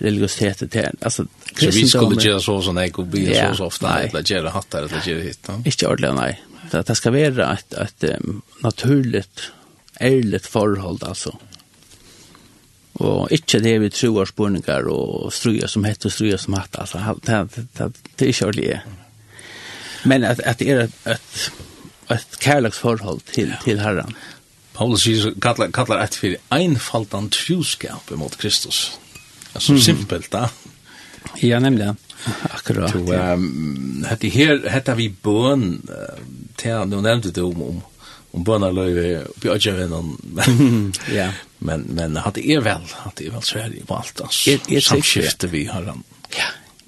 religiøsiteter. 0.00 0.66
til. 0.66 0.88
altså, 1.00 1.26
så 1.56 1.70
vi 1.70 1.88
skulle 1.88 2.20
gjøre 2.20 2.40
så 2.42 2.58
sånn, 2.64 2.80
jeg 2.82 2.92
kunne 2.96 3.12
bli 3.12 3.26
så 3.28 3.50
så 3.56 3.68
ofte, 3.68 3.86
nei. 3.86 4.08
eller 4.08 4.24
gjøre 4.28 4.52
hatt 4.54 4.76
her, 4.76 4.88
eller 4.88 5.08
gjøre 5.08 5.26
hit. 5.28 5.50
Ikke 5.64 5.90
ordentlig, 5.90 6.12
nei. 6.18 6.30
Det, 6.72 6.84
det 6.88 6.96
skal 6.96 7.14
være 7.14 7.48
et, 7.52 7.76
et, 7.84 8.06
um, 8.16 8.40
naturlig, 8.64 9.24
ærlig 10.00 10.40
forhold, 10.48 11.04
altså. 11.06 11.34
Og 13.04 13.32
ikke 13.34 13.58
det 13.60 13.74
vi 13.82 13.90
tror 13.90 14.28
spørninger 14.30 14.88
og 14.90 15.32
struer 15.34 15.70
som 15.70 15.84
hette 15.84 16.08
og 16.08 16.14
struer 16.14 16.40
som 16.40 16.56
hatt, 16.58 16.80
altså. 16.80 17.02
Det, 17.20 17.40
det, 17.54 17.66
det, 17.78 17.90
det 18.14 18.26
er 18.26 18.32
ikke 18.32 18.50
ordentlig. 18.50 18.80
Men 20.04 20.24
at, 20.24 20.40
at 20.44 20.60
det 20.60 20.70
er 20.70 20.84
et, 20.84 20.98
et 21.14 21.73
ett 22.08 22.36
kärleksförhåll 22.40 23.20
till 23.20 23.52
till 23.64 23.80
Herren. 23.80 24.14
Paulus 24.72 25.02
säger 25.02 25.40
kallar 25.40 25.70
kallar 25.70 26.04
ett 26.04 26.14
för 26.14 26.36
enfaldan 26.50 27.28
troskap 27.28 28.10
emot 28.12 28.36
Kristus. 28.36 28.98
Alltså 29.52 29.72
mm. 29.72 29.82
simpelt 29.82 30.30
där. 30.30 30.48
Ja, 31.36 31.60
nämligen. 31.60 31.96
Akkurat. 32.42 32.90
Så 32.90 33.12
ehm 33.12 34.04
hade 34.08 34.28
här 34.28 34.70
hade 34.70 34.94
vi 34.94 35.08
bön 35.08 35.88
till 36.56 36.70
nu 36.70 37.00
nämnde 37.00 37.30
du 37.30 37.40
om 37.40 37.62
om 37.62 37.82
om 38.30 38.44
bönalöve 38.44 39.24
på 39.40 39.58
men, 40.22 40.92
Ja. 41.14 41.30
Men 41.58 41.80
men 41.80 42.16
hade 42.16 42.48
er 42.48 42.60
väl 42.60 42.82
hade 42.92 43.26
är 43.26 43.30
väl 43.30 43.42
så 43.42 43.58
här 43.58 43.74
i 43.74 43.82
allt 43.88 44.20
alltså. 44.20 44.50
Det 44.50 44.76
är 44.76 45.46
vi 45.46 45.64
har. 45.66 45.94
Ja. 46.36 46.44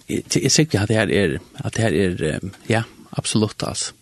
Det 0.07 0.45
är 0.45 0.49
säkert 0.49 0.81
att 0.81 0.89
det 0.89 0.95
här 0.95 1.11
är 1.11 1.41
att 1.55 1.73
det 1.73 1.83
här 1.83 1.95
är 1.95 2.41
ja, 2.67 2.83
absolut 3.11 3.63
alltså 3.63 3.93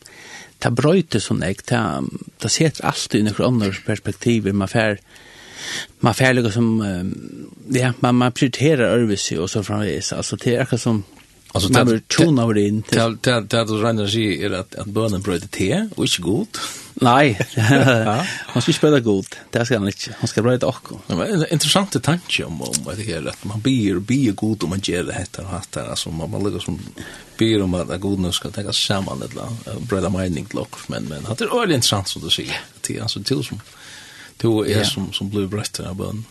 ta 0.63 0.71
brøyter 0.75 1.23
sånn 1.23 1.45
jeg, 1.45 1.63
ta, 1.69 2.01
ta 2.41 2.51
setter 2.53 2.87
alltid 2.89 3.21
i 3.21 3.27
noen 3.29 3.47
andre 3.49 3.73
perspektiv, 3.87 4.49
man 4.53 4.71
fer, 4.71 5.01
man 6.05 6.17
fer 6.17 6.37
liksom, 6.39 6.71
ja, 7.75 7.93
man, 8.05 8.21
man 8.23 8.37
prioriterer 8.37 8.97
øvelse 9.01 9.41
og 9.41 9.51
så 9.53 9.65
framvis, 9.67 10.13
altså 10.17 10.39
det 10.41 10.55
er 10.55 10.65
akkurat 10.65 10.85
som, 10.85 11.03
Alltså 11.55 11.73
man 11.73 11.87
vill 11.87 12.01
tjona 12.09 12.43
över 12.43 12.59
in 12.59 12.83
Det 12.91 12.97
det 13.23 13.49
till 13.49 13.59
att 13.59 13.71
renna 13.71 14.09
sig 14.09 14.45
är 14.45 14.51
att 14.51 14.75
att 14.75 14.87
bönen 14.87 15.23
bröd 15.23 15.51
te 15.51 15.89
och 15.97 16.05
inte 16.05 16.19
god. 16.19 16.49
Nej. 16.95 17.41
Man 18.55 18.63
ska 18.63 18.73
spela 18.73 19.01
god. 19.01 19.27
Det 19.51 19.67
ska 19.67 19.79
han 19.79 19.87
inte. 19.87 20.17
Han 20.19 20.29
ska 20.29 20.43
bröd 20.43 20.65
och. 20.65 20.89
Det 21.07 21.15
var 21.15 21.53
intressant 21.53 22.03
tanke 22.03 22.45
om 22.45 22.63
om 22.63 22.75
vad 22.85 22.97
det 22.97 23.13
är 23.13 23.29
att 23.29 23.45
man 23.45 23.61
ber 23.61 23.99
be 23.99 24.33
god 24.33 24.65
om 24.65 24.71
man 24.71 24.81
ger 24.83 25.05
det 25.05 25.13
här 25.13 25.27
och 25.39 25.45
hatt 25.45 25.75
här 25.75 25.89
alltså 25.89 26.11
man 26.11 26.31
man 26.31 26.45
lägger 26.45 26.59
som 26.59 26.79
ber 27.39 27.63
om 27.63 27.75
att 27.75 28.01
goden 28.01 28.33
ska 28.33 28.51
ta 28.51 28.63
sig 28.63 28.75
samman 28.75 29.23
ett 29.23 29.35
la 29.35 29.49
bröd 29.79 30.13
mining 30.13 30.47
lock 30.51 30.89
men 30.89 31.05
men 31.05 31.23
det 31.23 31.45
är 31.45 31.61
väldigt 31.61 31.75
intressant 31.75 32.09
så 32.09 32.27
att 32.27 32.33
se. 32.33 32.51
Det 32.81 32.97
är 32.97 33.03
alltså 33.03 33.23
till 33.23 33.45
som 33.45 33.61
då 34.37 34.67
är 34.67 34.85
som 34.85 35.13
som 35.13 35.31
blir 35.31 35.47
bröd 35.47 35.81
av 35.89 35.97
bön 35.97 36.25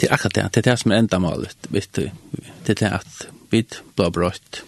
det 0.00 0.08
er 0.08 0.14
akkurat 0.16 0.34
det, 0.34 0.46
det 0.54 0.60
er 0.62 0.70
det 0.70 0.78
som 0.80 0.92
er 0.92 1.02
enda 1.02 1.18
målet, 1.20 1.68
vet 1.68 1.90
du, 1.92 2.06
det 2.64 2.78
er 2.80 3.00
at 3.02 3.26
vi 3.52 3.64
blir 3.68 4.12
brøtt. 4.14 4.62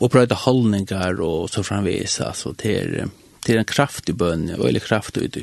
Og 0.00 0.10
brøyde 0.10 0.38
holdningar 0.46 1.20
og 1.22 1.50
så 1.52 1.62
framvis, 1.66 2.20
altså, 2.24 2.54
det 2.62 2.72
er, 2.78 3.10
det 3.44 3.54
er 3.54 3.60
en 3.60 3.68
kraftig 3.68 4.16
bønn, 4.18 4.48
og 4.56 4.64
veldig 4.64 4.82
kraftig 4.86 5.26
ut. 5.26 5.38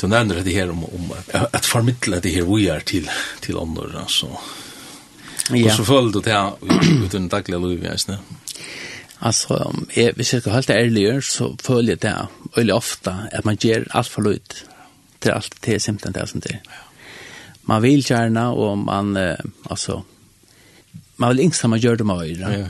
Du 0.00 0.06
nevner 0.08 0.40
det 0.40 0.56
her 0.56 0.72
om, 0.72 0.86
om 0.88 1.12
at 1.36 1.68
formidle 1.68 2.22
det 2.24 2.32
her 2.38 2.48
vi 2.48 2.66
er 2.72 2.80
til, 2.88 3.08
til 3.44 3.60
andre, 3.60 3.90
altså. 4.00 4.32
Ja. 5.50 5.66
Og 5.66 5.76
så 5.76 5.84
føler 5.84 6.12
du 6.14 6.20
det 6.24 6.32
her 6.32 7.04
uten 7.04 7.28
daglig 7.28 7.60
liv, 7.60 7.84
jeg 7.84 8.00
snar. 8.00 8.24
Altså, 9.20 9.58
jeg, 9.92 10.14
hvis 10.16 10.32
jeg 10.32 10.40
skal 10.40 10.54
holde 10.54 10.72
det 10.72 10.80
ærligere, 10.80 11.22
så 11.22 11.52
føler 11.60 11.98
jeg 11.98 12.02
det 12.06 12.14
veldig 12.56 12.74
ofte 12.74 13.12
at 13.32 13.44
man 13.44 13.60
gjør 13.60 13.90
alt 13.92 14.08
for 14.08 14.24
løyt. 14.24 14.62
Det 15.20 15.28
er 15.28 15.36
alt, 15.36 15.58
det 15.66 15.74
er 15.74 15.82
simpelthen 15.84 16.16
det 16.16 16.28
som 16.30 16.40
det 16.40 16.54
er. 16.56 16.62
Ja 16.64 16.86
man 17.70 17.82
vill 17.82 18.10
gärna 18.10 18.52
och 18.52 18.78
man 18.78 19.16
eh, 19.16 19.36
alltså 19.62 20.04
man 21.16 21.28
vill 21.30 21.40
inte 21.40 21.68
man 21.68 21.78
gör 21.78 21.96
det 21.96 22.04
med 22.04 22.16
Ja, 22.26 22.52
ja. 22.52 22.66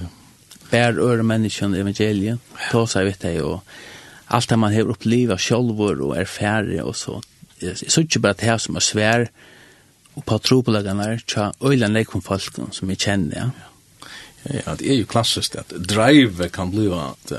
Bär 0.71 0.99
öra 0.99 1.23
människan 1.23 1.75
evangeliet. 1.75 2.39
Ta 2.71 2.87
sig 2.87 3.05
vet 3.05 3.21
det 3.21 3.43
och 3.43 3.65
allt 4.25 4.49
det 4.49 4.57
man 4.57 4.75
har 4.75 4.81
upplevt 4.81 5.41
självor 5.41 6.01
och 6.01 6.17
är 6.17 6.25
färdig 6.25 6.85
och 6.85 6.97
så. 6.97 7.23
Så 7.87 8.01
inte 8.01 8.19
bara 8.19 8.33
det 8.33 8.47
här 8.47 8.59
som 8.59 8.77
är 8.77 8.81
svär 8.81 9.31
och 10.15 10.25
på 10.25 10.39
tropolagarna 10.39 11.19
tja 11.19 11.53
öjlan 11.61 11.93
lekom 11.93 12.23
folk 12.23 12.43
som 12.71 12.89
jag 12.89 13.01
känner. 13.01 13.37
Ja. 13.37 13.51
Ja, 14.43 14.75
det 14.79 14.91
är 14.91 14.95
ju 14.95 15.05
klassiskt 15.05 15.57
att 15.57 15.69
drive 15.69 16.49
kan 16.49 16.71
bli 16.71 16.93
att 16.93 17.33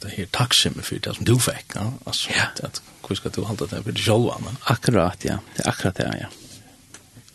det 0.00 0.08
här 0.16 0.26
tacksamme 0.30 0.82
för 0.82 0.98
det 0.98 1.14
som 1.14 1.24
du 1.24 1.38
fick, 1.38 1.66
ja. 1.74 1.92
Alltså, 2.04 2.30
att 2.62 2.82
hur 3.08 3.16
ska 3.16 3.28
du 3.28 3.40
hålla 3.40 3.66
det 3.70 3.82
för 3.82 3.92
dig 3.92 4.02
själv? 4.02 4.56
Akkurat, 4.60 5.18
ja. 5.24 5.38
Det 5.56 5.62
är 5.62 5.68
akkurat 5.68 5.94
det, 5.94 6.18
ja. 6.20 6.43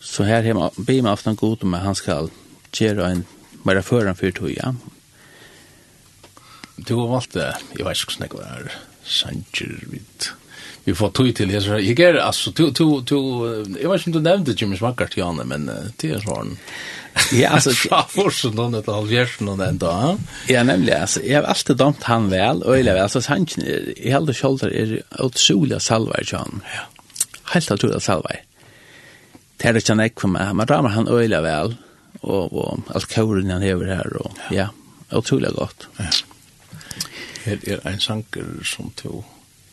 Så 0.00 0.22
här 0.22 0.42
hemma 0.42 0.70
be 0.76 1.02
mig 1.02 1.12
aftan 1.12 1.36
god 1.36 1.62
om 1.62 1.72
han 1.72 1.94
skall 1.94 2.30
göra 2.78 3.08
en 3.08 3.24
bara 3.62 3.82
föran 3.82 4.16
för 4.16 4.30
toja. 4.30 4.76
Du 6.76 6.94
har 6.94 7.08
valt 7.08 7.32
det. 7.32 7.56
Jag 7.78 7.88
vet 7.88 7.98
inte 8.20 8.36
vad 8.36 8.44
det 8.44 8.48
är. 8.48 8.72
Sanger 9.04 9.84
vid 9.90 10.02
vi 10.84 10.94
får 10.94 11.10
tog 11.10 11.34
till 11.34 11.48
det 11.48 11.60
så 11.60 11.68
jag 11.68 12.00
är 12.00 12.14
alltså 12.14 12.52
to 12.52 12.72
to 12.72 13.02
to 13.02 13.16
jag 13.82 13.90
vet 13.90 14.06
inte 14.06 14.18
om 14.18 14.24
du 14.24 14.30
nämnde 14.30 14.52
Jimmy 14.52 14.76
Smackar 14.76 15.06
till 15.06 15.22
honom 15.22 15.48
men 15.48 15.70
det 15.96 16.10
är 16.10 16.18
sån 16.18 16.58
ja 17.32 17.48
alltså 17.48 17.70
forsen 18.08 18.56
då 18.56 18.68
det 18.68 18.92
har 18.92 19.06
gjort 19.06 19.40
någon 19.40 19.58
den 19.58 19.78
då 19.78 20.18
ja 20.48 20.62
nämligen 20.62 21.00
alltså 21.00 21.22
jag 21.22 21.42
har 21.42 21.48
alltid 21.48 21.76
dömt 21.76 22.02
han 22.02 22.30
väl 22.30 22.62
och 22.62 22.78
eller 22.78 22.96
alltså 22.96 23.20
han 23.28 23.46
i 23.96 24.10
hela 24.10 24.32
kjolder 24.32 24.74
är 24.74 25.02
otroliga 25.18 25.80
salvar 25.80 26.22
John 26.26 26.60
ja 26.64 27.02
helt 27.44 27.70
otroliga 27.70 28.00
salvar 28.00 28.40
det 29.60 29.68
er 29.68 29.76
ikke 29.76 29.92
han 29.94 30.04
ikke 30.06 30.24
for 30.24 30.32
meg, 30.32 30.54
men 30.56 30.70
rammer 30.70 30.94
han 30.96 31.08
øyla 31.08 31.42
vel, 31.44 31.76
og, 32.22 32.52
og 32.52 32.94
alt 32.94 33.08
kauren 33.12 33.50
han 33.52 33.62
hever 33.64 33.92
her, 33.92 34.16
og 34.20 34.32
ja, 34.50 34.64
ja 34.64 35.16
utrolig 35.16 35.50
godt. 35.56 35.88
Ja. 35.98 36.10
Her 37.44 37.58
er 37.66 37.88
en 37.90 38.00
sanger 38.00 38.64
som 38.64 38.92
to 38.96 39.24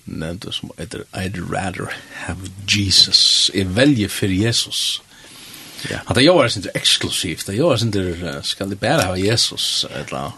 nevnte 0.08 0.54
som 0.56 0.72
heter 0.78 1.04
I'd 1.14 1.40
rather 1.52 1.92
have 2.14 2.52
Jesus. 2.68 3.52
Jeg 3.54 3.76
velger 3.76 4.08
for 4.10 4.26
Jesus. 4.32 5.02
Ja. 5.90 6.00
Han 6.08 6.16
det 6.16 6.26
jo 6.26 6.38
er 6.38 6.48
ikke 6.58 6.72
eksklusivt, 6.76 7.48
det 7.48 7.58
jo 7.58 7.70
er 7.70 7.84
ikke 7.86 8.40
skal 8.44 8.70
det 8.70 8.80
bare 8.80 9.04
ha 9.04 9.16
Jesus, 9.16 9.86
eller 9.90 10.32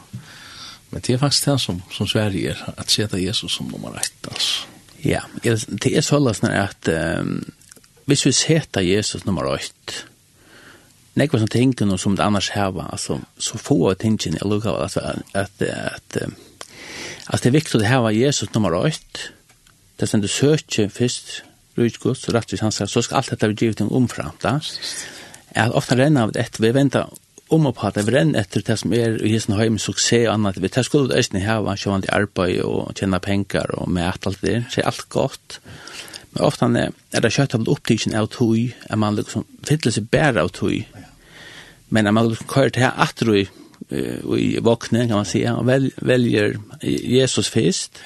Men 0.91 1.01
det 1.01 1.13
er 1.13 1.17
faktisk 1.17 1.45
det 1.45 1.61
som, 1.61 1.81
som 1.91 2.07
Sverige 2.07 2.49
er, 2.49 2.73
at 2.77 2.91
seta 2.91 3.17
Jesus 3.17 3.51
som 3.51 3.67
nummer 3.69 3.93
ett, 3.99 4.27
altså. 4.31 4.65
Ja, 5.03 5.21
det 5.43 5.95
er 5.95 6.01
sånn 6.01 6.27
at 6.27 6.89
um, 7.21 7.43
hvis 8.09 8.25
vi 8.25 8.33
setter 8.33 8.81
Jesus 8.81 9.25
nummer 9.27 9.45
8, 9.51 10.05
nekva 11.19 11.41
som 11.41 11.51
tingene 11.51 11.97
som 12.01 12.15
det 12.17 12.25
annars 12.25 12.51
heva, 12.55 12.87
altså, 12.93 13.19
så 13.37 13.59
få 13.61 13.91
av 13.91 13.99
tingene, 14.01 14.39
jeg 14.39 14.49
lukkar, 14.49 14.79
altså, 14.81 15.03
at, 15.33 15.61
at, 15.61 15.65
at, 15.67 16.17
at 17.29 17.43
det 17.43 17.51
er 17.51 17.57
viktig 17.59 17.81
å 17.81 17.85
heva 17.85 18.15
Jesus 18.15 18.49
nummer 18.55 18.73
8, 18.79 19.29
det 19.99 20.07
er 20.07 20.11
sånn 20.13 20.23
du 20.23 20.31
søker 20.31 20.91
først, 20.93 21.41
rujtgods, 21.79 22.27
rettvis 22.33 22.63
hans, 22.63 22.81
så 22.91 23.03
skal 23.03 23.19
alt 23.19 23.33
dette 23.33 23.49
bli 23.51 23.67
givet 23.67 23.83
en 23.83 23.93
omfram, 23.95 24.35
da. 24.41 24.57
At 25.57 25.75
ofta 25.75 25.97
renner 25.99 26.27
av 26.27 26.33
det, 26.35 26.49
vi 26.59 26.71
venter 26.75 27.09
om 27.49 27.65
og 27.65 27.75
på 27.77 27.87
at 27.87 27.97
vi 27.97 28.13
renner 28.13 28.43
etter 28.43 28.63
det 28.65 28.77
som 28.77 28.93
er 28.93 29.17
i 29.25 29.31
hessen 29.33 29.57
høy 29.57 29.67
med 29.73 29.81
suksess 29.81 30.27
og 30.27 30.35
annet, 30.35 30.59
vi 30.61 30.69
tar 30.71 30.85
skuld 30.85 31.09
og 31.09 31.17
øyne 31.17 31.41
heva, 31.41 31.73
var 31.73 32.03
til 32.03 32.13
arbeid 32.13 32.61
og 32.65 32.93
tjene 32.97 33.21
penger 33.23 33.73
og 33.79 33.89
med 33.89 34.05
alt 34.05 34.27
alt 34.29 34.43
det, 34.45 34.59
så 34.69 34.81
er 34.81 34.91
alt 34.91 35.07
godt. 35.09 35.59
Men 36.33 36.45
ofta 36.45 36.69
er 36.77 36.91
er 37.13 37.23
det 37.25 37.33
kjøtt 37.33 37.55
av 37.57 37.69
opptidsen 37.69 38.15
av 38.15 38.29
tog, 38.33 38.57
at 38.89 38.99
man 39.01 39.17
liksom 39.17 39.47
fyller 39.65 39.95
seg 39.95 40.09
bare 40.11 40.43
av 40.43 40.53
tog. 40.53 40.85
Men 41.89 42.07
at 42.07 42.13
man 42.13 42.29
liksom 42.29 42.47
kører 42.47 42.69
til 42.69 42.85
her 42.85 43.01
atro 43.01 43.33
i, 43.33 43.47
i 43.89 44.59
våkne, 44.61 45.07
kan 45.07 45.21
man 45.21 45.25
si, 45.25 45.43
og 45.49 45.65
vel, 45.65 45.91
velger 46.05 46.59
Jesus 46.83 47.49
først, 47.49 48.01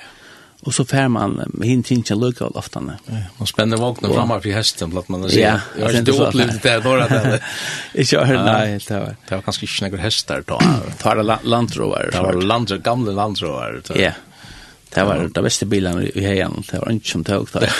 og 0.63 0.71
så 0.71 0.86
fær 0.88 1.09
man 1.11 1.36
hin 1.59 1.82
tinja 1.84 2.15
lukka 2.15 2.47
ofte. 2.55 2.80
Ja, 2.80 3.24
man 3.36 3.49
spenner 3.49 3.82
våkne 3.82 4.07
og... 4.07 4.15
framme 4.15 4.38
for 4.39 4.55
hesten, 4.55 4.93
blant 4.93 5.09
man 5.11 5.26
sier. 5.28 5.41
Ja, 5.41 5.55
jeg 5.76 5.89
har 5.89 5.97
ikke 5.99 6.28
opplevd 6.30 6.59
det 6.63 6.76
når 6.86 7.01
det 7.03 7.17
er. 7.19 7.49
Ikke 8.03 8.21
har 8.24 8.39
nei, 8.47 8.78
det 8.80 8.99
var. 9.01 9.17
Det 9.28 9.36
var 9.36 9.43
kanskje 9.43 9.67
ikke 9.67 9.89
noen 9.89 10.03
hester, 10.05 10.45
da. 10.47 10.59
Det 11.01 11.03
var 11.03 11.43
landrover. 11.43 12.13
Det 12.15 12.24
var 12.24 12.39
landrover, 12.39 12.86
gamle 12.86 13.15
landrover. 13.17 13.82
Ja, 13.91 14.13
ja. 14.13 14.13
Det 14.94 15.04
var 15.04 15.30
de 15.34 15.41
beste 15.41 15.66
bilarna 15.66 16.04
i 16.04 16.22
hejan, 16.22 16.64
det 16.72 16.80
var 16.80 16.91
inte 16.91 17.10
som 17.10 17.24
tog 17.24 17.48
där. 17.54 17.74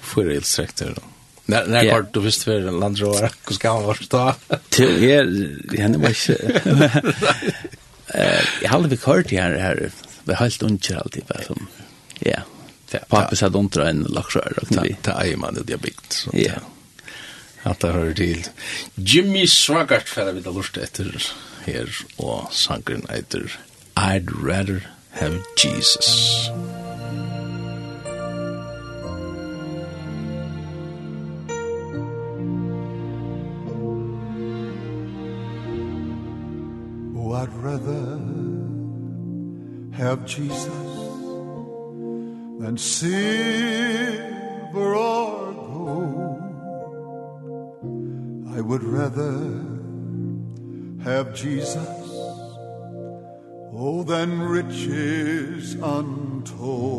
Förhjulsträckter 0.00 0.92
då. 0.96 1.02
När 1.44 1.66
när 1.66 1.90
kort 1.90 2.14
du 2.14 2.20
visste 2.20 2.44
för 2.44 2.68
en 2.68 2.80
Land 2.80 2.98
Rover, 2.98 3.30
hur 3.48 3.54
ska 3.54 3.80
man 3.80 3.94
förstå? 3.94 4.34
Till 4.68 5.04
er, 5.04 5.78
henne 5.78 5.98
var 5.98 6.08
inte. 6.08 6.60
Eh, 8.14 8.40
jag 8.62 8.70
hade 8.70 8.88
vi 8.88 8.96
kört 8.96 9.30
här 9.30 9.58
här. 9.58 9.90
Vi 10.24 10.34
har 10.34 10.44
helt 10.44 10.62
uncher 10.62 10.96
alltid 10.96 11.24
bara 11.24 11.42
som. 11.42 11.66
Ja. 12.18 12.38
Pappa 13.08 13.36
sa 13.36 13.48
de 13.48 13.68
drar 13.68 13.84
en 13.84 14.02
laxrör 14.02 14.58
och 14.62 14.68
det. 14.68 14.96
Det 15.02 15.10
är 15.10 15.36
man 15.36 15.54
det 15.54 15.72
jag 15.72 15.80
byggt 15.80 16.12
så. 16.12 16.30
Ja. 16.32 16.52
Att 17.62 17.80
det 17.80 17.92
hör 17.92 18.12
till. 18.12 18.46
Jimmy 18.94 19.46
Swaggart 19.46 20.08
för 20.08 20.32
vi 20.32 20.40
det 20.40 20.50
lust 20.50 20.76
efter 20.76 21.32
här 21.64 21.96
och 22.16 22.52
sangren 22.52 23.06
efter 23.08 23.58
I'd 23.94 24.46
rather 24.46 24.91
have 25.12 25.40
Jesus. 25.56 26.50
Oh, 37.14 37.32
I'd 37.32 37.52
rather 37.54 38.18
have 39.92 40.24
Jesus 40.26 40.66
than 42.58 42.76
silver 42.78 44.24
or 44.94 45.52
gold. 45.52 46.42
I 48.56 48.60
would 48.60 48.82
rather 48.82 49.60
have 51.04 51.34
Jesus 51.34 52.01
oh 53.72 54.02
than 54.02 54.40
riches 54.40 55.74
untold. 55.74 56.92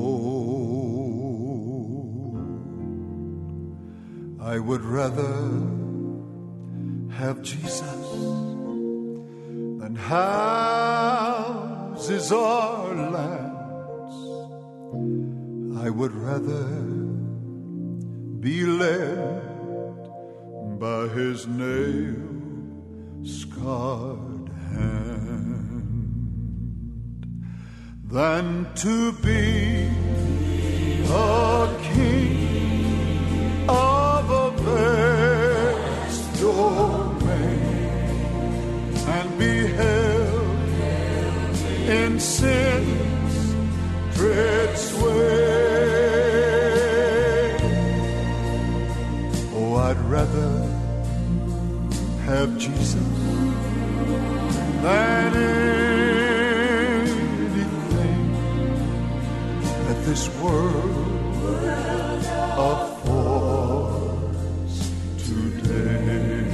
I 4.42 4.60
would 4.60 4.84
rather 4.84 5.72
have 7.16 7.42
Jesus 7.42 7.80
than 9.80 9.96
houses 9.96 11.52
or 12.32 12.94
lands. 12.96 14.16
I 15.86 15.90
would 15.90 16.14
rather 16.14 16.68
be 18.40 18.66
led 18.66 19.42
by 20.80 21.08
his 21.10 21.48
nail 21.48 22.16
scarred 23.24 24.50
hand. 24.72 25.03
than 28.14 28.68
to 28.76 29.12
be 29.24 29.90
a 31.10 31.80
king 31.82 33.66
of 33.68 34.30
a 34.30 34.52
vast 34.62 36.40
domain 36.40 37.60
and 39.16 39.40
be 39.40 39.66
held 39.66 40.60
in 41.90 42.20
sin's 42.20 43.56
dread 44.16 44.78
sway 44.78 45.64
Oh, 49.56 49.76
I'd 49.88 50.00
rather 50.02 50.52
have 52.26 52.56
Jesus 52.60 52.94
than 54.84 55.36
it 55.36 55.83
this 60.14 60.30
world 60.36 61.26
affords 62.76 63.96
today. 65.26 66.54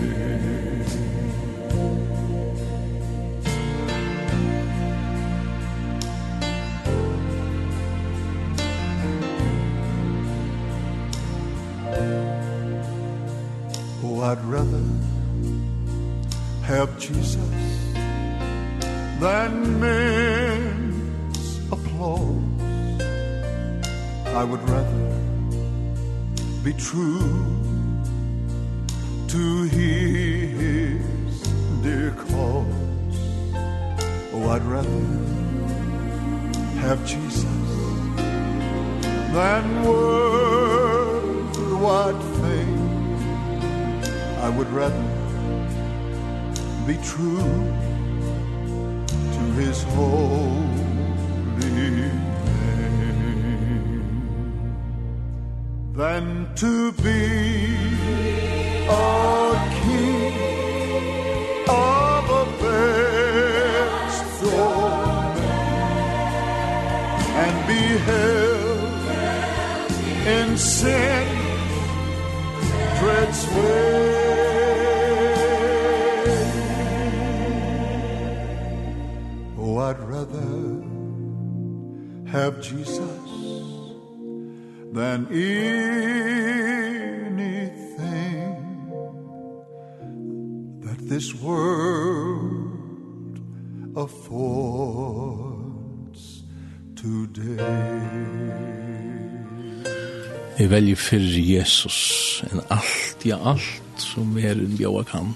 Oh, 14.01 14.21
I'd 14.21 14.41
rather 14.45 14.85
have 16.63 16.97
Jesus 16.97 17.35
than 19.19 19.81
men's 19.81 21.59
applause. 21.73 22.48
I 24.35 24.43
would 24.43 24.69
rather 24.69 25.19
be 26.63 26.73
true 26.73 27.19
to 29.27 29.63
his 29.63 31.41
dear 31.81 32.11
cause 32.11 32.65
Oh, 34.31 34.49
I'd 34.49 34.63
rather 34.63 34.89
have 36.81 37.05
Jesus 37.05 37.43
than 39.33 39.83
worth 39.83 41.57
what 41.81 42.15
fame. 42.39 43.15
I 44.41 44.49
would 44.49 44.69
rather 44.71 45.07
be 46.87 46.95
true 47.03 47.63
to 49.07 49.41
his 49.59 49.83
whole 49.83 50.68
than 55.99 56.47
to 56.55 56.93
be 57.03 57.75
a 58.87 59.51
king 59.83 60.33
of 61.67 62.23
a 62.41 62.45
best 62.63 64.43
and 67.43 67.55
be 67.67 67.83
held 68.07 69.01
in 70.35 70.57
sin 70.57 71.27
dreads 72.99 73.41
way 73.55 74.15
Oh, 79.61 79.77
I'd 79.79 79.99
rather 79.99 80.81
have 82.31 82.61
Jesus 82.61 82.98
than 85.09 85.25
anything 85.33 85.73
that 90.85 90.99
this 91.11 91.27
world 91.41 93.35
affords 94.05 94.83
today 96.95 98.29
Jeg 100.59 100.69
velger 100.69 100.95
for 100.95 101.15
Jesus 101.53 102.43
enn 102.51 102.61
alt, 102.69 103.25
ja 103.25 103.37
alt 103.51 104.01
som 104.03 104.37
er 104.37 104.51
en 104.51 104.75
bjóa 104.77 105.03
kan. 105.07 105.31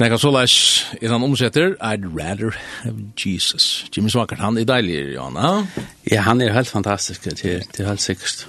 Nei, 0.00 0.08
så 0.16 0.30
leis, 0.32 0.54
er 0.96 1.12
han 1.12 1.24
omsetter, 1.26 1.74
I'd 1.84 2.06
rather 2.16 2.54
have 2.80 3.10
Jesus. 3.20 3.84
Jimmy 3.92 4.08
Swackert, 4.08 4.40
han 4.40 4.56
er 4.56 4.64
deilig, 4.64 4.96
Johanna. 5.12 5.66
Ja, 6.08 6.22
han 6.24 6.40
er 6.40 6.54
helt 6.54 6.70
fantastisk, 6.72 7.26
det 7.28 7.44
er, 7.44 7.66
det 7.68 7.84
er 7.84 7.90
helt 7.90 8.00
sikkert. 8.00 8.46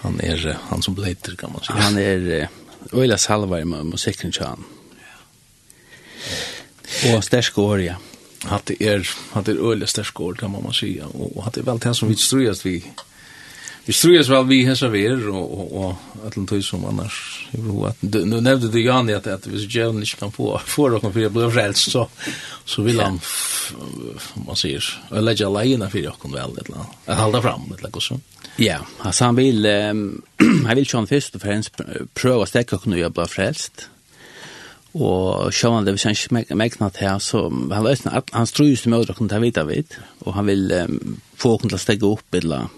Han 0.00 0.16
er, 0.24 0.40
han 0.70 0.80
som 0.80 0.96
bleiter, 0.96 1.36
kan 1.36 1.52
man 1.52 1.66
si. 1.66 1.76
Han 1.76 1.98
er, 2.00 2.48
øyla 2.94 3.18
salvar 3.20 3.64
med 3.68 3.84
musikken 3.92 4.32
til 4.32 4.46
han. 4.46 4.64
Og 7.12 7.24
sterske 7.24 7.60
år, 7.60 7.84
ja. 7.84 8.00
Hatt 8.48 8.72
er, 8.80 9.04
hatt 9.34 9.52
er 9.52 9.60
øyla 9.60 9.84
sterske 9.90 10.22
år, 10.22 10.40
kan 10.40 10.54
man 10.54 10.72
si, 10.72 10.94
og 11.04 11.42
hatt 11.44 11.60
er 11.60 11.68
vel 11.68 11.82
det 11.82 11.92
som 11.96 12.08
vi 12.08 12.16
strøyast 12.16 12.64
vi, 12.64 12.78
Vi 13.86 13.92
strujas 13.92 14.28
väl 14.28 14.46
vi 14.46 14.64
hesa 14.64 14.88
ver 14.88 15.28
och 15.28 15.84
och 15.84 15.94
att 16.26 16.34
tog 16.46 16.64
som 16.64 16.84
annars 16.84 17.46
i 17.50 17.56
bro 17.56 17.84
att 17.84 18.02
nu 18.02 18.40
nämnde 18.40 18.68
du 18.68 18.84
Jan 18.84 19.14
att 19.14 19.26
att 19.26 19.46
vi 19.46 19.58
så 19.58 19.78
gärna 19.78 20.00
inte 20.00 20.16
kan 20.16 20.32
få 20.32 20.60
få 20.64 20.88
och 20.96 21.12
för 21.12 21.20
jag 21.20 21.32
blir 21.32 21.50
frälst 21.50 21.90
så 21.90 22.08
så 22.64 22.82
vill 22.82 23.00
han 23.00 23.20
man 24.46 24.56
säger 24.56 24.84
lägga 25.10 25.48
lejna 25.48 25.90
för 25.90 25.98
jag 25.98 26.18
kan 26.20 26.32
väl 26.32 26.54
det 26.54 26.68
la. 26.68 26.86
Att 27.04 27.18
hålla 27.18 27.42
fram 27.42 27.60
det 27.76 27.82
la 27.82 28.00
så. 28.00 28.20
Ja, 28.56 28.78
alltså 28.98 29.24
han 29.24 29.36
vill 29.36 29.66
han 30.66 30.76
vill 30.76 30.86
sjön 30.86 31.06
först 31.06 31.34
och 31.34 31.40
främst 31.40 31.80
pröva 32.14 32.46
stäcka 32.46 32.78
kunna 32.78 32.98
jag 32.98 33.12
bara 33.12 33.26
frälst. 33.26 33.88
Och 34.92 35.54
sjön 35.54 35.84
det 35.84 35.92
vi 35.92 35.98
sen 35.98 36.14
mäknat 36.48 36.96
här 36.96 37.18
så 37.18 37.68
han 37.70 37.84
lösnar 37.84 38.22
han 38.30 38.46
strus 38.46 38.86
med 38.86 38.98
att 38.98 39.16
kunna 39.16 39.28
ta 39.28 39.38
vita 39.38 39.64
vid 39.64 39.94
och 40.18 40.34
han 40.34 40.46
vill 40.46 40.86
få 41.36 41.58
kunna 41.58 41.78
stäcka 41.78 42.06
upp 42.06 42.34
eller 42.34 42.68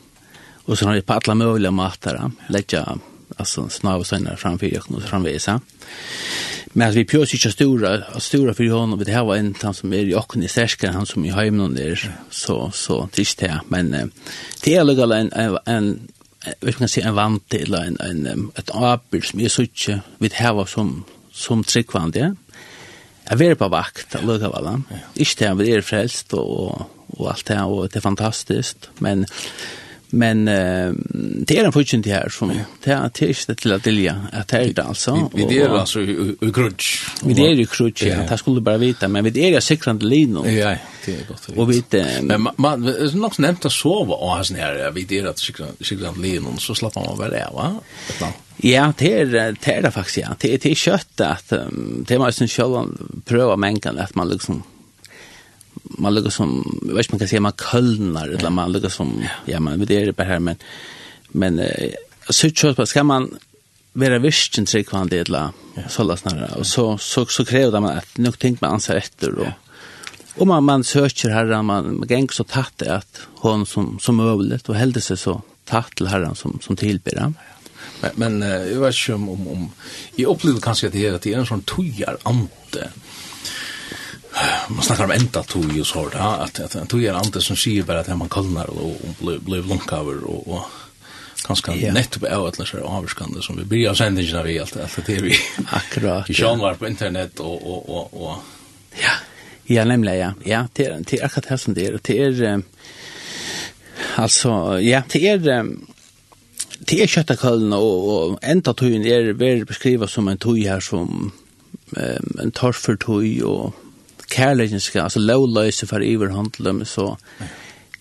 Och 0.68 0.78
så 0.78 0.86
har 0.86 0.94
det 0.94 1.02
på 1.02 1.12
alla 1.12 1.34
möjliga 1.34 1.70
matar. 1.70 2.30
Lägga 2.48 2.98
alltså 3.36 3.68
snabb 3.68 4.06
sen 4.06 4.28
framför 4.36 4.80
och 4.96 5.02
framvisa. 5.02 5.60
Men 6.66 6.92
vi 6.92 7.04
pjörs 7.04 7.34
inte 7.34 7.52
stora 7.52 8.20
stora 8.20 8.54
för 8.54 8.70
honom 8.70 9.04
det 9.04 9.12
här 9.12 9.24
var 9.24 9.36
en 9.36 9.54
han 9.62 9.74
som 9.74 9.92
är 9.92 9.96
i 9.96 10.14
och 10.14 10.36
i 10.36 10.48
särskar 10.48 10.92
han 10.92 11.06
som 11.06 11.24
i 11.24 11.30
hemmen 11.30 11.74
där 11.74 12.16
så 12.30 12.70
så 12.74 13.08
tills 13.12 13.34
det 13.34 13.60
men 13.68 14.12
det 14.62 14.74
är 14.74 14.84
lugg 14.84 14.98
en 14.98 15.58
en 15.64 16.08
vi 16.60 16.72
kan 16.72 16.88
se 16.88 17.00
en 17.00 17.14
vant 17.14 17.54
eller 17.54 17.84
en 17.84 17.96
en 18.00 18.50
ett 18.54 18.70
apel 18.74 19.22
som 19.22 19.40
är 19.40 19.48
suche 19.48 20.00
vid 20.18 20.32
här 20.32 20.52
var 20.52 20.66
som 20.66 21.04
som 21.32 21.64
tryckvande. 21.64 22.34
Jag 23.24 23.42
är 23.42 23.54
på 23.54 23.68
vakt 23.68 24.22
lugg 24.22 24.42
av 24.42 24.54
alla. 24.54 24.82
Inte 25.14 25.48
det 25.48 25.54
vi 25.54 25.72
är 25.72 25.80
frälst 25.80 26.32
och 26.32 26.82
och 27.06 27.30
allt 27.30 27.46
det 27.46 27.62
och 27.62 27.88
det 27.88 27.96
är 27.96 28.00
fantastiskt 28.00 28.90
men 28.98 29.26
Men 30.10 30.48
eh, 30.48 30.92
det 31.46 31.58
är 31.58 31.64
en 31.64 31.72
fyrtjent 31.72 32.06
här 32.06 32.28
som 32.28 32.60
det 32.84 32.90
är 32.90 33.04
inte 33.22 33.54
till 33.54 33.72
att 33.72 33.84
dilja 33.84 34.26
att 34.32 34.48
det 34.48 34.56
är 34.56 34.72
det 34.72 34.82
alltså. 34.82 35.30
Vi, 35.34 35.46
vi 35.46 35.58
är 35.58 35.68
alltså 35.68 36.00
i, 36.00 36.36
i 36.40 36.52
krutsch. 36.52 37.06
Vi 37.24 37.46
är 37.46 37.60
i 37.60 37.66
krutsch, 37.66 38.02
ja. 38.02 38.16
Det 38.28 38.38
skulle 38.38 38.60
bara 38.60 38.76
veta 38.76 39.08
men 39.08 39.24
vi 39.24 39.54
är 39.54 39.58
i 39.58 39.60
sikrande 39.60 40.06
linjen. 40.06 40.56
Ja, 40.56 40.76
det 41.06 41.14
är 41.14 41.26
gott. 41.28 41.48
Och 41.56 41.70
vi 41.70 41.84
är... 41.90 42.22
Men 42.22 42.48
man, 42.56 42.82
det 42.82 42.98
är 42.98 43.16
nog 43.16 43.40
nämnt 43.40 43.64
att 43.64 43.72
sova 43.72 44.14
och 44.14 44.28
ha 44.28 44.44
sån 44.44 44.56
här, 44.56 44.90
vi 44.90 45.18
är 45.18 45.30
i 45.30 45.34
sikrande 45.84 46.20
linjen, 46.20 46.58
så 46.58 46.74
slappar 46.74 47.04
man 47.04 47.18
väl 47.18 47.30
det, 47.30 47.48
va? 47.54 47.80
Ja, 48.56 48.92
det 48.98 49.20
är 49.20 49.26
det, 49.26 49.68
er 49.68 49.82
det 49.82 49.90
faktiskt, 49.90 50.16
ja. 50.16 50.28
Det, 50.38 50.62
det 50.62 50.70
är 50.70 50.74
kött 50.74 51.20
att, 51.20 51.48
det 51.48 52.14
er 52.14 52.18
man 52.18 52.32
ju 52.40 52.48
själv 52.48 52.98
pröva 53.24 53.56
mengen, 53.56 53.98
att 53.98 54.14
man 54.14 54.28
liksom 54.28 54.62
man 55.98 56.14
lukkar 56.14 56.34
som, 56.34 56.54
jeg 56.84 56.94
vet 56.94 57.06
ikke 57.06 57.14
man 57.14 57.22
kan 57.22 57.30
si, 57.30 57.40
man 57.42 57.58
kølnar, 57.58 58.32
eller 58.36 58.54
man 58.54 58.72
lukkar 58.72 58.92
som, 58.92 59.14
ja. 59.48 59.60
man 59.60 59.80
vet 59.80 59.88
det 59.88 60.16
bare 60.16 60.34
her, 60.34 60.42
men, 60.44 60.60
men 61.32 61.58
eh, 61.64 61.94
så 62.28 62.50
tror 62.50 62.74
på, 62.74 62.86
ska 62.86 63.02
man 63.02 63.30
vara 63.92 64.18
visst 64.18 64.58
en 64.58 64.66
tryggvand 64.66 65.10
det 65.10 65.24
eller 65.26 65.54
sånn, 65.88 66.16
snarare, 66.16 66.54
och 66.58 66.66
så, 66.66 66.98
så, 66.98 67.26
så 67.26 67.42
det 67.42 67.80
man 67.80 67.98
at 67.98 68.18
nok 68.18 68.38
ting 68.38 68.58
man 68.60 68.76
anser 68.76 69.00
efter 69.00 69.38
og, 69.38 69.52
og 70.38 70.46
man, 70.46 70.64
man 70.64 70.84
søker 70.84 71.32
herren, 71.34 71.66
man, 71.66 71.96
man 71.98 72.08
ganger 72.08 72.32
så 72.32 72.44
tatt 72.44 72.82
att 72.82 73.26
hon 73.42 73.66
som, 73.66 73.98
som 73.98 74.20
övligt 74.20 74.68
och 74.68 74.74
hällde 74.74 75.00
sig 75.00 75.16
så 75.16 75.42
tatt 75.64 75.96
til 75.96 76.08
herren 76.08 76.34
som, 76.34 76.60
som 76.62 76.76
tilbyr 76.76 77.18
han. 77.18 77.34
Men, 78.00 78.12
men 78.14 78.42
jeg 78.42 78.78
vet 78.80 78.94
ikke 78.94 79.14
om, 79.14 79.28
om, 79.28 79.48
om 79.48 79.70
jag 80.16 80.30
upplevde 80.30 80.60
kanske 80.60 80.86
att 80.86 80.92
det 80.92 81.06
är, 81.06 81.18
det 81.22 81.34
en 81.34 81.46
sån 81.46 81.62
tojar 81.62 82.16
ante 82.22 82.90
man 84.68 84.82
snackar 84.82 85.04
om 85.04 85.10
enda 85.10 85.42
tog 85.42 85.72
ju 85.72 85.84
så 85.84 86.08
där 86.08 86.18
att 86.18 86.60
att 86.60 86.74
en 86.74 86.86
tog 86.86 87.04
är 87.04 87.24
inte 87.24 87.40
som 87.40 87.56
säger 87.56 87.82
bara 87.82 88.00
att 88.00 88.18
man 88.18 88.28
kallnar 88.28 88.70
och 88.70 88.96
blir 89.20 89.38
blir 89.38 89.62
långcover 89.62 90.24
och 90.24 90.48
och 90.48 90.62
kanske 91.46 91.72
yeah. 91.72 91.94
nettopp 91.94 92.22
är 92.22 92.48
att 92.48 92.58
läsa 92.58 92.80
avskande 92.80 93.42
som 93.42 93.56
vi 93.56 93.64
blir 93.64 93.94
sända 93.94 94.20
inte 94.20 94.42
vi 94.42 94.58
allt 94.58 94.76
allt 94.76 95.06
det 95.06 95.22
vi 95.22 95.34
akkurat 95.66 96.30
i 96.30 96.34
sjön 96.34 96.58
var 96.58 96.74
på 96.74 96.86
internet 96.86 97.40
och 97.40 97.62
och 97.72 97.88
och 97.88 98.26
och 98.26 98.36
ja. 99.02 99.10
Ja 99.64 99.84
nämligen 99.84 100.18
ja. 100.18 100.32
Ja 100.44 100.68
till 100.72 101.04
till 101.04 101.24
akkurat 101.24 101.46
här 101.46 101.56
som 101.56 101.74
det 101.74 101.86
är 101.86 101.98
till 101.98 102.16
er 102.16 102.62
alltså 104.16 104.80
ja 104.80 105.02
till 105.08 105.24
er 105.24 105.66
Det 106.80 107.02
är 107.02 107.06
köttaköllen 107.06 107.72
och, 107.72 108.30
och 108.30 108.38
enda 108.42 108.72
tøyen 108.72 109.06
er 109.06 109.32
väl 109.32 109.64
beskrivet 109.64 110.10
som 110.10 110.28
en 110.28 110.38
tøy 110.38 110.68
här 110.68 110.80
som 110.80 111.32
um, 111.96 112.38
en 112.40 112.50
torrförtøy 112.50 113.42
och 113.42 113.74
kärleken 114.30 114.80
ska 114.80 115.02
alltså 115.02 115.18
lowlöse 115.18 115.86
för 115.86 116.00
överhand 116.00 116.54
dem 116.58 116.84
så 116.84 117.18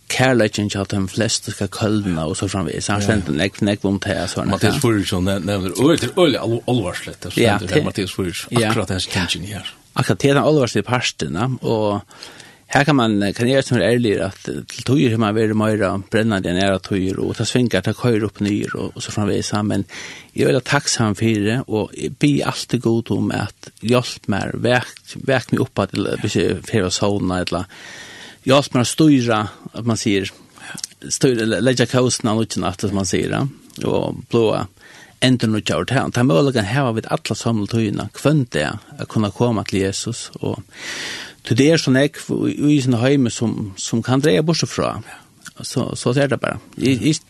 kärleken 0.10 0.70
att 0.76 0.90
de 0.90 1.08
flesta 1.08 1.52
ska 1.52 1.68
kölna 1.68 2.26
och 2.26 2.38
så 2.38 2.50
framvis. 2.50 2.88
Han 2.88 3.02
ständer 3.02 3.30
en 3.30 3.36
nek 3.36 3.62
äkna 3.62 3.90
om 3.90 4.00
det. 4.00 4.46
Mattias 4.46 4.82
Furursson 4.82 5.26
nämner, 5.26 5.92
öl 5.92 6.00
till 6.00 6.10
öl 6.10 6.24
öliga 6.24 6.42
allvarsligt. 6.68 7.22
Det 7.22 7.32
ständer 7.32 7.84
Mattias 7.84 8.12
Furursson, 8.12 8.64
akkurat 8.64 8.90
hans 8.90 9.08
tension 9.08 9.44
här. 9.44 9.70
Akkurat 9.94 10.20
det 10.20 10.30
är 10.30 10.34
den 10.34 10.44
allvarsliga 10.44 10.84
parterna, 10.84 11.58
och 11.62 12.02
Her 12.68 12.84
kan 12.84 12.98
man, 13.00 13.22
kan 13.32 13.48
jeg 13.48 13.64
som 13.64 13.78
er 13.78 13.94
ærlig, 13.94 14.18
at 14.20 14.42
til 14.44 14.84
tøyer 14.84 15.14
har 15.14 15.22
man 15.22 15.36
vært 15.38 15.56
mer 15.56 15.80
brennende 16.12 16.52
enn 16.52 16.60
ære 16.60 16.82
tøyer, 16.84 17.20
og 17.24 17.38
ta 17.38 17.46
svinger, 17.48 17.80
ta 17.84 17.94
køyer 17.96 18.26
opp 18.28 18.42
nyer, 18.44 18.74
og, 18.76 18.92
og 18.92 19.04
så 19.04 19.14
framvis 19.16 19.54
men 19.64 19.86
Jeg 20.36 20.44
er 20.44 20.52
veldig 20.52 20.66
takksam 20.68 21.16
for 21.16 21.46
det, 21.48 21.62
og 21.68 21.94
jeg 21.96 22.18
blir 22.20 22.46
alltid 22.46 22.82
god 22.84 23.12
om 23.16 23.32
at 23.32 23.72
hjelp 23.82 24.28
meg, 24.28 24.52
vek, 24.54 24.92
vek 25.16 25.54
meg 25.54 25.64
opp 25.64 25.80
at 25.80 25.96
hvis 25.96 26.36
jeg 26.36 26.60
fer 26.68 26.86
og 26.86 26.94
sånne, 26.94 27.40
eller 27.46 27.66
hjelp 28.44 28.76
meg 28.76 28.84
å 28.84 28.92
styre, 28.92 29.40
at 29.74 29.88
man 29.88 29.98
sier, 29.98 30.28
styre, 31.08 31.48
legge 31.64 31.88
kaosene 31.88 32.36
av 32.36 32.44
natt, 32.60 32.84
som 32.84 33.00
man 33.00 33.08
sier, 33.08 33.34
og 33.88 34.26
blåa 34.30 34.68
enden 35.24 35.56
og 35.58 35.64
kjørt 35.66 35.96
her. 35.96 36.12
Det 36.12 36.22
er 36.22 36.28
mulig 36.28 36.54
å 36.62 36.66
ha 36.68 36.92
vidt 36.94 37.10
alle 37.10 37.38
samme 37.38 37.66
tøyene, 37.70 38.10
kvendt 38.14 38.52
det, 38.54 38.68
å 39.02 39.08
kunne 39.10 39.34
komme 39.34 39.64
til 39.66 39.88
Jesus, 39.88 40.28
og 40.42 40.62
det 41.56 41.70
er 41.72 41.80
sånn 41.80 42.00
jeg 42.00 42.18
i 42.18 42.74
i 42.76 42.82
sin 42.82 42.98
heime 43.00 43.32
som, 43.32 43.74
som 43.78 44.04
kan 44.04 44.24
dreie 44.24 44.44
bort 44.44 44.66
fra. 44.68 44.98
Så, 45.62 45.96
så 45.96 46.14
er 46.18 46.28
det 46.28 46.40
bare. 46.42 46.60
Jeg, 46.78 47.00
jeg, 47.02 47.22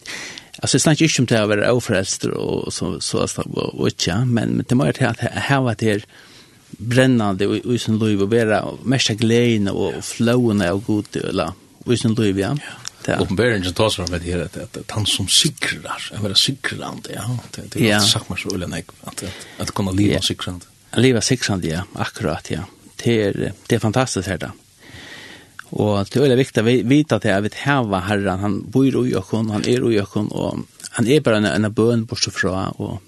altså, 0.62 0.78
jeg 0.78 0.82
snakker 0.82 1.06
ikke 1.06 1.22
om 1.24 1.28
det 1.30 1.42
å 1.42 1.52
være 1.52 1.70
overfrelster 1.72 2.34
og 2.34 2.74
så, 2.74 2.98
så, 3.00 3.28
så 3.28 3.46
og, 3.46 3.76
og 3.76 3.92
ikke, 3.92 4.24
men, 4.26 4.58
men 4.58 4.68
det 4.68 4.78
må 4.78 4.90
jeg 4.90 5.00
til 5.00 5.12
at 5.12 5.22
her 5.48 5.62
var 5.64 5.78
det 5.80 6.02
brennande 6.78 7.48
og 7.48 7.72
i 7.72 7.80
sin 7.80 8.00
liv 8.02 8.22
og 8.26 8.32
være 8.32 8.60
mest 8.84 9.14
gleden 9.22 9.72
og 9.72 10.02
flående 10.04 10.68
og 10.74 10.84
god 10.90 11.22
eller 11.24 11.56
i 11.88 11.96
sin 11.98 12.18
liv, 12.18 12.40
ja. 12.40 12.56
Ja. 13.08 13.22
Uppenbarelsen 13.24 13.74
tar 13.74 13.90
fram 13.90 14.12
med 14.12 14.22
det 14.22 14.56
att 14.56 14.78
att 14.78 14.92
han 14.92 15.06
som 15.06 15.28
sikrar, 15.28 16.10
jag 16.12 16.22
menar 16.22 16.36
sikrande, 16.36 17.10
ja. 17.14 17.40
Det 17.52 17.62
det 17.72 17.92
är 17.92 18.00
sagt 18.00 18.30
man 18.30 18.38
så 18.38 18.56
eller 18.56 18.68
nej 18.68 18.86
att 19.02 19.24
att 19.58 19.72
kunna 19.72 19.92
leva 19.92 20.22
sikrande. 20.22 20.66
Leva 20.94 21.22
sikrande, 21.22 21.68
ja, 21.68 21.84
akkurat, 21.94 22.52
ja 22.52 22.60
det 23.04 23.24
är 23.24 23.54
det 23.68 23.76
är 23.76 23.80
fantastiskt 23.80 24.28
här 24.28 24.38
då. 24.38 24.52
Och 25.70 26.06
det 26.12 26.16
är 26.16 26.36
viktigt 26.36 26.58
att 26.58 26.66
vi 26.66 26.82
vite 26.82 27.16
att 27.16 27.26
jeg 27.26 27.42
vet 27.42 27.54
vi 27.54 28.00
Herren 28.00 28.40
han 28.40 28.64
bor 28.72 29.08
i 29.08 29.16
oss 29.16 29.32
han 29.32 29.66
er 29.66 29.92
i 29.92 30.00
oss 30.00 30.16
och 30.16 30.58
han 30.92 31.08
är 31.08 31.20
bara 31.20 31.38
en, 31.38 31.46
en 31.46 31.74
bøn 31.74 32.06
bortsett 32.06 32.34
fra, 32.34 32.70
og 32.70 32.80
och 32.80 33.02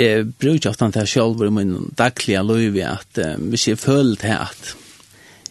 eh 0.00 0.24
brukar 0.24 0.70
ofta 0.70 0.90
til 0.90 1.06
selv 1.06 1.42
i 1.42 1.50
min 1.50 1.94
daglige 1.98 2.42
liv 2.42 2.84
att 2.84 3.18
eh, 3.18 3.36
vi 3.38 3.56
ser 3.56 3.76
føler 3.76 4.16
här 4.22 4.42
att 4.42 4.76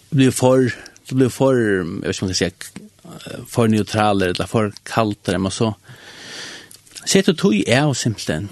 det 0.10 0.16
blir 0.16 0.32
for, 0.32 0.72
det 1.10 1.16
blir 1.16 1.30
for, 1.30 1.54
jeg 1.54 1.86
vet 1.86 2.16
ikke 2.16 2.24
om 2.24 2.28
man 2.28 2.34
kan 2.34 2.36
säga 2.36 2.52
for 3.48 3.68
neutraler 3.68 4.28
eller 4.28 4.46
för 4.46 4.72
kallt 4.84 5.28
men 5.28 5.52
så. 5.52 5.74
Sett 7.06 7.30
og 7.30 7.38
tog 7.38 7.54
är 7.68 7.94
simpelthen. 7.94 8.50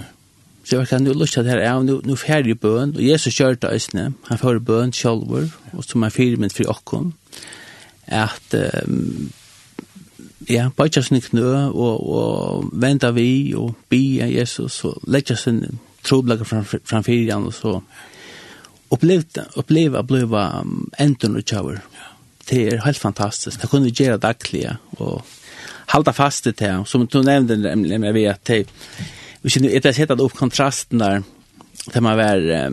Så 0.68 0.76
jeg 0.82 0.88
kan 0.90 1.06
nu 1.06 1.14
lyst 1.16 1.38
det 1.40 1.48
her 1.48 1.62
av, 1.64 1.86
nu, 1.88 2.02
nu 2.04 2.18
færre 2.20 2.56
bøn, 2.60 2.92
og 2.98 3.04
Jesus 3.04 3.38
kjør 3.38 3.56
det 3.56 3.70
øsne, 3.72 4.10
han 4.28 4.40
får 4.42 4.60
bøn 4.68 4.92
sjolver, 4.92 5.48
og 5.72 5.86
som 5.88 6.04
er 6.04 6.12
fyrir 6.12 6.42
min 6.42 6.52
fri 6.52 6.66
okkon, 6.68 7.14
at 8.12 8.56
um, 8.84 9.30
ja, 10.50 10.68
bøtja 10.76 11.06
sin 11.08 11.24
knø, 11.24 11.54
og, 11.72 12.04
og 12.04 12.68
venda 12.84 13.14
vi, 13.16 13.54
og 13.56 13.78
bi 13.88 14.20
av 14.26 14.34
Jesus, 14.34 14.82
og 14.84 15.08
letja 15.08 15.40
sin 15.40 15.62
troblaga 16.04 16.44
fram, 16.44 16.68
fram 16.68 17.08
han, 17.08 17.48
og 17.48 17.56
så 17.56 17.78
opplevde, 18.92 19.48
oppleva, 19.56 20.04
oppleva 20.04 20.48
um, 20.66 20.90
enten 21.00 21.40
og 21.40 21.48
tjauer. 21.48 21.80
Det 22.50 22.66
er 22.74 22.84
helt 22.84 23.00
fantastisk, 23.00 23.62
det 23.62 23.72
kunne 23.72 23.88
vi 23.88 24.04
gjøre 24.04 24.20
daglige, 24.20 24.76
og 25.00 25.24
halda 25.96 26.12
fast 26.12 26.52
i 26.52 26.52
det, 26.52 26.74
som 26.92 27.08
du 27.08 27.22
nevnte, 27.24 27.56
nemlig, 27.56 28.14
vi 28.20 28.28
at 28.28 28.44
det 28.52 28.66
Och 29.44 29.52
sen 29.52 29.66
är 29.66 29.80
det 29.80 29.94
sett 29.94 30.12
att 30.12 30.20
upp 30.20 30.34
kontrasten 30.34 31.00
där 31.00 31.24
där 31.94 32.02
man 32.02 32.18
var 32.18 32.72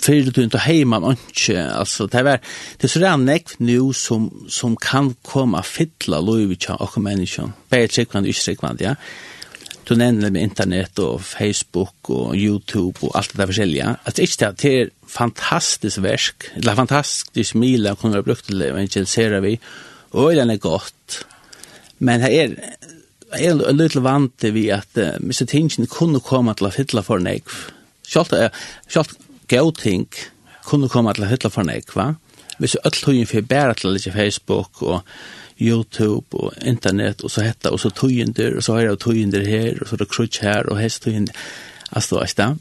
för 0.00 0.30
du 0.30 0.44
inte 0.44 0.58
hemma 0.58 1.10
inte 1.10 1.72
alltså 1.72 2.06
det 2.06 2.22
var 2.22 2.40
det 2.76 2.88
så 2.88 2.98
där 2.98 3.16
näck 3.16 3.48
nu 3.58 3.92
som 3.92 4.46
som 4.48 4.76
kan 4.76 5.14
komma 5.22 5.62
fylla 5.62 6.20
lovicha 6.20 6.74
och 6.74 6.98
människan 6.98 7.52
på 7.68 7.86
sekund 7.90 8.26
i 8.26 8.32
sekund 8.32 8.80
ja. 8.80 8.96
Du 9.84 9.96
nämnde 9.96 10.30
med 10.30 10.42
internet 10.42 10.98
och 10.98 11.22
Facebook 11.22 12.10
och 12.10 12.36
Youtube 12.36 12.98
och 13.00 13.16
allt 13.16 13.32
det 13.32 13.38
där 13.38 13.46
försäljliga 13.46 13.96
att 14.04 14.14
det 14.14 14.42
är 14.42 14.52
det 14.58 14.80
är 14.80 14.90
fantastiskt 15.06 15.98
verk 15.98 16.44
eller 16.54 16.74
fantastiskt 16.74 17.54
mila 17.54 17.96
kunde 17.96 18.16
ha 18.18 18.22
brukt 18.22 18.48
det 18.48 18.72
men 18.72 19.06
ser 19.06 19.40
vi. 19.40 19.60
Och 20.10 20.34
det 20.34 20.40
är 20.40 20.56
gott. 20.56 21.26
Men 21.98 22.20
här 22.20 22.30
är 22.30 22.74
er 23.36 23.52
en 23.54 23.78
liten 23.78 24.04
vant 24.04 24.46
vi 24.54 24.68
at 24.74 24.98
uh, 24.98 25.12
Mr. 25.22 25.46
Tingen 25.50 25.88
kunne 25.90 26.22
komme 26.24 26.54
til 26.58 26.68
å 26.68 26.72
fylle 26.74 27.04
for 27.06 27.22
nekv. 27.22 27.56
Sjalt, 28.06 28.34
uh, 28.34 28.48
sjalt 28.90 29.16
gøy 29.50 29.70
ting 29.78 30.08
kunne 30.66 30.90
komme 30.90 31.14
til 31.14 31.26
å 31.26 31.30
fylle 31.30 31.52
for 31.52 31.66
nek, 31.66 31.94
va? 31.96 32.12
Hvis 32.60 32.76
öll 32.84 32.98
tøyen 32.98 33.28
fyrir 33.28 33.46
bæra 33.48 33.76
til 33.76 33.94
litt 33.94 34.10
Facebook 34.12 34.82
og 34.84 35.06
YouTube 35.60 36.36
og 36.36 36.56
internet 36.64 37.24
og 37.24 37.32
så 37.32 37.44
hetta, 37.44 37.72
og 37.72 37.80
så 37.80 37.90
tøyen 37.92 38.34
der, 38.36 38.56
og 38.56 38.64
så 38.64 38.76
har 38.76 38.88
jeg 38.88 39.00
tøyen 39.00 39.32
der 39.32 39.46
her, 39.48 39.80
og 39.80 39.88
så 39.88 39.96
er 39.96 40.02
det 40.02 40.10
krutsk 40.12 40.42
her, 40.44 40.68
og 40.68 40.80
hest 40.80 41.04
tøyen 41.04 41.28
der. 41.28 41.46
Altså, 41.92 42.20
da 42.36 42.54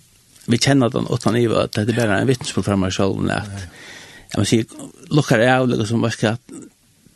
Vi 0.50 0.58
kjenner 0.58 0.90
den 0.90 1.06
åttan 1.06 1.36
i 1.38 1.46
at 1.46 1.76
det 1.76 1.90
er 1.90 1.96
bare 1.96 2.22
en 2.22 2.28
vittnesmål 2.28 2.64
fra 2.64 2.76
meg 2.76 2.94
selv, 2.94 3.30
at 3.30 4.38
man 4.38 4.46
si 4.46 4.64
lukkar 5.12 5.40
jeg 5.40 5.50
av, 5.50 5.68
liksom, 5.70 6.02
hva 6.02 6.10
skal 6.10 6.38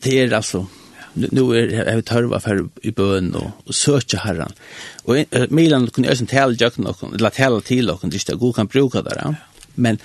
det 0.03 0.13
er 0.19 0.35
altså, 0.35 0.65
nu 1.13 1.51
är 1.51 1.73
er, 1.73 1.85
jag 1.85 1.95
vil 1.95 2.09
hörva 2.09 2.39
för 2.39 2.69
i 2.81 2.91
bön 2.91 3.35
och, 3.35 3.51
og 3.65 3.75
söka 3.75 4.17
herran. 4.17 4.51
Och 5.03 5.15
uh, 5.15 5.45
Milan 5.49 5.87
kunde 5.87 6.09
også 6.09 6.25
tale 6.25 6.55
til 6.55 6.83
nog 6.83 6.95
eller 7.13 7.29
tale 7.29 7.61
till 7.61 7.89
och 7.89 8.01
det 8.01 8.29
er 8.29 8.35
god 8.35 8.53
kan 8.53 8.67
bruka 8.67 9.01
det. 9.01 9.13
Ja. 9.15 9.33
Men 9.75 9.99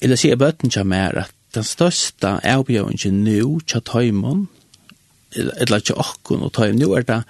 eller 0.00 0.16
se 0.16 0.36
bötten 0.36 0.70
jag 0.74 0.86
mer 0.86 1.18
att 1.18 1.32
den 1.54 1.64
största 1.64 2.40
erbjudningen 2.42 3.24
nu 3.24 3.60
chat 3.66 3.84
tøymon, 3.84 4.48
eller 5.34 5.80
chat 5.80 5.96
och 5.96 6.42
og 6.42 6.52
ta 6.52 6.72
nu 6.72 6.94
er 6.96 7.02
det 7.02 7.22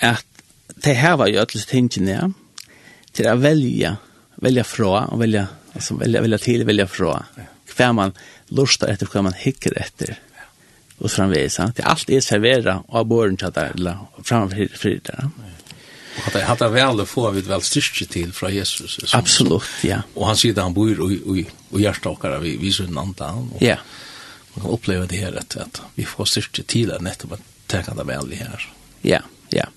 att 0.00 0.24
det 0.84 0.94
här 0.94 1.16
var 1.16 1.26
ju 1.26 1.38
alltså 1.38 1.58
tänkande 1.58 2.32
til 3.12 3.26
att 3.26 3.38
välja 3.38 3.96
välja 4.36 4.64
fra, 4.64 5.06
och 5.06 5.22
välja 5.22 5.46
alltså 5.72 5.94
välja 5.94 6.20
välja 6.20 6.38
till 6.38 6.64
välja 6.64 6.86
fra, 6.86 7.24
hva 7.76 7.92
man 7.92 8.12
lustar 8.48 8.88
efter 8.88 9.06
hva 9.06 9.22
man 9.22 9.32
hickar 9.32 9.72
efter 9.76 10.18
og 10.98 11.10
framvegis. 11.12 11.60
Det 11.76 11.84
er 11.84 11.92
alt 11.92 12.10
er 12.10 12.24
servera 12.24 12.80
av 12.88 13.06
båren 13.08 13.38
til 13.38 13.52
det, 13.54 13.68
eller 13.76 14.02
framfor 14.22 14.74
det 14.82 15.04
der. 15.06 15.30
Og 16.18 16.34
det 16.34 16.42
hadde 16.48 16.68
vel 16.74 17.02
å 17.02 17.06
få 17.06 17.28
vi 17.36 17.44
vel 17.46 17.62
styrke 17.62 18.08
til 18.10 18.32
fra 18.34 18.50
Jesus. 18.50 18.96
Som, 18.98 19.20
Absolutt, 19.20 19.68
ja. 19.86 20.00
Og 20.16 20.26
han 20.26 20.38
sier 20.38 20.56
det 20.56 20.64
han 20.64 20.74
bor 20.74 20.90
i, 20.90 21.18
i, 21.38 21.44
i 21.46 21.82
hjertet 21.84 22.10
vårt, 22.10 22.40
vi 22.42 22.56
viser 22.58 22.88
den 22.90 22.98
andre. 22.98 23.30
Og, 23.38 23.62
ja. 23.62 23.78
Man 24.54 24.64
kan 24.64 24.74
oppleve 24.74 25.06
det 25.10 25.22
her, 25.22 25.38
at, 25.38 25.54
at 25.62 25.82
vi 25.94 26.06
får 26.08 26.32
styrke 26.32 26.66
til 26.66 26.90
det 26.90 26.98
nettopp, 27.06 27.38
at 27.38 27.46
det 27.70 27.84
det 28.00 28.06
vel 28.08 28.32
i 28.34 28.40
her. 28.40 28.68
Ja, 29.06 29.22
ja. 29.54 29.68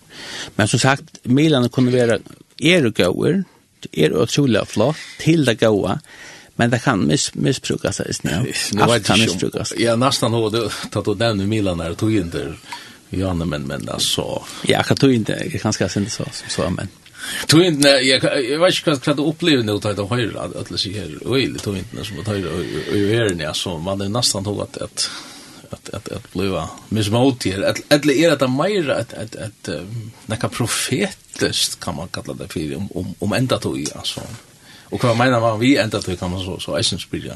Men 0.56 0.70
som 0.72 0.82
sagt, 0.82 1.22
Milan 1.24 1.70
kunne 1.70 1.94
være 1.94 2.22
er 2.62 2.88
og 2.88 2.98
gåer, 2.98 3.44
er 3.92 4.14
utrolig 4.18 4.62
flott, 4.70 5.00
til 5.22 5.46
det 5.46 5.60
gåa. 5.62 6.00
Men 6.62 6.70
det 6.70 6.80
kan 6.80 7.08
miss, 7.08 7.34
missbrukas 7.34 8.00
ist 8.00 8.24
ja. 8.24 8.44
Nu 8.72 8.86
vet 8.86 9.06
kan 9.06 9.20
missbrukas. 9.20 9.74
Ja, 9.78 9.96
nästan 9.96 10.34
hur 10.34 10.50
du 10.50 10.70
då 11.04 11.14
den 11.14 11.50
Milan 11.50 11.78
där 11.78 11.94
tog 11.94 12.16
inte 12.16 12.54
Ja, 13.10 13.34
men 13.34 13.50
men 13.50 13.90
alltså. 13.90 14.44
Ja, 14.68 14.84
jag 14.88 14.98
tog 15.00 15.14
inte, 15.14 15.50
jag 15.52 15.62
kanske 15.62 15.90
sen 15.90 16.10
så 16.10 16.26
så 16.48 16.70
men. 16.70 16.88
Tog 17.48 17.64
inte 17.64 17.88
jag 17.88 18.24
jag 18.24 18.60
vet 18.60 18.88
inte 18.88 19.02
vad 19.06 19.18
du 19.18 19.24
upplever 19.24 19.64
nu 19.64 19.72
att 19.72 19.84
höra 19.84 20.42
att 20.42 20.70
det 20.70 20.78
sig 20.78 20.94
här. 20.94 21.18
Oj, 21.26 21.60
tog 21.60 21.78
inte 21.78 22.04
som 22.06 22.20
att 22.20 22.28
höra 22.28 22.50
och 22.50 22.98
är 22.98 23.34
ni 23.36 23.46
alltså 23.46 23.78
man 23.78 24.02
är 24.02 24.10
nästan 24.10 24.44
tog 24.44 24.62
att 24.62 24.78
att 24.78 25.10
att 25.70 25.90
att 25.90 26.10
att 26.10 26.34
bliva 26.34 26.70
missmotier 26.90 27.62
att 27.62 27.78
att 27.94 28.06
är 28.06 28.36
det 28.38 28.48
mer 28.48 28.90
att 28.90 29.14
att 29.14 29.36
att 29.36 29.70
näka 30.26 30.50
profetiskt 30.50 31.80
kan 31.80 31.96
man 31.96 32.08
kalla 32.08 32.34
det 32.34 32.48
för 32.48 32.76
om 32.76 32.90
om 32.94 33.16
om 33.20 33.34
ända 33.34 33.58
tog 33.60 33.88
alltså. 33.96 34.22
Och 34.92 35.04
vad 35.04 35.18
menar 35.18 35.40
man 35.40 35.60
vi 35.60 35.78
ända 35.78 36.02
till 36.02 36.18
kan 36.18 36.32
man 36.32 36.40
så 36.46 36.60
så 36.60 36.76
eisen 36.78 37.00
spyrja? 37.00 37.36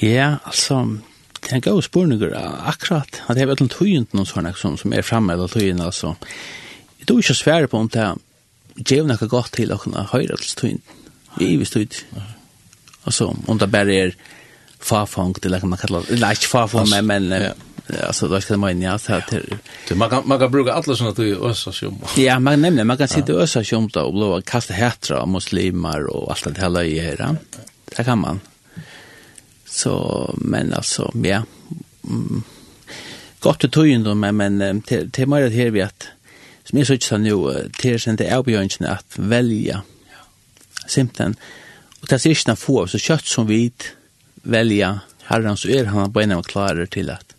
Ja, 0.00 0.36
altså, 0.44 0.98
det 1.40 1.52
er 1.52 1.54
en 1.54 1.60
god 1.60 1.82
spurningar 1.82 2.62
akkurat. 2.66 3.22
at 3.28 3.36
det 3.36 3.42
är 3.42 3.46
väl 3.46 3.68
tøyent 3.68 4.14
noen 4.14 4.26
sånne 4.26 4.54
som 4.54 4.76
som 4.76 4.92
er 4.92 5.02
fremme, 5.02 5.32
eller 5.32 5.48
tøyent, 5.48 5.80
altså, 5.80 6.14
jeg 6.98 7.06
tror 7.06 7.18
ikke 7.18 7.34
så 7.34 7.34
svårt 7.34 7.70
på 7.70 7.78
om 7.78 7.88
det 7.88 8.00
er 8.00 8.14
ger 8.76 9.06
något 9.06 9.28
godt 9.28 9.52
til 9.52 9.72
å 9.72 9.78
kunne 9.80 10.06
höra 10.12 10.36
til 10.36 10.56
tøyent, 10.56 10.84
Vi 11.38 11.56
visst 11.56 11.72
tøyent. 11.72 12.04
Altså, 13.06 13.34
om 13.48 13.58
det 13.58 13.70
bare 13.70 13.94
er 13.94 14.10
farfång 14.80 15.34
till 15.34 15.60
kan 15.60 15.68
man 15.68 15.78
kalla 15.78 16.00
det. 16.00 16.10
Eller 16.10 16.30
ikke 16.30 16.48
farfång 16.48 16.88
men 16.88 17.06
men 17.06 17.52
Ja, 17.86 18.06
alltså 18.06 18.28
då 18.28 18.40
ska 18.40 18.56
man 18.56 18.82
ja 18.82 18.98
så 18.98 19.12
här 19.12 19.24
det 19.88 19.94
man 19.94 20.10
kan 20.10 20.22
man 20.28 20.38
kan 20.38 20.50
bruka 20.50 20.72
alla 20.72 20.96
såna 20.96 21.12
till 21.12 21.36
ösa 21.42 21.72
sjum. 21.72 21.98
Ja, 22.16 22.38
man 22.38 22.60
nämner 22.62 22.84
man 22.84 22.96
kan 22.96 23.08
sitta 23.08 23.32
ösa 23.32 23.64
sjum 23.64 23.88
då 23.92 24.00
och 24.00 24.12
blåa 24.12 24.42
kasta 24.42 24.74
hetra 24.74 25.20
av 25.20 25.28
muslimer 25.28 26.06
och 26.06 26.30
allt 26.30 26.44
det 26.44 26.60
hela 26.60 26.84
i 26.84 26.98
här. 26.98 27.36
Det 27.84 28.04
kan 28.04 28.18
man. 28.18 28.40
Så 29.66 30.34
men 30.38 30.72
alltså 30.72 31.12
ja. 31.14 31.42
Mm, 32.04 32.42
gott 33.40 33.64
att 33.64 33.72
tojen 33.72 34.04
då 34.04 34.14
men 34.14 34.36
men 34.36 34.82
till 34.82 35.28
mer 35.28 35.40
det 35.40 35.56
här 35.56 35.70
vi 35.70 35.82
att 35.82 36.06
som 36.64 36.78
är 36.78 36.84
så 36.84 36.92
inte 36.92 37.06
så 37.06 37.16
nu 37.16 37.70
till 37.78 38.00
sen 38.00 38.16
det 38.16 38.26
är 38.26 38.62
inte 38.62 38.90
att 38.90 39.18
välja. 39.18 39.82
Simpelthen. 40.86 41.36
Och 42.00 42.06
det 42.08 42.26
är 42.26 42.30
inte 42.30 42.56
få 42.56 42.86
så 42.86 42.98
kött 42.98 43.24
som 43.24 43.46
vit 43.46 43.92
välja 44.34 45.00
herran 45.22 45.56
så 45.56 45.68
är 45.68 45.84
han 45.84 46.12
på 46.12 46.20
en 46.20 46.32
av 46.32 46.42
klarer 46.42 46.86
till 46.86 47.10
att 47.10 47.31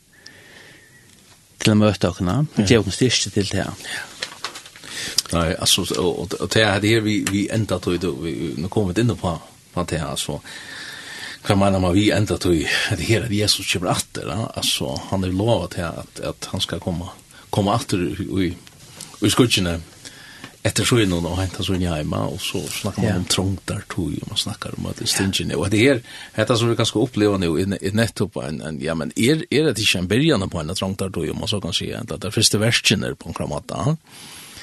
til 1.61 1.73
å 1.73 1.79
møte 1.79 2.09
dere, 2.09 2.37
og 2.43 2.63
gjøre 2.63 2.87
dere 2.87 2.95
styrke 2.97 3.33
til 3.33 3.49
det 3.51 3.63
her. 3.63 3.73
Nei, 5.33 5.49
altså, 5.57 5.85
og, 5.99 6.35
og 6.39 6.49
det 6.53 6.61
er 6.61 6.83
her 6.83 7.03
vi, 7.05 7.19
vi 7.29 7.47
enda 7.53 7.79
tog, 7.81 8.03
vi, 8.23 8.53
nå 8.59 8.69
kommer 8.71 8.93
vi 8.93 9.03
inn 9.03 9.15
på, 9.17 9.33
på 9.73 9.85
det 9.89 10.01
her, 10.01 10.11
altså, 10.13 10.39
hva 11.43 11.57
mener 11.59 11.81
man 11.83 11.95
vi 11.95 12.07
enda 12.15 12.37
tog, 12.39 12.59
det 12.97 13.07
her 13.07 13.25
er 13.25 13.33
Jesus 13.33 13.71
kommer 13.71 13.95
atter, 13.95 14.29
altså, 14.29 14.93
han 15.09 15.25
er 15.25 15.33
lovet 15.33 15.79
her 15.81 16.03
at, 16.03 16.21
at 16.23 16.51
han 16.53 16.63
skal 16.63 16.83
komme, 16.83 17.09
komme 17.53 17.73
atter 17.75 18.05
i, 18.05 18.27
i, 18.45 18.51
i 19.23 19.33
skudgjene, 19.33 19.79
efter 20.63 20.85
så 20.85 20.99
innan 20.99 21.25
och 21.25 21.37
hämta 21.37 21.63
så 21.63 21.73
in 21.73 21.87
hemma 21.87 22.25
och 22.25 22.41
så 22.41 22.61
snackar 22.67 23.03
man 23.03 23.15
om 23.15 23.25
trångtar 23.25 23.83
tog 23.87 24.19
och 24.21 24.27
man 24.27 24.37
snackar 24.37 24.73
om 24.77 24.85
att 24.85 24.97
det 24.97 25.07
stinker 25.07 25.45
nu. 25.45 25.55
Och 25.55 25.69
det 25.69 25.77
här 25.77 26.01
heter 26.33 26.55
som 26.55 26.69
vi 26.69 26.75
kanske 26.75 26.99
upplever 26.99 27.37
nu 27.37 27.59
i, 27.59 27.87
i 27.87 27.91
nettopp 27.91 28.35
en, 28.35 28.61
en, 28.61 28.81
ja 28.81 28.95
men 28.95 29.11
är, 29.15 29.45
är 29.49 29.63
det 29.63 29.69
inte 29.69 29.97
en 29.97 30.07
början 30.07 30.49
på 30.49 30.59
en 30.59 30.75
trångtar 30.75 31.09
tog 31.09 31.29
om 31.29 31.39
man 31.39 31.47
så 31.47 31.61
kan 31.61 31.73
säga 31.73 31.99
att 32.09 32.21
det 32.21 32.31
första 32.31 32.57
värsten 32.57 33.03
är 33.03 33.13
på 33.13 33.29
en 33.29 33.33
kramata. 33.33 33.97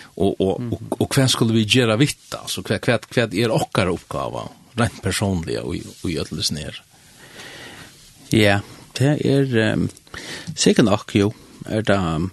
Och, 0.03 0.41
och, 0.41 0.61
och, 0.73 1.03
och 1.03 1.19
vad 1.19 1.31
skulle 1.31 1.53
vi 1.53 1.63
göra 1.63 1.97
vitt 1.97 2.35
alltså? 2.35 2.63
Vad, 2.69 2.87
vad, 2.87 3.01
vad 3.17 3.35
är 3.35 3.51
okkar 3.51 3.87
uppgava 3.87 4.49
rent 4.73 5.03
personliga 5.03 5.63
och, 5.63 5.75
och 6.03 6.11
gödles 6.11 6.53
ner? 6.53 6.83
Ja, 8.29 8.61
det 8.93 9.27
är 9.27 9.57
um, 9.57 9.89
sikkert 10.57 10.85
nok, 10.85 11.15
jo. 11.15 11.33
Er 11.69 11.83
det, 11.83 11.97
um, 11.97 12.31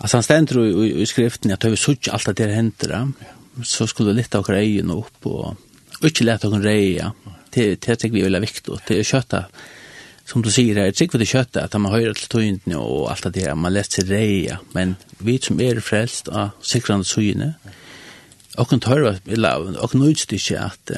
Alltså 0.00 0.16
han 0.16 0.22
ständer 0.22 0.84
i, 0.84 1.00
i, 1.02 1.06
skriften 1.06 1.52
att 1.52 1.64
vi 1.64 1.76
sutt 1.76 2.08
allt 2.08 2.26
det 2.26 2.32
där 2.32 2.48
händer. 2.48 3.12
Så 3.64 3.86
skulle 3.86 4.12
lite 4.12 4.38
av 4.38 4.46
grejen 4.46 4.90
upp 4.90 5.26
och 5.26 5.56
inte 6.02 6.24
lätt 6.24 6.44
av 6.44 6.62
reja. 6.62 7.12
Det 7.50 7.80
det 7.80 7.96
tycker 7.96 8.14
vi 8.14 8.20
är 8.20 8.24
väldigt 8.24 8.42
viktigt. 8.42 8.80
Det 8.86 8.98
är 8.98 9.02
kötta 9.02 9.44
som 10.24 10.42
du 10.42 10.50
säger 10.50 10.76
här, 10.76 10.90
tycker 10.90 11.18
vi 11.18 11.24
det 11.24 11.26
kötta 11.26 11.64
att 11.64 11.80
man 11.80 11.92
höjer 11.92 12.14
till 12.14 12.28
tøynden 12.28 12.76
och 12.76 13.10
allt 13.10 13.22
det 13.22 13.30
där 13.30 13.54
man 13.54 13.72
läser 13.72 14.02
reja, 14.02 14.58
men 14.72 14.96
vi 15.18 15.38
som 15.38 15.60
är 15.60 15.80
frälst 15.80 16.28
av 16.28 16.50
sikrande 16.62 17.04
syne. 17.04 17.54
Och 18.56 18.68
kan 18.68 18.80
höra 18.84 19.16
eller 19.26 19.82
och 19.84 19.94
nöjst 19.94 20.32
inte 20.32 20.60
att 20.60 20.90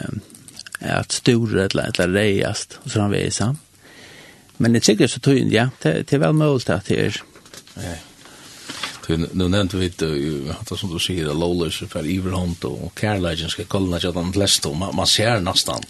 att 0.81 1.13
stora 1.13 1.65
eller 1.65 2.01
eller 2.01 2.09
rejast 2.09 2.79
och 2.85 2.91
så 2.91 3.09
visar. 3.09 3.57
Men 4.57 4.73
det 4.73 4.81
tycker 4.81 5.07
så 5.07 5.21
tøynden, 5.21 5.53
ja, 5.53 5.69
det, 5.83 5.93
det 5.93 6.13
är 6.13 6.19
väl 6.19 6.33
möjligt 6.33 6.71
att 6.71 6.85
det 6.85 7.07
är. 7.07 7.23
Nej. 7.75 8.03
Nu 9.09 9.49
nevnte 9.49 9.77
vi 9.81 9.89
det 9.99 10.79
som 10.79 10.91
du 10.91 10.99
sier, 11.03 11.27
det 11.27 11.35
Lawless 11.35 11.83
er 11.83 12.07
iverhånd 12.07 12.63
og 12.69 12.93
kærleidjen 12.99 13.51
skal 13.51 13.67
kolla 13.71 13.99
ikke 13.99 14.13
at 14.13 14.21
han 14.21 14.33
leste, 14.39 14.71
og 14.71 14.95
man 14.95 15.11
ser 15.11 15.43
nesten, 15.43 15.83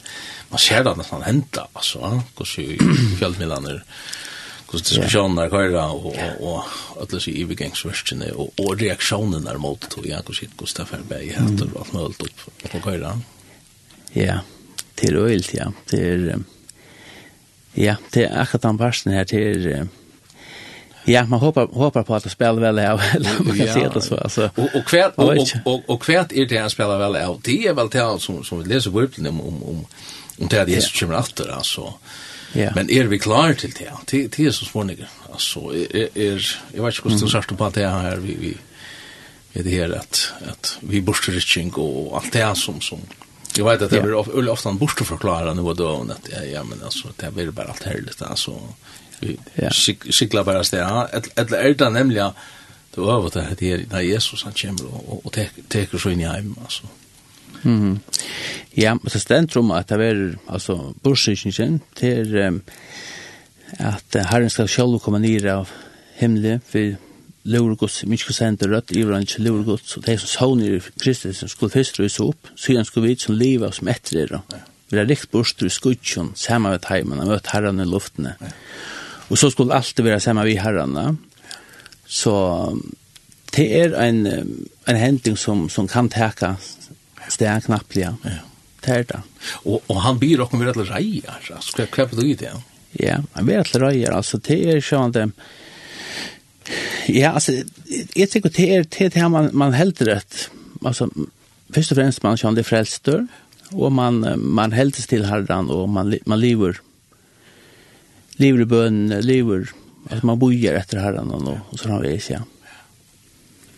man 0.50 0.62
ser 0.62 0.86
det 0.86 0.94
nesten 0.96 1.26
henta, 1.26 1.66
altså, 1.76 2.22
hvordan 2.38 2.96
fjellmidlene 3.20 3.74
er, 3.74 3.82
hvordan 4.70 4.88
diskusjonen 4.88 5.42
er 5.44 5.52
køyra, 5.52 5.84
og 5.92 6.64
alle 7.04 7.20
sier 7.20 7.42
ivergangsverskene, 7.44 8.32
og 8.38 8.74
reaksjonen 8.80 9.46
er 9.50 9.60
mot, 9.60 9.84
og 9.98 10.08
ja, 10.08 10.22
hvordan 10.24 10.56
det 10.64 10.80
er 10.88 11.08
bare 11.12 11.32
heter, 11.36 11.68
og 11.74 11.84
alt 11.84 11.92
mulig 11.92 12.30
opp, 12.32 12.46
og 12.72 12.80
køyra. 12.88 13.16
Ja, 14.16 14.40
til 14.96 15.20
øyelt, 15.20 15.52
ja, 15.54 15.68
det 15.92 16.06
er, 16.08 16.46
ja, 17.76 17.96
det 18.14 18.24
er 18.24 18.38
akkurat 18.40 18.70
den 18.70 18.80
parten 18.80 19.12
her, 19.12 19.28
til, 19.28 19.66
er, 19.66 19.82
ja, 19.82 19.90
Ja, 21.04 21.26
man 21.26 21.40
hoppar 21.40 21.66
hoppar 21.66 22.02
på 22.02 22.14
att 22.14 22.30
spela 22.30 22.52
väl 22.52 22.78
här. 22.78 22.96
man 23.44 23.58
kan 23.58 23.74
se 23.74 23.88
det 23.88 24.00
så 24.00 24.16
alltså. 24.16 24.50
Och 24.54 24.68
och 24.74 24.84
kvärt 24.86 25.12
och 25.14 25.34
och, 25.64 25.82
och 25.86 26.02
kvärt 26.02 26.32
är 26.32 26.46
det 26.46 26.58
att 26.58 26.72
spela 26.72 26.98
väl 26.98 27.16
av. 27.16 27.40
Det 27.44 27.66
är 27.66 27.74
väl 27.74 27.88
det 27.88 28.20
som 28.20 28.44
som 28.44 28.62
vi 28.62 28.74
läser 28.74 28.90
Bibeln 28.90 29.26
om 29.26 29.40
om 29.40 29.62
om 29.62 29.86
om 30.38 30.48
det 30.48 30.56
är 30.56 30.66
Jesus 30.66 31.00
kommer 31.00 31.18
efter 31.18 31.52
alltså. 31.52 31.94
Ja. 32.52 32.70
Men 32.74 32.90
är 32.90 33.04
vi 33.04 33.18
klara 33.18 33.54
till 33.54 33.70
det? 33.70 33.92
Det 34.10 34.36
det 34.36 34.46
är 34.46 34.50
så 34.50 34.64
svårt 34.64 34.90
Alltså 35.32 35.60
är 35.74 36.08
är 36.18 36.56
jag 36.74 36.84
vet 36.84 36.94
inte 36.94 37.08
hur 37.08 37.20
det 37.20 37.28
sagt 37.28 37.58
på 37.58 37.64
att 37.64 37.74
det 37.74 37.88
här 37.88 38.16
vi 38.16 38.36
vi 38.40 38.56
är 39.52 39.62
det 39.62 39.70
här 39.70 39.92
att 39.92 40.32
att 40.50 40.78
vi 40.80 41.00
borste 41.00 41.32
riking 41.32 41.72
och 41.72 42.16
allt 42.16 42.32
det 42.32 42.54
som 42.54 42.80
som 42.80 42.98
Jag 43.56 43.64
vet 43.64 43.82
att 43.82 43.90
det 43.90 44.02
blir 44.02 44.48
ofta 44.48 44.68
en 44.68 44.78
borste 44.78 45.04
förklara 45.04 45.54
nu 45.54 45.62
och 45.62 45.76
då 45.76 46.06
att 46.10 46.48
ja 46.52 46.64
men 46.64 46.82
alltså 46.84 47.08
det 47.16 47.30
blir 47.30 47.50
bara 47.50 47.66
allt 47.66 47.82
härligt 47.82 48.22
alltså 48.22 48.60
ja. 49.58 49.70
sikla 49.72 50.44
bara 50.44 50.64
sted. 50.64 50.82
Eller 51.36 51.56
er 51.58 51.78
det 51.78 51.92
nemlig 51.92 52.22
at 52.24 52.50
du 52.92 53.06
har 53.08 53.22
vært 53.24 53.38
det 53.38 53.68
her, 53.70 53.84
da 53.88 54.02
Jesus 54.04 54.44
han 54.44 54.56
kommer 54.56 54.90
og, 54.90 55.22
og 55.24 55.32
teker, 55.32 55.64
teker 55.72 56.02
så 56.02 56.12
inn 56.12 56.24
i 56.24 56.28
heim, 56.28 56.52
altså. 56.60 56.90
Mm. 57.62 58.00
Ja, 58.76 58.96
så 59.08 59.20
stendt 59.22 59.56
om 59.56 59.70
at 59.70 59.88
det 59.88 60.08
er, 60.08 60.20
altså, 60.50 60.92
bursdykningen 61.04 61.80
til 61.96 62.36
um, 62.42 62.60
at 63.78 64.18
uh, 64.18 64.26
Herren 64.28 64.50
skal 64.50 64.68
selv 64.68 64.98
komme 65.00 65.22
ned 65.22 65.46
av 65.48 65.70
himmelen, 66.18 66.60
for 66.68 66.98
Lurgods, 67.48 68.02
mykje 68.06 68.26
skulle 68.26 68.38
sende 68.38 68.68
rødt 68.70 68.92
i 68.94 69.02
hverandre 69.02 69.42
Lurgods, 69.42 69.96
og 69.96 70.04
de 70.06 70.18
som 70.18 70.30
savner 70.30 70.90
Kristus 71.00 71.40
som 71.40 71.50
skulle 71.50 71.72
først 71.72 71.98
røyse 72.00 72.22
opp, 72.22 72.52
så 72.54 72.76
han 72.76 72.86
skulle 72.86 73.08
vite 73.08 73.26
som 73.26 73.38
livet 73.38 73.74
som 73.78 73.88
etter 73.90 74.36
det. 74.36 74.60
Vi 74.92 75.00
har 75.00 75.08
rikt 75.08 75.30
bort 75.32 75.62
i 75.64 75.70
skutsjon, 75.72 76.34
sammen 76.36 76.74
med 76.74 76.90
heimen, 76.90 77.22
og 77.24 77.32
møtt 77.32 77.54
herren 77.54 77.80
i 77.80 77.88
luftene. 77.88 78.36
Ja. 78.40 78.52
Og 79.32 79.38
så 79.38 79.48
skulle 79.50 79.74
alltid 79.74 80.04
vara 80.04 80.20
samma 80.20 80.44
vi 80.44 80.58
herrene. 80.60 81.16
Så 82.06 82.32
det 83.56 83.80
är 83.80 83.92
en 83.92 84.26
en 84.84 84.96
händing 84.96 85.36
som 85.36 85.68
som 85.68 85.88
kan 85.88 86.08
teka 86.08 86.56
stärk 87.28 87.64
knappliga. 87.64 88.16
Ja. 88.24 88.30
Det 88.80 88.90
er 88.90 89.02
det. 89.02 89.22
Och 89.64 89.82
och 89.86 90.00
han 90.00 90.18
blir 90.18 90.40
också 90.40 90.56
med 90.56 90.68
att 90.68 90.76
reja 90.76 91.30
alltså. 91.30 91.56
Ska 91.60 91.82
jag 91.82 91.90
kläppa 91.90 92.16
det 92.16 92.26
ut? 92.26 92.42
Ja, 92.92 93.22
han 93.32 93.46
blir 93.46 93.58
att 93.58 93.74
reja 93.74 94.12
alltså 94.12 94.38
det 94.38 94.72
är 94.72 94.80
sånt 94.80 95.14
det 95.14 95.30
Ja, 97.06 97.30
alltså 97.30 97.52
jag 98.14 98.30
tycker 98.30 98.50
det 98.50 98.76
är 98.76 98.86
det 98.98 99.14
här 99.14 99.28
man 99.28 99.50
man 99.52 99.72
helt 99.72 100.02
rätt. 100.02 100.50
Alltså 100.84 101.08
först 101.70 101.92
och 101.92 101.96
främst 101.96 102.22
man 102.22 102.36
känner 102.36 102.56
det 102.56 102.64
frälster 102.64 103.26
och 103.70 103.92
man 103.92 104.34
man 104.36 104.72
helst 104.72 105.08
till 105.08 105.24
herran 105.24 105.70
och 105.70 105.88
man 105.88 106.18
man 106.26 106.40
lever 106.40 106.80
lever 108.42 108.64
i 108.64 108.68
bøn, 108.68 109.04
lever, 109.22 109.70
at 110.10 110.24
man 110.26 110.40
bojer 110.40 110.76
etter 110.80 111.00
herren 111.02 111.30
og, 111.32 111.48
og 111.48 111.78
så 111.78 111.92
har 111.94 112.02
vi 112.02 112.16
ikke, 112.18 112.40
ja. 112.40 112.42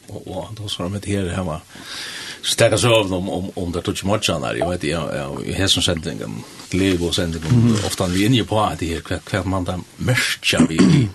Og, 0.08 0.28
og 0.28 0.48
då 0.56 0.84
vi 0.84 0.90
med 0.90 1.06
her 1.06 1.28
hemma. 1.36 1.60
Så 2.42 2.56
tackar 2.56 2.76
så 2.76 2.94
av 2.94 3.08
dem 3.10 3.28
om, 3.28 3.50
om 3.54 3.72
det 3.72 3.82
tog 3.82 4.04
mot 4.04 4.28
här. 4.28 4.54
Jag 4.54 4.70
vet, 4.70 4.84
jag, 4.84 5.16
jag, 5.16 5.46
jag 5.46 5.60
har 5.60 5.66
som 5.66 5.82
sändningen, 5.82 6.44
lever 6.70 7.08
och 7.08 7.14
sändningen, 7.14 7.76
ofta 7.86 8.06
vi 8.06 8.22
är 8.22 8.26
inne 8.26 8.44
på 8.44 8.60
att 8.60 8.78
det 8.78 8.86
här, 8.86 9.00
kvart, 9.00 9.24
kvart 9.24 9.46
man 9.46 9.64
där 9.64 9.80
märkja 9.96 10.66
vi, 10.68 11.08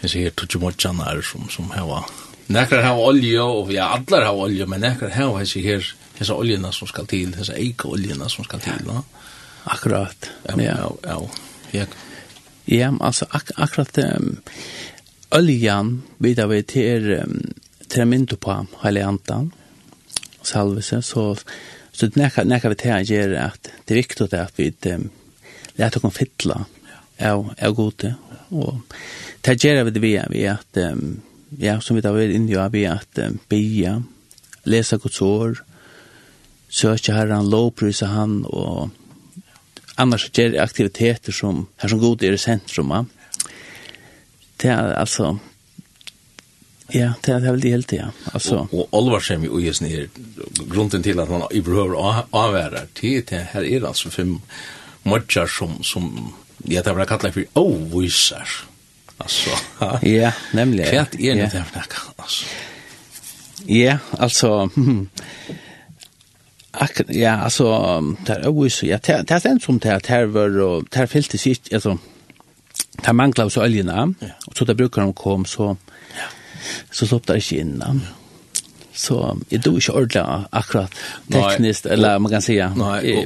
jag 0.00 0.10
ser 0.10 0.30
tog 0.30 0.62
mot 0.62 0.84
här 0.84 1.22
som, 1.22 1.48
som 1.48 1.68
var. 1.68 2.04
Nekrar 2.48 2.82
hava 2.82 3.10
olja, 3.10 3.44
og 3.44 3.68
ja, 3.74 3.90
allar 3.92 4.24
hava 4.24 4.46
olja, 4.46 4.64
men 4.66 4.80
nekrar 4.80 5.12
hava 5.12 5.42
hessi 5.42 5.60
her, 5.60 5.84
hessa 6.16 6.32
oljena 6.32 6.70
som 6.72 6.88
skal 6.88 7.04
til, 7.06 7.34
hessa 7.36 7.52
eika 7.60 7.90
oljena 7.92 8.28
som 8.32 8.46
skal 8.46 8.62
til, 8.64 8.78
no? 8.88 9.02
Akkurat, 9.68 10.30
ja. 10.46 10.54
Ja, 10.64 10.76
ja, 11.04 11.18
ja. 11.76 11.84
Ja, 12.68 12.90
altså 13.00 13.24
ak 13.32 13.54
akkurat 13.56 13.98
um, 14.04 14.38
öljan 15.32 16.02
vidar 16.20 16.50
vi 16.50 16.62
til 16.62 17.12
um, 17.16 17.40
til 17.88 18.04
myndu 18.06 18.36
på 18.36 18.54
hele 18.82 19.04
andan 19.06 19.52
salvese, 20.44 21.00
så, 21.02 21.34
så 21.92 22.06
det 22.06 22.20
nekka, 22.20 22.44
nekka 22.44 22.72
vi 22.72 22.78
til 22.80 22.92
å 22.92 23.00
gjøre 23.04 23.46
at 23.46 23.70
det 23.86 23.94
er 23.94 24.00
viktig 24.02 24.28
at 24.36 24.60
vi 24.60 24.68
um, 24.92 25.08
lærte 25.80 26.02
å 26.04 26.12
fytla 26.12 26.60
av, 27.18 27.48
av 27.56 27.74
gode, 27.74 28.14
og 28.52 28.84
det 29.44 29.56
gjør 29.64 29.86
vi 29.88 29.96
det 29.96 30.04
vi 30.04 30.12
vi 30.34 30.44
at 30.52 30.82
um, 30.84 31.18
ja, 31.58 31.78
som 31.80 31.96
vi 31.96 32.04
da 32.04 32.12
var 32.12 32.28
inne 32.28 32.52
i, 32.52 32.60
vi 32.72 32.84
at 32.84 33.24
um, 33.24 33.40
bia, 33.48 33.96
lesa 34.68 35.00
gods 35.00 35.22
år, 35.24 35.62
søke 36.68 37.16
herran, 37.16 37.48
lovprysa 37.48 38.12
han, 38.12 38.42
og 38.44 38.92
annars 39.98 40.30
ger 40.38 40.60
aktiviteter 40.60 41.32
som 41.32 41.66
här 41.76 41.88
som 41.88 41.98
god 41.98 42.22
är 42.22 42.32
i 42.32 42.38
centrum. 42.38 42.88
Va? 42.88 43.06
Det 44.56 44.68
är 44.68 44.94
alltså 44.94 45.38
Ja, 46.90 47.12
det 47.20 47.32
är 47.32 47.40
väl 47.40 47.60
det 47.60 47.68
helt 47.68 47.92
ja. 47.92 48.06
Altså, 48.32 48.56
og, 48.72 48.80
og 48.80 48.88
Oliver 48.94 49.20
som 49.20 49.44
ju 49.44 49.68
är 49.68 49.72
snär 49.72 50.08
grunden 50.70 51.02
til 51.02 51.20
at 51.20 51.28
man 51.28 51.42
i 51.50 51.60
behöver 51.60 52.24
avvære 52.32 52.86
till 52.94 53.24
det 53.26 53.46
her 53.52 53.62
er 53.62 53.86
altså 53.86 54.10
fem 54.10 54.40
matcher 55.04 55.46
som 55.46 55.82
som 55.82 56.34
jag 56.64 56.84
tar 56.84 57.04
kallet 57.04 57.34
for 57.34 57.44
för 58.10 58.66
Altså, 59.20 59.50
ha? 59.78 59.98
Ja, 60.02 60.32
nemlig. 60.52 60.84
Hva 60.84 61.00
er 61.00 61.06
det 61.10 61.54
ja. 61.54 61.64
for 61.64 61.74
där 61.74 62.12
altså? 62.18 62.44
Ja, 63.66 63.98
alltså 64.18 64.70
Ak 66.80 67.00
ja, 67.08 67.30
alltså 67.30 67.64
det 68.26 68.32
är 68.32 68.64
ju 68.64 68.70
så 68.70 68.86
ja, 68.86 68.98
det 69.02 69.30
är 69.30 69.40
sen 69.40 69.60
som 69.60 69.78
det 69.78 70.06
här 70.06 70.24
var 70.24 70.60
och 70.60 70.84
det 70.90 70.98
här 70.98 71.06
fältet 71.06 71.40
sist 71.40 71.72
alltså 71.72 71.98
det 73.04 73.12
manglar 73.12 73.48
så 73.48 73.62
oljorna 73.62 74.14
och 74.46 74.56
så 74.56 74.64
där 74.64 74.74
brukar 74.74 75.02
de 75.02 75.12
kom 75.12 75.44
så 75.44 75.76
så 76.90 77.06
slopp 77.06 77.26
där 77.26 77.34
inte 77.34 77.56
in. 77.56 77.84
Så 78.94 79.38
det 79.48 79.58
då 79.58 79.76
är 79.76 79.90
ordla 79.90 80.48
akkurat 80.50 80.94
tekniskt 81.32 81.86
eller 81.86 82.18
man 82.18 82.30
kan 82.30 82.42
säga 82.42 82.74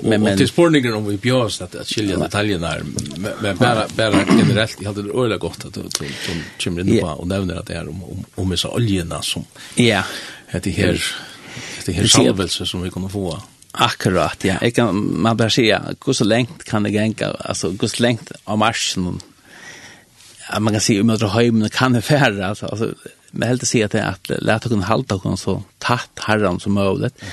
men 0.02 0.22
men 0.22 0.38
det 0.38 0.46
spårningen 0.46 0.94
om 0.94 1.06
vi 1.06 1.16
björs 1.16 1.60
att 1.60 1.74
att 1.74 1.88
skilja 1.88 2.16
detaljerna 2.16 2.74
men 3.42 3.56
bara 3.56 3.86
bara 3.96 4.24
generellt 4.38 4.76
jag 4.80 4.94
det 4.94 5.10
ordla 5.10 5.36
gott 5.36 5.64
att 5.64 5.74
du 5.74 5.82
kommer 6.64 6.80
inn 6.80 7.00
på 7.00 7.06
och 7.06 7.26
nevner 7.26 7.54
att 7.54 7.66
det 7.66 7.74
er 7.74 7.88
om 7.88 8.24
om 8.34 8.56
så 8.56 8.68
oljena 8.68 9.22
som 9.22 9.44
ja. 9.74 10.04
det 10.62 10.70
här 10.70 11.02
Det 11.86 11.98
är 11.98 12.06
salvelse 12.06 12.66
som 12.66 12.82
vi 12.82 12.90
kunne 12.90 13.08
få. 13.08 13.42
Akkurat, 13.72 14.44
ja. 14.44 14.54
Jag 14.60 14.74
kan, 14.74 15.20
man 15.22 15.36
bara 15.36 15.50
säga, 15.50 15.82
hur 16.06 16.12
så 16.12 16.24
långt 16.24 16.64
kan 16.64 16.82
det 16.82 16.90
gänga, 16.90 17.28
alltså 17.28 17.70
hur 17.70 17.88
så 17.88 18.02
långt 18.02 18.32
av 18.44 18.58
marschen, 18.58 19.20
att 20.48 20.62
man 20.62 20.74
kan 20.74 20.80
se 20.80 21.00
om 21.00 21.06
man 21.06 21.16
drar 21.16 21.28
hem, 21.28 21.68
kan 21.68 21.92
det 21.92 22.02
färra, 22.02 22.46
alltså, 22.48 22.66
alltså 22.66 22.94
men 23.30 23.48
helt 23.48 23.68
se 23.68 23.82
att 23.82 23.94
att 23.94 24.30
lätta 24.42 24.68
kunna 24.68 24.84
halta 24.84 25.18
kon 25.18 25.36
så 25.36 25.62
tätt 25.78 26.10
herran 26.20 26.60
som 26.60 26.72
möjligt. 26.72 27.24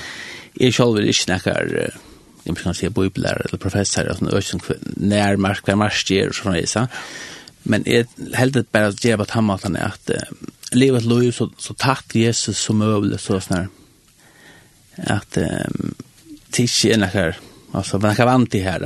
Är 0.54 0.70
själv 0.70 0.94
vill 0.94 1.06
inte 1.06 1.18
snacka 1.18 1.50
jag 2.44 2.58
kan 2.58 2.74
säga 2.74 2.90
biblar 2.90 3.46
eller 3.48 3.58
professor 3.58 4.02
eller 4.02 4.14
sån 4.14 4.28
ösen 4.28 4.60
när 4.82 5.36
mark 5.36 5.66
när 5.66 5.74
mark 5.74 6.10
ger 6.10 6.26
så 6.32 6.42
från 6.42 6.56
isa. 6.56 6.88
Men 7.62 7.88
är 7.88 8.06
helt 8.34 8.54
det 8.54 8.72
bara 8.72 8.86
att 8.86 9.04
ge 9.04 9.16
på 9.16 9.22
att 9.22 9.64
är 9.76 9.86
att 9.86 10.10
leva 10.72 10.98
ett 10.98 11.04
liv 11.04 11.32
så 11.32 11.50
så 11.58 11.74
tätt 11.74 12.14
Jesus 12.14 12.58
som 12.58 12.78
möjligt 12.78 13.20
så 13.20 13.40
snart 13.40 13.68
att 15.06 15.36
um, 15.36 15.94
tiske 16.50 16.88
er 16.88 16.96
nekker, 16.96 17.38
alltså 17.72 17.98
men 17.98 18.16
kan 18.16 18.26
vant 18.26 18.54
i 18.54 18.60
her, 18.60 18.80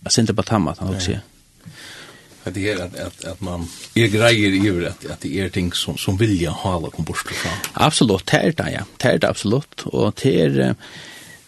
jag 0.00 0.12
synes 0.12 0.18
inte 0.18 0.34
på 0.34 0.42
tammat 0.42 0.78
han 0.78 0.94
också. 0.94 1.12
Att 2.44 2.54
det 2.54 2.70
är 2.70 2.84
att, 2.84 2.96
att, 2.96 3.24
att 3.24 3.40
man 3.40 3.68
är 3.94 4.06
grejer 4.06 4.70
över 4.70 4.88
att, 4.88 5.06
att 5.10 5.20
det 5.20 5.40
är 5.40 5.48
ting 5.48 5.72
som, 5.72 5.96
som 5.96 6.18
jag 6.20 6.50
ha 6.50 6.74
alla 6.74 6.90
kom 6.90 7.04
bort 7.04 7.16
från. 7.16 7.52
Absolut, 7.72 8.26
det 8.26 8.36
är 8.36 8.52
det, 8.52 8.70
ja. 8.72 8.84
Det 8.96 9.08
är 9.08 9.18
det 9.18 9.28
absolut. 9.28 9.80
Och 9.80 10.14
det 10.22 10.42
är, 10.42 10.74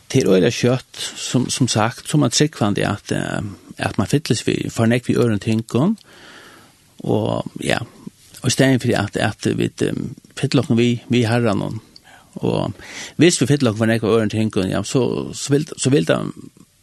det 0.06 0.20
är 0.20 0.28
öliga 0.28 0.50
kött, 0.50 0.96
som, 1.16 1.50
som 1.50 1.68
sagt, 1.68 2.08
som 2.08 2.20
man 2.20 2.30
tryckvande 2.30 2.88
att, 2.88 3.12
att 3.78 3.96
man 3.96 4.06
fylldes 4.06 4.48
vid, 4.48 4.72
för 4.72 4.86
näck 4.86 5.08
vi 5.08 5.16
öron 5.16 5.38
tynkon. 5.38 5.96
Och 6.96 7.46
ja, 7.60 7.86
och 8.40 8.48
istället 8.48 8.82
för 8.82 8.92
att, 8.98 9.16
att 9.16 9.46
vi 9.46 9.70
fylldes 10.36 10.70
vi, 10.70 11.04
vi 11.08 11.24
herran 11.24 11.58
någon 11.58 11.80
Og 12.36 12.72
hvis 13.16 13.40
vi 13.40 13.48
fyller 13.48 13.72
hver 13.72 13.88
nekka 13.88 14.06
øren 14.06 14.30
til 14.30 14.42
hinkun, 14.42 14.70
ja, 14.70 14.82
så, 14.82 15.02
så, 15.32 15.52
vil, 15.54 15.68
så 15.76 15.90
vil 15.90 16.08
det 16.08 16.18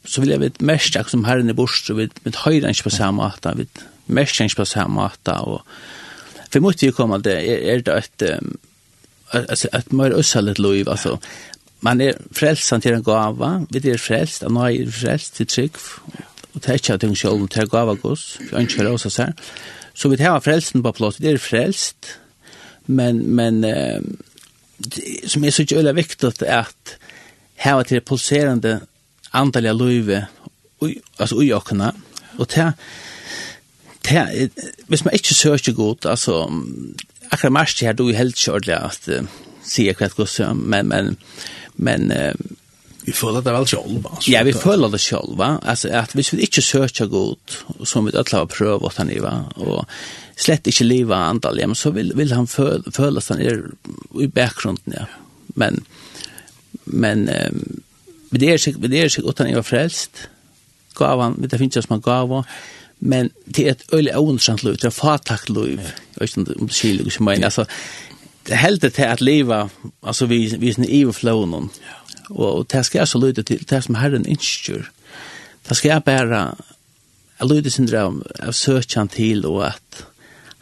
så 0.06 0.22
vil 0.22 0.34
jeg 0.34 0.42
vite 0.42 0.66
mest 0.68 0.98
akkurat 0.98 1.16
som 1.16 1.26
herren 1.28 1.50
i 1.50 1.56
bors, 1.56 1.80
så 1.86 1.96
vil 1.96 2.12
mitt 2.26 2.42
høyre 2.44 2.72
ikke 2.74 2.90
på 2.90 2.96
samme 2.98 3.24
måte, 3.24 3.54
vil 3.56 3.84
mest 4.08 4.42
ikke 4.42 4.64
på 4.64 4.66
samme 4.68 5.00
måte, 5.00 5.36
og 5.40 5.64
for 6.52 6.62
mot 6.62 6.82
vi 6.82 6.92
kommer 6.94 7.24
det, 7.24 7.38
er, 7.50 7.82
det 7.82 7.96
et, 7.98 8.26
et, 9.34 9.66
et 9.74 9.94
mer 9.94 10.18
øssalet 10.18 10.60
liv, 10.60 10.90
altså, 10.92 11.18
man 11.84 12.02
er 12.02 12.20
frelst 12.36 12.74
til 12.84 12.98
en 12.98 13.04
gava, 13.04 13.54
vi 13.72 13.82
er 13.90 14.00
frelst, 14.00 14.44
og 14.44 14.54
nå 14.56 14.68
er 14.68 14.92
frelst 14.92 15.40
til 15.40 15.48
trygg, 15.48 15.80
og 16.54 16.60
det 16.62 16.70
er 16.70 16.82
ikke 16.82 16.94
at 16.94 17.08
hun 17.08 17.16
selv 17.16 17.48
til 17.50 17.72
gava 17.72 17.96
gos, 17.96 18.38
for 18.50 18.60
han 18.60 18.68
kjører 18.68 18.98
også 18.98 19.14
seg, 19.14 19.48
så 19.94 20.12
vi 20.12 20.20
har 20.22 20.44
frelsen 20.44 20.84
på 20.84 20.92
plass, 20.92 21.22
vi 21.22 21.32
er 21.32 21.42
frelst, 21.42 22.18
men, 22.88 23.24
men, 23.36 23.64
som 25.26 25.44
är 25.44 25.52
så 25.52 25.64
jävla 25.64 25.94
viktigt 25.94 26.42
att 26.42 26.98
här 27.56 27.80
att 27.80 27.88
det 27.88 28.02
pulserande 28.02 28.80
antaliga 29.30 29.74
löve 29.74 30.28
alltså 31.18 31.44
i 31.44 31.54
ökna 31.54 31.96
och 32.38 32.48
det 32.48 32.74
det 34.02 34.50
hvis 34.88 35.06
man 35.06 35.14
inte 35.14 35.34
söker 35.34 35.72
gott 35.72 36.06
alltså 36.06 36.52
akkurat 37.30 37.54
mest 37.54 37.82
här 37.82 37.94
då 37.94 38.10
är 38.10 38.14
helt 38.14 38.36
kört 38.36 38.68
att 38.68 39.10
se 39.64 39.94
kvart 39.94 40.14
går 40.14 40.26
så 40.26 40.54
men 40.54 40.88
men 40.88 41.16
men 41.76 42.12
Vi 43.04 43.12
føler 43.12 43.44
det 43.44 43.52
vel 43.52 43.66
sjølva. 43.68 44.12
Altså. 44.16 44.32
Ja, 44.32 44.42
vi 44.48 44.54
føler 44.56 44.92
det 44.92 45.02
sjølva. 45.04 45.50
Altså, 45.62 45.90
at 45.92 46.14
hvis 46.16 46.32
vi 46.34 46.46
ikke 46.46 46.62
søker 46.64 47.10
godt, 47.12 47.58
som 47.88 48.06
vi 48.08 48.14
alle 48.16 48.38
har 48.38 48.52
prøvd 48.52 48.86
at 48.88 49.00
han 49.02 49.10
er, 49.12 49.26
og 49.60 49.84
slett 50.40 50.70
ikke 50.72 50.88
livet 50.88 51.16
andal, 51.16 51.60
ja, 51.60 51.68
så 51.76 51.92
vil, 51.96 52.14
vil 52.16 52.32
han 52.34 52.48
føle, 52.48 52.94
føle 52.96 53.20
at 53.20 53.28
han 53.34 53.42
er 53.44 53.66
i 54.24 54.28
bakgrunden, 54.28 54.96
ja. 54.96 55.08
Men, 55.60 55.84
men, 56.86 57.28
um, 57.30 57.82
det 58.32 58.50
er 58.50 58.58
sikkert, 58.58 58.90
det 58.90 59.04
er 59.04 59.12
sikkert 59.12 59.40
at 59.40 59.46
han 59.46 59.58
er 59.58 59.68
frelst, 59.68 60.24
gav 60.98 61.22
han, 61.22 61.36
det 61.44 61.60
finnes 61.60 61.76
ikke 61.76 61.86
som 61.86 61.98
han 61.98 62.06
gav, 62.08 62.34
men 63.04 63.30
det 63.46 63.68
er 63.68 63.76
et 63.76 63.84
øyelig 63.94 64.16
åndsant 64.18 64.64
liv, 64.64 64.80
det 64.80 64.90
er 64.90 64.96
fatakt 64.96 65.52
liv, 65.52 65.84
ja. 65.84 66.24
ikke 66.24 66.42
om 66.42 66.48
det 66.48 66.72
skiljer, 66.74 67.12
ikke 67.12 67.28
mener, 67.28 67.52
altså, 67.52 67.68
det 68.48 68.58
heldet 68.58 68.96
til 68.96 69.06
at 69.08 69.22
livet, 69.22 69.70
altså, 70.02 70.26
vi, 70.26 70.48
vi 70.60 70.72
er 70.72 70.88
i 70.88 71.04
overflånen, 71.06 71.70
ja 71.84 72.00
og 72.34 72.68
det 72.72 72.86
skal 72.86 73.04
jeg 73.04 73.12
så 73.12 73.22
lyde 73.22 73.44
til 73.44 73.66
det 73.70 73.84
som 73.86 73.96
Herren 74.00 74.26
innskjør. 74.30 74.90
Det 75.64 75.78
skal 75.78 75.96
jeg 75.96 76.04
bare 76.08 76.46
jeg 77.40 77.50
lyde 77.50 77.72
sin 77.74 77.88
drøm 77.90 78.22
av 78.40 78.56
søkjan 78.56 79.10
til 79.12 79.46
og 79.50 79.64
at 79.68 80.04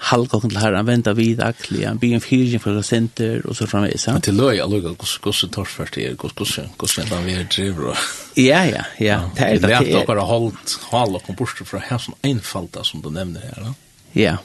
halvgåken 0.10 0.50
til 0.50 0.60
Herren 0.62 0.88
venter 0.88 1.14
vid 1.14 1.42
akkurat, 1.46 1.92
han 1.92 2.00
bygger 2.02 2.18
en 2.18 2.24
fyrtjen 2.26 2.62
for 2.64 2.82
senter 2.86 3.44
og 3.46 3.56
så 3.58 3.68
framvis. 3.70 4.08
Men 4.10 4.24
til 4.26 4.40
løy, 4.40 4.56
jeg 4.58 4.70
lykker 4.72 4.96
hvordan 4.98 5.52
torsførst 5.54 6.00
er, 6.02 6.16
hvordan 6.18 7.28
vi 7.28 7.36
er 7.38 7.50
driver. 7.52 8.00
Ja, 8.38 8.64
ja, 8.66 8.86
ja. 9.00 9.20
Det 9.38 9.46
er 9.46 9.60
det. 9.60 9.62
Det 9.62 10.00
er 10.00 10.08
dere 10.08 10.26
holdt 10.26 10.78
halvgåken 10.90 11.38
bort 11.38 11.62
fra 11.70 11.84
her 11.86 12.02
som 12.02 12.18
einfalda 12.26 12.86
som 12.88 13.04
du 13.04 13.12
nevner 13.14 13.46
her. 13.46 13.74
Ja. 14.16 14.38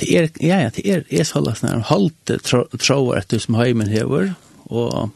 Det 0.00 0.10
er, 0.10 0.28
ja, 0.42 0.58
ja, 0.64 0.70
det 0.74 0.82
er, 0.90 1.04
er 1.10 1.28
sånn 1.28 1.46
at 1.46 1.62
han 1.62 1.84
holdt 1.86 2.34
tråd 2.42 3.12
etter 3.14 3.38
som 3.38 3.54
heimen 3.60 3.92
hever, 3.92 4.32
og 4.66 5.12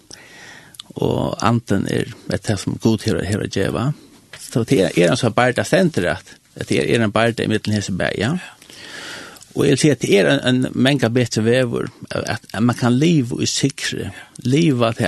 og 0.94 1.36
anten 1.44 1.86
er 1.90 2.12
et 2.32 2.46
det 2.46 2.58
som 2.58 2.78
god 2.82 3.04
her 3.04 3.42
og 3.42 3.50
djeva. 3.54 3.92
Så 4.40 4.64
det 4.64 4.80
er, 4.80 4.92
er 4.96 5.10
en 5.10 5.20
sånn 5.20 5.34
barda 5.36 5.64
senter 5.64 6.08
at 6.14 6.36
det 6.68 6.80
er, 6.80 7.02
en 7.02 7.12
barda 7.12 7.44
i 7.44 7.50
middelen 7.50 7.76
hese 7.76 7.92
bæg, 7.92 8.18
ja. 8.18 8.32
Og 9.54 9.64
jeg 9.64 9.74
vil 9.74 9.80
si 9.80 9.90
at 9.90 10.02
det 10.02 10.14
er 10.18 10.30
en, 10.30 10.40
en 10.64 10.72
menga 10.74 11.10
betre 11.10 11.42
vever 11.44 11.88
at, 12.10 12.44
at 12.54 12.62
man 12.62 12.76
kan 12.78 12.94
liv 12.94 13.32
i 13.42 13.46
sikre, 13.46 14.12
liv 14.44 14.82
at 14.86 15.02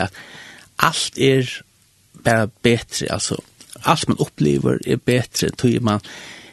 alt 0.79 1.19
er 1.19 1.47
bara 2.25 2.49
betre, 2.63 3.07
altså 3.11 3.39
allt 3.83 4.09
man 4.09 4.17
upplever 4.19 4.79
är 4.87 4.97
bättre 4.97 5.51
tror 5.51 5.81
man 5.81 6.01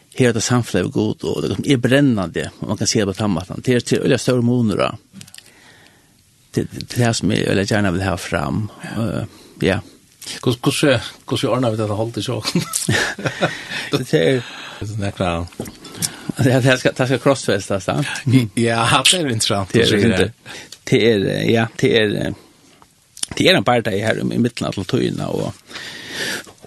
hela 0.09 0.33
det 0.33 0.41
samfället 0.41 0.87
är 0.87 0.91
god 0.91 1.23
och 1.23 1.41
det 1.41 1.73
är 1.73 1.77
brännande 1.77 2.51
och 2.59 2.67
man 2.67 2.77
kan 2.77 2.87
se 2.87 2.99
det 2.99 3.05
på 3.05 3.13
frammattan. 3.13 3.61
Det 3.63 3.73
är 3.73 3.79
till 3.79 3.97
öliga 3.97 4.17
större 4.17 4.41
moner 4.41 4.95
det, 6.57 6.87
det 6.95 7.03
er 7.05 7.15
som 7.17 7.31
jeg 7.31 7.47
eller 7.47 7.67
gjerne 7.67 7.93
vil 7.95 8.05
ha 8.05 8.15
fram. 8.19 8.67
Uh, 8.97 9.23
ja. 9.63 9.79
Hvordan 10.43 10.99
ordner 11.53 11.71
vi 11.71 11.79
dette 11.79 11.97
holdt 11.97 12.17
i 12.19 12.25
sjåken? 12.25 12.65
det 13.97 14.13
er... 14.13 14.41
Det 14.77 15.07
er 15.07 15.11
klart. 15.11 15.47
Det 16.37 16.51
här 16.51 16.77
ska 16.77 16.91
det 16.91 17.07
ska 17.07 17.17
crossfesta 17.17 17.79
så. 17.79 18.03
Ja, 18.53 19.03
det 19.11 19.17
är 19.17 19.27
intressant. 19.27 19.69
Det 19.73 19.81
är 19.81 20.05
inte. 20.05 20.31
Det 20.83 21.11
är 21.11 21.49
ja, 21.49 21.67
det 21.75 21.97
är 21.97 22.33
det 23.35 23.47
är 23.47 23.53
en 23.53 23.63
part 23.63 23.87
i 23.87 23.99
här 23.99 24.33
i 24.33 24.37
mitten 24.39 24.67
av 24.67 24.83
Tøyna 24.83 25.27
och 25.27 25.53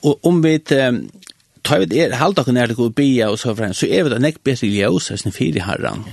och 0.02 0.18
om 0.22 0.42
vi 0.42 0.58
tar 0.58 1.78
vi 1.78 1.86
det 1.86 2.14
halda 2.14 2.44
kunna 2.44 2.66
det 2.66 2.74
gå 2.74 2.88
bia 2.88 3.30
och 3.30 3.40
så 3.40 3.56
fram 3.56 3.74
så 3.74 3.86
är 3.86 4.04
det 4.04 4.16
en 4.16 4.32
bättre 4.42 4.66
ljus 4.66 5.04
sen 5.04 5.32
för 5.32 5.44
i 5.44 5.58
herran. 5.58 6.04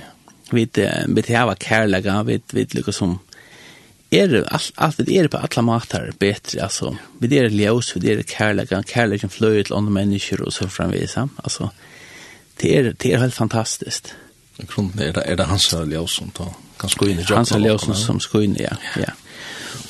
Vi 0.50 0.64
det 0.64 1.04
vi 1.08 1.22
det 1.22 1.44
var 1.44 1.54
kärlega 1.54 2.22
vi 2.22 2.40
vi 2.52 2.66
liksom 2.70 2.92
som 2.92 3.18
er 4.10 4.44
allt 4.48 4.72
allt 4.74 4.96
det 4.96 5.16
är 5.16 5.28
på 5.28 5.36
alla 5.36 5.62
matar 5.62 6.12
bättre 6.18 6.62
alltså 6.62 6.96
vi 7.18 7.28
det 7.28 7.38
är 7.38 7.48
ljus 7.48 7.96
vi 7.96 8.00
det 8.00 8.12
är 8.12 8.22
kärleken 8.22 8.84
kärleken 8.84 9.30
flöjer 9.30 9.64
till 9.64 9.74
andra 9.74 9.90
människor 9.90 10.42
och 10.42 10.52
så 10.52 10.68
framvis 10.68 11.16
alltså 11.36 11.70
det 12.60 12.78
är 12.78 12.94
det 12.98 13.12
är 13.12 13.18
helt 13.18 13.34
fantastiskt. 13.34 14.14
Grunden 14.56 15.08
är 15.08 15.12
det 15.12 15.20
är 15.20 15.36
det 15.36 15.44
hans 15.44 15.72
ljus 15.72 16.10
som 16.10 16.30
tar 16.30 16.52
kan 16.76 16.90
sko 16.90 17.06
in 17.06 17.18
i 17.18 17.22
hans 17.22 17.52
ljus 17.52 18.06
som 18.06 18.20
sko 18.20 18.40
in 18.40 18.56
ja. 18.58 18.76
ja. 18.96 19.12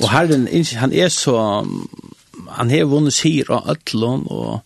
Och 0.00 0.08
herren 0.08 0.64
han 0.76 0.92
är 0.92 1.08
så 1.08 1.66
han 2.48 2.70
har 2.70 2.84
vunnit 2.84 3.14
sig 3.14 3.44
av 3.48 3.76
allon 3.92 4.26
och 4.26 4.60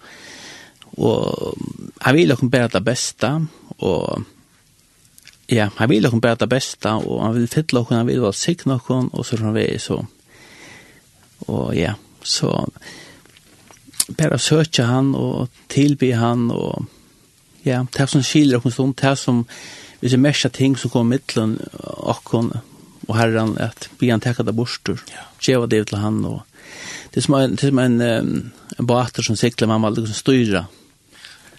och 0.97 1.55
han 1.99 2.17
vill 2.17 2.33
också 2.33 2.45
bara 2.45 2.69
det 2.69 2.81
bästa 2.81 3.47
och 3.77 4.21
Ja, 5.53 5.69
han 5.77 5.91
vil 5.91 6.07
okkur 6.09 6.23
bæta 6.23 6.47
besta, 6.49 6.95
og 6.97 7.21
han 7.27 7.35
vil 7.37 7.49
fylla 7.51 7.83
okkur, 7.83 7.99
han 7.99 8.09
vil 8.09 8.23
vel 8.23 8.33
sikna 8.37 8.79
okkur, 8.79 9.11
og 9.13 9.27
så 9.27 9.37
han 9.43 9.53
vei, 9.53 9.77
så. 9.83 9.99
Og 11.53 11.75
ja, 11.77 11.93
så 12.25 12.55
bare 14.17 14.39
søkja 14.41 14.87
han, 14.89 15.13
og 15.19 15.51
tilby 15.73 16.15
han, 16.17 16.49
og 16.51 16.87
ja, 17.67 17.83
det 17.85 18.09
som 18.09 18.25
skiljer 18.25 18.63
okkur 18.63 18.73
stund, 18.73 18.97
det 19.03 19.13
som, 19.21 19.45
hvis 20.01 20.17
det 20.17 20.25
er 20.25 20.57
ting 20.57 20.79
som 20.79 20.91
kom 20.91 21.13
mittlen 21.13 21.59
okkur, 21.83 22.55
og 23.09 23.15
herran, 23.19 23.57
at 23.61 23.91
vi 24.01 24.09
han 24.09 24.25
tekka 24.25 24.47
det 24.47 24.57
bostur, 24.57 25.05
djeva 25.43 25.67
det 25.67 25.87
til 25.89 25.99
han, 25.99 26.25
og 26.25 26.41
det 27.13 27.21
er 27.21 27.29
som 27.29 27.37
en, 27.37 27.57
det 27.57 27.65
er 27.65 27.75
som 27.75 27.79
en, 27.83 28.01
en 28.01 28.87
båter 28.89 29.23
som 29.23 29.37
sikler, 29.37 29.69
man 29.69 29.83
må 29.83 29.93
aldri 29.93 30.09
styra. 30.17 30.65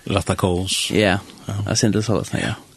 Ratta 0.10 0.34
kås. 0.36 0.90
Ja, 0.92 1.20
jeg 1.46 1.78
synes 1.78 2.00
det 2.00 2.08
sånn, 2.08 2.40
ja. 2.40 2.56
ja. 2.56 2.73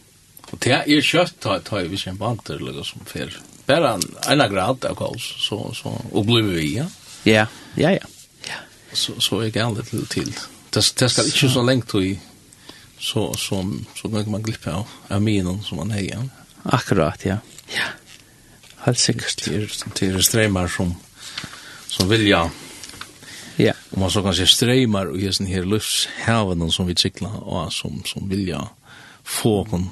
Og 0.51 0.59
det 0.63 0.73
er 0.73 1.03
kjøtt 1.03 1.39
ta 1.43 1.57
ta 1.59 1.83
vi 1.83 1.99
sin 1.99 2.17
banter 2.19 2.61
eller 2.61 2.85
som 2.87 3.03
fer. 3.09 3.33
Bara 3.67 3.95
en 3.97 4.05
ena 4.31 4.47
grad 4.47 4.85
av 4.85 4.95
kals 4.95 5.25
så 5.43 5.73
så 5.75 5.91
och 6.11 6.25
blev 6.25 6.45
vi 6.45 6.75
ja. 6.77 6.85
Ja, 7.23 7.47
ja 7.75 7.91
ja. 7.91 8.05
Ja. 8.47 8.59
Så 8.93 9.19
så 9.19 9.39
är 9.39 9.57
gärna 9.57 9.79
lite 9.79 10.05
till. 10.05 10.33
Det 10.69 10.93
det 10.99 11.09
ska 11.09 11.23
inte 11.23 11.49
så 11.49 11.61
länge 11.61 11.83
då 11.91 12.01
så, 12.99 13.33
så 13.33 13.33
som 13.33 13.85
så 13.95 14.09
kan 14.09 14.31
man 14.31 14.43
glippa 14.43 14.73
av 14.73 14.87
aminen 15.07 15.63
som 15.63 15.77
man 15.77 15.91
hejar. 15.91 16.29
Akkurat 16.63 17.25
ja. 17.25 17.37
Ja. 17.67 17.87
Helt 18.77 18.99
säkert 18.99 19.45
det 19.99 20.07
är 20.07 20.21
strömmar 20.21 20.67
som 20.67 20.95
som 21.87 22.09
vill 22.09 22.27
jag 22.27 22.49
Ja. 23.59 23.73
Om 23.89 23.99
man 23.99 24.11
så 24.11 24.23
kan 24.23 24.35
se 24.35 24.47
strömmar 24.47 25.05
och 25.05 25.19
just 25.19 25.39
den 25.39 25.47
här 25.47 25.63
luftshaven 25.63 26.71
som 26.71 26.87
vi 26.87 26.95
cyklar 26.95 27.43
och 27.43 27.73
som 27.73 28.03
som 28.05 28.29
vill 28.29 28.47
jag 28.47 28.69
få 29.23 29.65
kon 29.65 29.89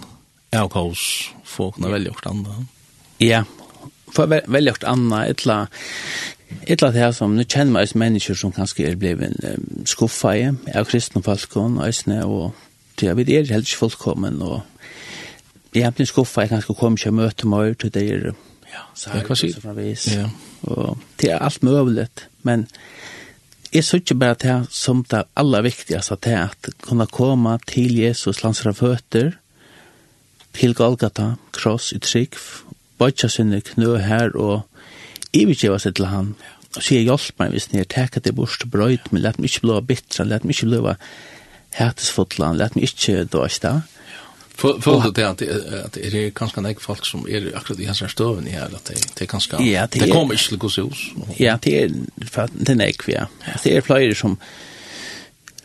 Ja. 0.56 0.65
Folk 1.56 1.77
har 1.80 1.94
veldig 1.94 2.11
gjort 2.11 2.32
andre. 2.32 2.56
Ja, 3.23 3.44
for 4.15 4.32
veldig 4.32 4.72
gjort 4.73 4.88
andre, 4.88 5.22
etla, 5.32 5.57
etla 6.68 6.91
det 6.91 7.03
her 7.03 7.14
som, 7.15 7.36
nu 7.36 7.44
kjenner 7.44 7.77
man 7.77 7.88
oss 7.88 7.95
mennesker 7.98 8.38
som 8.40 8.53
kanskje 8.56 8.90
er 8.90 8.99
blevet 8.99 9.36
um, 9.44 9.84
skuffa 9.88 10.36
i, 10.40 10.48
av 10.76 10.88
kristne 10.90 11.23
falskon, 11.26 11.80
øsne, 11.84 12.22
og 12.26 12.56
til 12.95 13.11
jeg 13.11 13.19
vet 13.19 13.32
er 13.34 13.52
helt 13.52 13.68
ikke 13.68 13.84
fullkommen, 13.86 14.41
og 14.41 14.61
jeg 15.76 15.84
har 15.84 15.95
blitt 15.95 16.11
skuffa, 16.11 16.45
jeg 16.45 16.53
kanskje 16.53 16.77
kommer 16.80 16.99
ikke 16.99 17.11
og 17.11 17.19
møter 17.19 17.52
meg, 17.52 17.77
til 17.82 17.91
det 17.95 18.06
er, 18.11 18.30
ja, 18.72 18.86
så 18.95 19.11
har 19.11 19.26
jeg 19.27 19.56
fra 19.60 19.76
vis. 19.76 20.07
Ja. 20.15 20.30
Og 20.72 21.02
det 21.22 21.32
er 21.32 21.44
alt 21.44 21.64
mulig, 21.64 22.07
men 22.48 22.68
jeg 23.76 23.84
så 23.84 23.99
ikke 23.99 24.15
bare 24.15 24.38
det 24.40 24.56
som 24.72 25.03
det 25.11 25.26
aller 25.36 25.65
viktigste, 25.65 26.15
det 26.23 26.32
er 26.32 26.53
at 26.53 26.69
kunne 26.82 27.07
komme 27.11 27.57
til 27.68 27.98
Jesus 27.99 28.44
lands 28.44 28.61
fra 28.64 28.72
føtter, 28.72 29.34
til 30.56 30.76
Golgata, 30.77 31.36
kross 31.56 31.91
i 31.95 31.99
trygg, 31.99 32.38
bøtja 32.99 33.30
sinne 33.32 33.61
knø 33.65 33.98
her 34.03 34.36
og 34.40 34.64
ivergjeva 35.36 35.80
seg 35.82 35.98
til 35.98 36.10
han, 36.11 36.34
og 36.76 36.84
sier 36.84 37.03
hjelp 37.06 37.40
meg 37.40 37.56
hvis 37.56 37.69
ni 37.72 37.82
er 37.82 37.90
teka 37.91 38.22
det 38.23 38.36
bort 38.36 38.57
til 38.60 38.72
brøyt, 38.72 39.11
men 39.11 39.23
let 39.23 39.40
meg 39.40 39.52
ikke 39.52 39.68
blå 39.68 39.82
bittra, 39.88 40.27
let 40.27 40.45
meg 40.48 40.56
ikke 40.56 40.72
blåa 40.72 40.95
hætesfotlan, 41.76 42.57
let 42.60 42.76
meg 42.76 42.90
ikke 42.90 43.26
dåsta. 43.32 43.82
Følte 44.56 45.11
det 45.11 45.23
at, 45.27 45.41
at 45.41 45.98
er 45.99 46.11
ganske 46.11 46.36
kanskje 46.40 46.61
nek 46.64 46.80
folk 46.80 47.03
som 47.03 47.26
er 47.27 47.49
akkurat 47.60 47.82
i 47.84 47.88
hans 47.90 48.03
støven 48.07 48.48
i 48.48 48.53
her, 48.56 48.72
at 48.72 48.88
det, 48.88 49.02
det 49.18 49.26
er 49.26 49.32
kanskje, 49.32 49.60
ja, 49.68 49.84
det, 49.91 50.06
det 50.06 50.11
kommer 50.11 50.38
ikke 50.38 50.53
til 50.53 50.61
gos 50.64 50.77
hos. 50.80 51.02
Ja, 51.40 51.57
det 51.64 51.73
er, 51.82 51.90
det 52.56 52.69
er 52.72 52.80
nek, 52.80 53.03
ja. 53.11 53.26
Det 53.64 53.76
er 53.76 53.84
flere 53.84 54.15
som, 54.15 54.38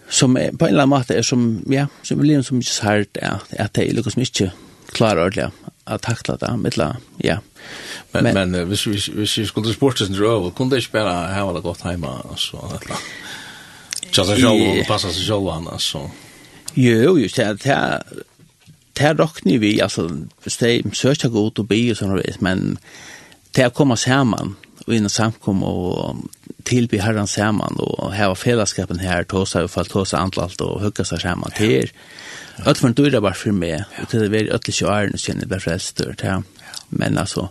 som 0.09 0.35
på 0.35 0.41
en 0.67 0.73
eller 0.73 0.83
annen 0.83 0.97
måte 0.97 1.15
er 1.15 1.23
som, 1.23 1.63
ja, 1.71 1.87
som 2.03 2.23
lever 2.27 2.43
som 2.43 2.59
ikke 2.59 2.75
sært, 2.75 3.23
at 3.23 3.79
det 3.79 3.87
er 3.87 3.95
lukkos 3.95 4.19
som 4.19 4.27
ikke 4.27 4.51
klarar 4.93 5.27
ordentligt 5.27 5.55
att 5.85 6.03
tackla 6.03 6.37
det 6.37 6.57
mittla 6.57 6.97
ja. 7.17 7.39
Men 8.13 8.25
men, 8.25 8.51
men 8.51 8.69
hvis 8.69 8.87
vi 8.87 9.13
hvis 9.15 9.39
vi 9.39 9.47
skulle 9.47 9.75
sporta 9.75 10.05
sin 10.05 10.15
dröv 10.15 10.51
kunde 10.51 10.77
det 10.77 10.83
spela 10.83 11.27
här 11.27 11.45
var 11.45 11.55
det 11.55 11.61
gott 11.61 11.81
hemma 11.81 12.23
alltså 12.31 12.57
Jag 14.17 14.27
sa 14.27 14.35
jag 14.35 14.81
och 14.81 14.87
passa 14.87 15.13
sig 15.13 15.27
själv 15.27 15.49
han 15.49 15.79
så. 15.79 16.11
Jo, 16.75 17.19
just 17.19 17.37
det 17.37 17.65
här 17.65 18.03
det 18.93 19.15
rocknar 19.15 19.59
vi 19.59 19.81
alltså 19.81 20.11
det 20.59 20.97
sökte 20.97 21.29
gå 21.29 21.47
ut 21.47 21.59
och 21.59 21.65
be 21.65 21.91
och 21.91 21.97
såna 21.97 22.17
vis 22.17 22.41
men 22.41 22.79
det 23.51 23.65
att 23.65 23.75
komma 23.75 23.97
samman 23.97 24.57
och 24.87 24.95
in 24.95 25.11
samkom 25.11 25.63
och 25.63 26.17
tillbe 26.63 27.01
Herren 27.01 27.27
samman 27.27 27.77
och 27.77 28.15
ha 28.15 28.35
fällskapen 28.35 28.99
här 28.99 29.25
tosa 29.25 29.65
och 29.65 29.71
fall 29.71 29.87
tosa 29.87 30.19
antalt 30.19 30.61
och 30.61 30.81
hugga 30.81 31.05
sig 31.05 31.21
samman 31.21 31.51
till 31.51 31.91
Öll 32.67 32.77
var 32.81 32.89
en 32.89 32.95
dyra 32.95 33.21
bara 33.21 33.35
för 33.35 33.51
mig. 33.51 33.85
Ja. 33.99 34.05
Det 34.11 34.29
var 34.29 34.37
öll 34.37 34.61
i 34.67 34.73
20 34.73 34.87
år 34.87 35.17
sedan 35.17 35.37
jag 35.41 35.49
blev 35.49 35.61
frälst. 35.61 36.01
Men 36.89 37.19
alltså, 37.19 37.49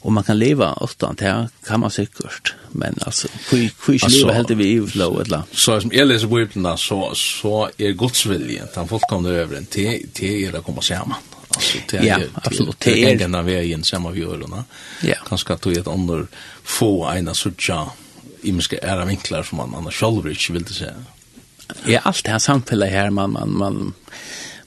om 0.00 0.14
man 0.14 0.24
kan 0.24 0.38
leva 0.38 0.78
utan 0.80 1.14
det 1.14 1.48
kan 1.66 1.80
man 1.80 1.90
säkert. 1.90 2.54
Men 2.72 2.94
alltså, 3.00 3.28
hur 3.50 3.98
ska 3.98 4.08
leva 4.08 4.32
helt 4.32 4.50
vi 4.50 4.72
i 4.72 4.86
flow 4.86 5.20
eller? 5.20 5.42
Så 5.52 5.80
som 5.80 5.90
jeg 5.92 6.06
leser 6.06 6.26
Bibelen, 6.26 6.78
så, 6.78 7.14
så 7.14 7.70
er 7.78 7.92
Guds 7.92 8.26
vilje, 8.26 8.62
att 8.62 8.76
han 8.76 8.88
fullkomne 8.88 9.28
över 9.28 9.56
en 9.56 9.66
til 9.66 10.08
till 10.12 10.44
er 10.44 10.56
att 10.56 10.64
komma 10.64 10.82
samman. 10.82 11.18
Alltså, 11.48 11.78
till, 11.86 12.06
ja, 12.06 12.16
till, 12.16 12.30
absolut. 12.34 12.78
Till, 12.78 12.92
det 12.92 13.12
er. 13.12 13.18
Till 13.18 13.44
vägen 13.44 13.84
sammen 13.84 14.12
vi 14.12 14.20
gör. 14.20 14.64
Ja. 15.02 15.14
Kanskje 15.28 15.54
at 15.54 15.62
du 15.62 15.70
er 15.72 15.80
et 15.80 15.88
andre 15.88 16.26
få 16.64 17.10
ena 17.12 17.34
sådär 17.34 17.88
imiska 18.42 18.76
ära 18.78 19.04
vinklar 19.04 19.42
som 19.42 19.58
man 19.58 19.74
annars 19.74 19.94
själv 19.94 20.30
ikke 20.30 20.52
vil 20.52 20.66
säga 20.66 20.94
ja, 21.86 22.00
allt 22.02 22.24
det 22.24 22.30
här 22.30 22.38
samfället 22.38 22.90
här, 22.90 23.10
man, 23.10 23.32
man, 23.32 23.58
man, 23.58 23.94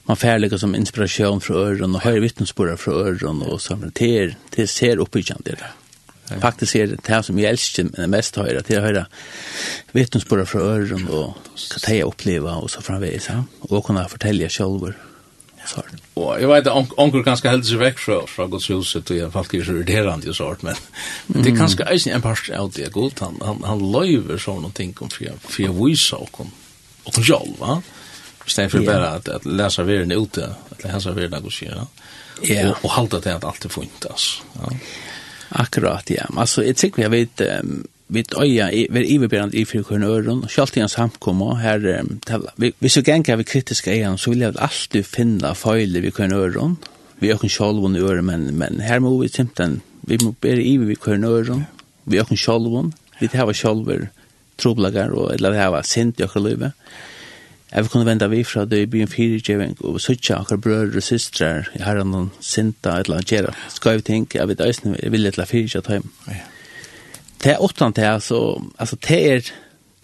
man 0.04 0.16
färliga 0.16 0.58
som 0.58 0.74
inspiration 0.74 1.40
från 1.40 1.56
öron 1.56 1.94
och 1.94 2.00
hör 2.00 2.20
vittnesbörd 2.20 2.78
från 2.78 2.94
öron 2.94 3.42
och 3.42 3.62
så 3.62 3.76
det, 3.94 4.34
det 4.50 4.66
ser 4.66 4.96
uppbyggande 4.96 5.50
det 5.50 5.56
där. 5.56 5.72
Faktiskt 6.40 6.76
är 6.76 6.86
det 6.86 7.08
här 7.08 7.22
som 7.22 7.38
jag 7.38 7.50
älskar 7.50 8.06
mest 8.06 8.36
höra, 8.36 8.58
att 8.58 8.68
höra 8.68 9.06
vittnesbörd 9.92 10.48
från 10.48 10.62
öron 10.62 11.08
och 11.08 11.36
kan 11.80 11.96
jag 11.96 12.08
uppleva 12.08 12.56
och 12.56 12.70
så 12.70 12.80
framvis. 12.80 13.28
Ja? 13.28 13.44
Och 13.60 13.84
kunna 13.84 14.08
fortälja 14.08 14.48
själva. 14.48 14.94
Ja. 15.74 15.82
Och 16.14 16.42
jag 16.42 16.48
vet 16.48 16.66
att 16.66 16.88
onkel 16.96 17.22
ganska 17.22 17.50
helt 17.50 17.66
sig 17.66 17.76
väck 17.76 17.98
från 17.98 18.26
från 18.26 18.50
Guds 18.50 18.70
huset 18.70 19.10
och 19.10 19.16
jag 19.16 19.20
alla 19.20 19.30
fall 19.30 19.44
är 19.52 19.64
det 19.64 19.72
irriterande 19.72 20.26
ju 20.26 20.32
men 20.62 20.74
det 21.26 21.50
är 21.50 21.56
kanske 21.56 21.84
är 21.84 22.08
en 22.14 22.22
part 22.22 22.50
av 22.50 22.70
det 22.70 22.92
god 22.92 23.12
han 23.20 23.40
han, 23.44 23.62
han 23.64 23.92
löver 23.92 24.38
så 24.38 24.54
någonting 24.54 24.94
om 25.00 25.08
för 25.08 25.24
för 25.40 25.86
visa 25.86 26.16
och 26.16 26.32
kom 26.32 26.50
och 27.04 27.14
kontroll 27.14 27.56
va? 27.58 27.82
Istället 28.46 28.72
för 28.72 28.80
bara 28.80 29.08
att, 29.08 29.28
att 29.28 29.44
läsa 29.44 29.82
världen 29.82 30.12
ute 30.12 30.54
att 30.70 30.84
läsa 30.84 31.12
vidare 31.12 31.40
och 31.40 31.52
så 31.52 31.64
ja. 31.64 31.86
Och, 32.70 32.84
och 32.84 32.90
hålla 32.90 33.20
det 33.20 33.34
att 33.34 33.44
allt 33.44 33.64
är 33.64 33.68
fint 33.68 34.06
alltså 34.10 34.42
ja. 34.52 34.72
Akkurat 35.48 36.10
ja. 36.10 36.26
Alltså 36.36 36.64
jag 36.64 36.76
tycker 36.76 37.02
jag 37.02 37.10
vet 37.10 37.40
um, 37.40 37.86
vid 38.06 38.34
öja 38.38 38.72
är 38.72 38.96
iverberand 38.96 39.54
i 39.54 39.66
fyrkön 39.66 40.02
öron 40.02 40.46
skalt 40.48 40.76
igen 40.76 40.88
samkomma 40.88 41.54
här 41.54 42.04
vi, 42.56 42.72
vi 42.78 42.88
så 42.88 43.00
gänga 43.00 43.36
vi 43.36 43.44
kritiska 43.44 43.94
igen 43.94 44.18
så 44.18 44.30
vill 44.30 44.40
jag 44.40 44.58
alltid 44.58 45.06
finna 45.06 45.54
fejl 45.54 46.00
vi 46.00 46.10
kan 46.10 46.32
öron 46.32 46.76
vi 47.18 47.30
har 47.30 47.38
kan 47.38 47.48
själva 47.48 47.98
i 47.98 48.00
öron 48.00 48.24
men 48.24 48.58
men 48.58 48.80
här 48.80 48.98
måste 48.98 49.22
vi 49.22 49.28
simpelthen 49.28 49.80
vi 50.00 50.18
måste 50.18 50.40
be 50.40 50.62
i 50.62 50.76
vi 50.76 50.96
kan 50.96 51.24
öron 51.24 51.64
vi 52.04 52.18
har 52.18 52.24
kan 52.24 52.36
själva 52.36 52.92
vi 53.20 53.28
det 53.28 53.38
här 53.38 53.52
troblagar 54.62 55.14
og 55.16 55.32
eller 55.34 55.58
hava 55.58 55.82
sint 55.86 56.20
i 56.20 56.26
okkar 56.26 56.44
løyve. 56.44 56.72
Jeg 57.72 57.84
vil 57.84 57.90
kunne 57.90 58.06
venda 58.06 58.28
vi 58.28 58.42
fra 58.44 58.66
det 58.68 58.82
i 58.82 58.88
byen 58.90 59.08
fyrirgjeving 59.08 59.78
og 59.80 60.00
suttja 60.04 60.42
okkar 60.42 60.60
brødre 60.60 61.00
og 61.00 61.06
systrar 61.06 61.70
i 61.78 61.80
Herren 61.82 62.10
noen 62.12 62.28
sinta 62.40 62.98
eller 63.00 63.24
gjerra. 63.24 63.54
Skal 63.72 64.00
vi 64.00 64.08
tenke, 64.10 64.38
jeg 64.38 64.50
vet 64.50 64.60
eisen, 64.60 64.96
jeg 65.00 65.12
vil 65.14 65.30
etla 65.30 65.48
fyrirgja 65.48 65.84
ta 65.86 66.00
Ja. 66.28 66.42
Det 67.42 67.50
er 67.50 67.62
åttan 67.62 67.92
det, 67.92 68.04
altså, 68.06 68.62
altså 68.78 68.96
det 69.08 69.32
er 69.32 69.40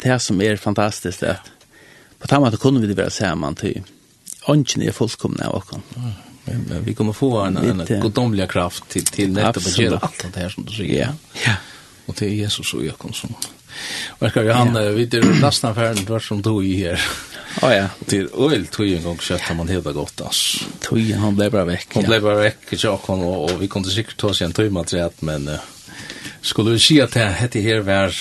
det 0.03 0.23
som 0.23 0.41
er 0.43 0.57
fantastisk, 0.57 1.21
det 1.21 1.37
at 1.37 1.53
på 2.19 2.27
tamma 2.27 2.49
at 2.49 2.59
kunne 2.59 2.81
vi 2.81 2.89
det 2.91 2.97
være 2.97 3.11
saman 3.11 3.55
til 3.55 3.85
ånden 4.49 4.83
er 4.83 4.93
fullkomne 4.97 5.47
av 5.47 5.61
okkar. 5.61 5.81
Men 6.47 6.65
men 6.69 6.85
vi 6.85 6.95
kommer 6.95 7.13
få 7.13 7.41
en, 7.41 7.57
en 7.57 8.01
godomliga 8.01 8.47
kraft 8.47 8.89
till 8.89 9.05
till 9.05 9.33
nettopp 9.33 9.57
att 9.57 9.79
göra 9.79 9.99
allt 9.99 10.35
det 10.35 10.41
här 10.41 10.49
som 10.49 10.65
du 10.65 10.73
säger. 10.73 11.01
Ja. 11.01 11.09
ja. 11.47 11.55
Och 12.07 12.15
det 12.19 12.27
är 12.27 12.31
Jesus 12.31 12.75
och 12.75 12.85
jag 12.85 13.15
som 13.15 13.35
Verkar 14.19 14.43
ju 14.43 14.53
han 14.53 14.75
vi 14.95 15.03
er 15.03 15.07
det 15.07 15.41
nästan 15.41 15.75
det 15.75 16.09
vart 16.11 16.23
som 16.23 16.43
tog 16.43 16.65
i 16.65 16.77
här. 16.77 17.01
Ja 17.63 17.75
ja, 17.75 17.89
till 18.07 18.29
öl 18.39 18.67
tog 18.67 18.89
en 18.89 19.03
gång 19.03 19.19
kött 19.19 19.57
man 19.57 19.69
hela 19.69 19.93
godt, 19.93 20.21
ass. 20.21 20.67
Tog 20.81 21.11
han 21.11 21.37
blev 21.37 21.53
bara 21.53 21.65
veck. 21.65 21.95
Han 21.95 22.05
blev 22.05 22.23
bara 22.23 22.35
veck 22.35 22.59
jag 22.71 23.03
kom 23.03 23.21
och, 23.21 23.45
og 23.45 23.61
vi 23.61 23.69
kunne 23.69 23.91
säkert 23.91 24.17
ta 24.17 24.29
oss 24.29 24.43
en 24.43 24.53
timme 24.53 24.85
till 24.85 25.09
men 25.21 25.49
uh, 25.49 25.59
skulle 26.41 26.71
vi 26.71 26.79
se 26.79 27.03
att 27.03 27.13
det 27.13 27.25
hette 27.25 27.61
här 27.61 27.81
var 27.81 28.15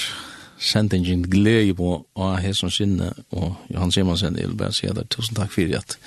sendingen 0.59 1.23
glede 1.23 1.73
på 1.73 2.05
och 2.13 2.37
här 2.37 2.53
som 2.53 2.71
sinne 2.71 3.13
och 3.29 3.53
Johan 3.69 3.91
Simonsen 3.91 4.35
jeg 4.35 4.47
vil 4.47 4.55
bare 4.57 4.73
si 4.73 4.87
at 4.87 5.09
tusen 5.09 5.35
tack 5.35 5.51
för 5.51 5.77
att 5.77 5.97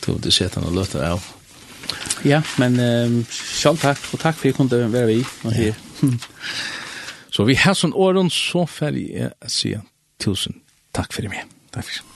tog 0.00 0.24
sett 0.24 0.34
sätta 0.34 0.60
och 0.60 0.74
låta 0.74 1.10
av. 1.10 1.24
Ja, 2.22 2.42
men 2.56 2.80
um, 2.80 3.26
selv 3.30 3.76
takk, 3.76 3.98
och 4.12 4.20
tack 4.20 4.36
för 4.36 4.48
att 4.48 4.52
du 4.52 4.56
kunde 4.56 4.86
vara 4.86 5.06
vi 5.06 5.24
och 5.42 5.52
här. 5.52 5.74
Ja. 6.00 6.08
Så 7.38 7.44
vi 7.46 7.54
har 7.54 7.76
sånn 7.78 7.92
åren, 7.94 8.32
så 8.34 8.64
ferdig 8.66 9.12
jeg 9.14 9.52
sier 9.54 9.84
tusen 10.18 10.58
takk 10.90 11.14
for 11.14 11.22
det 11.22 11.30
med. 11.30 11.52
Takk 11.70 11.86
for 11.86 12.00
det. 12.00 12.07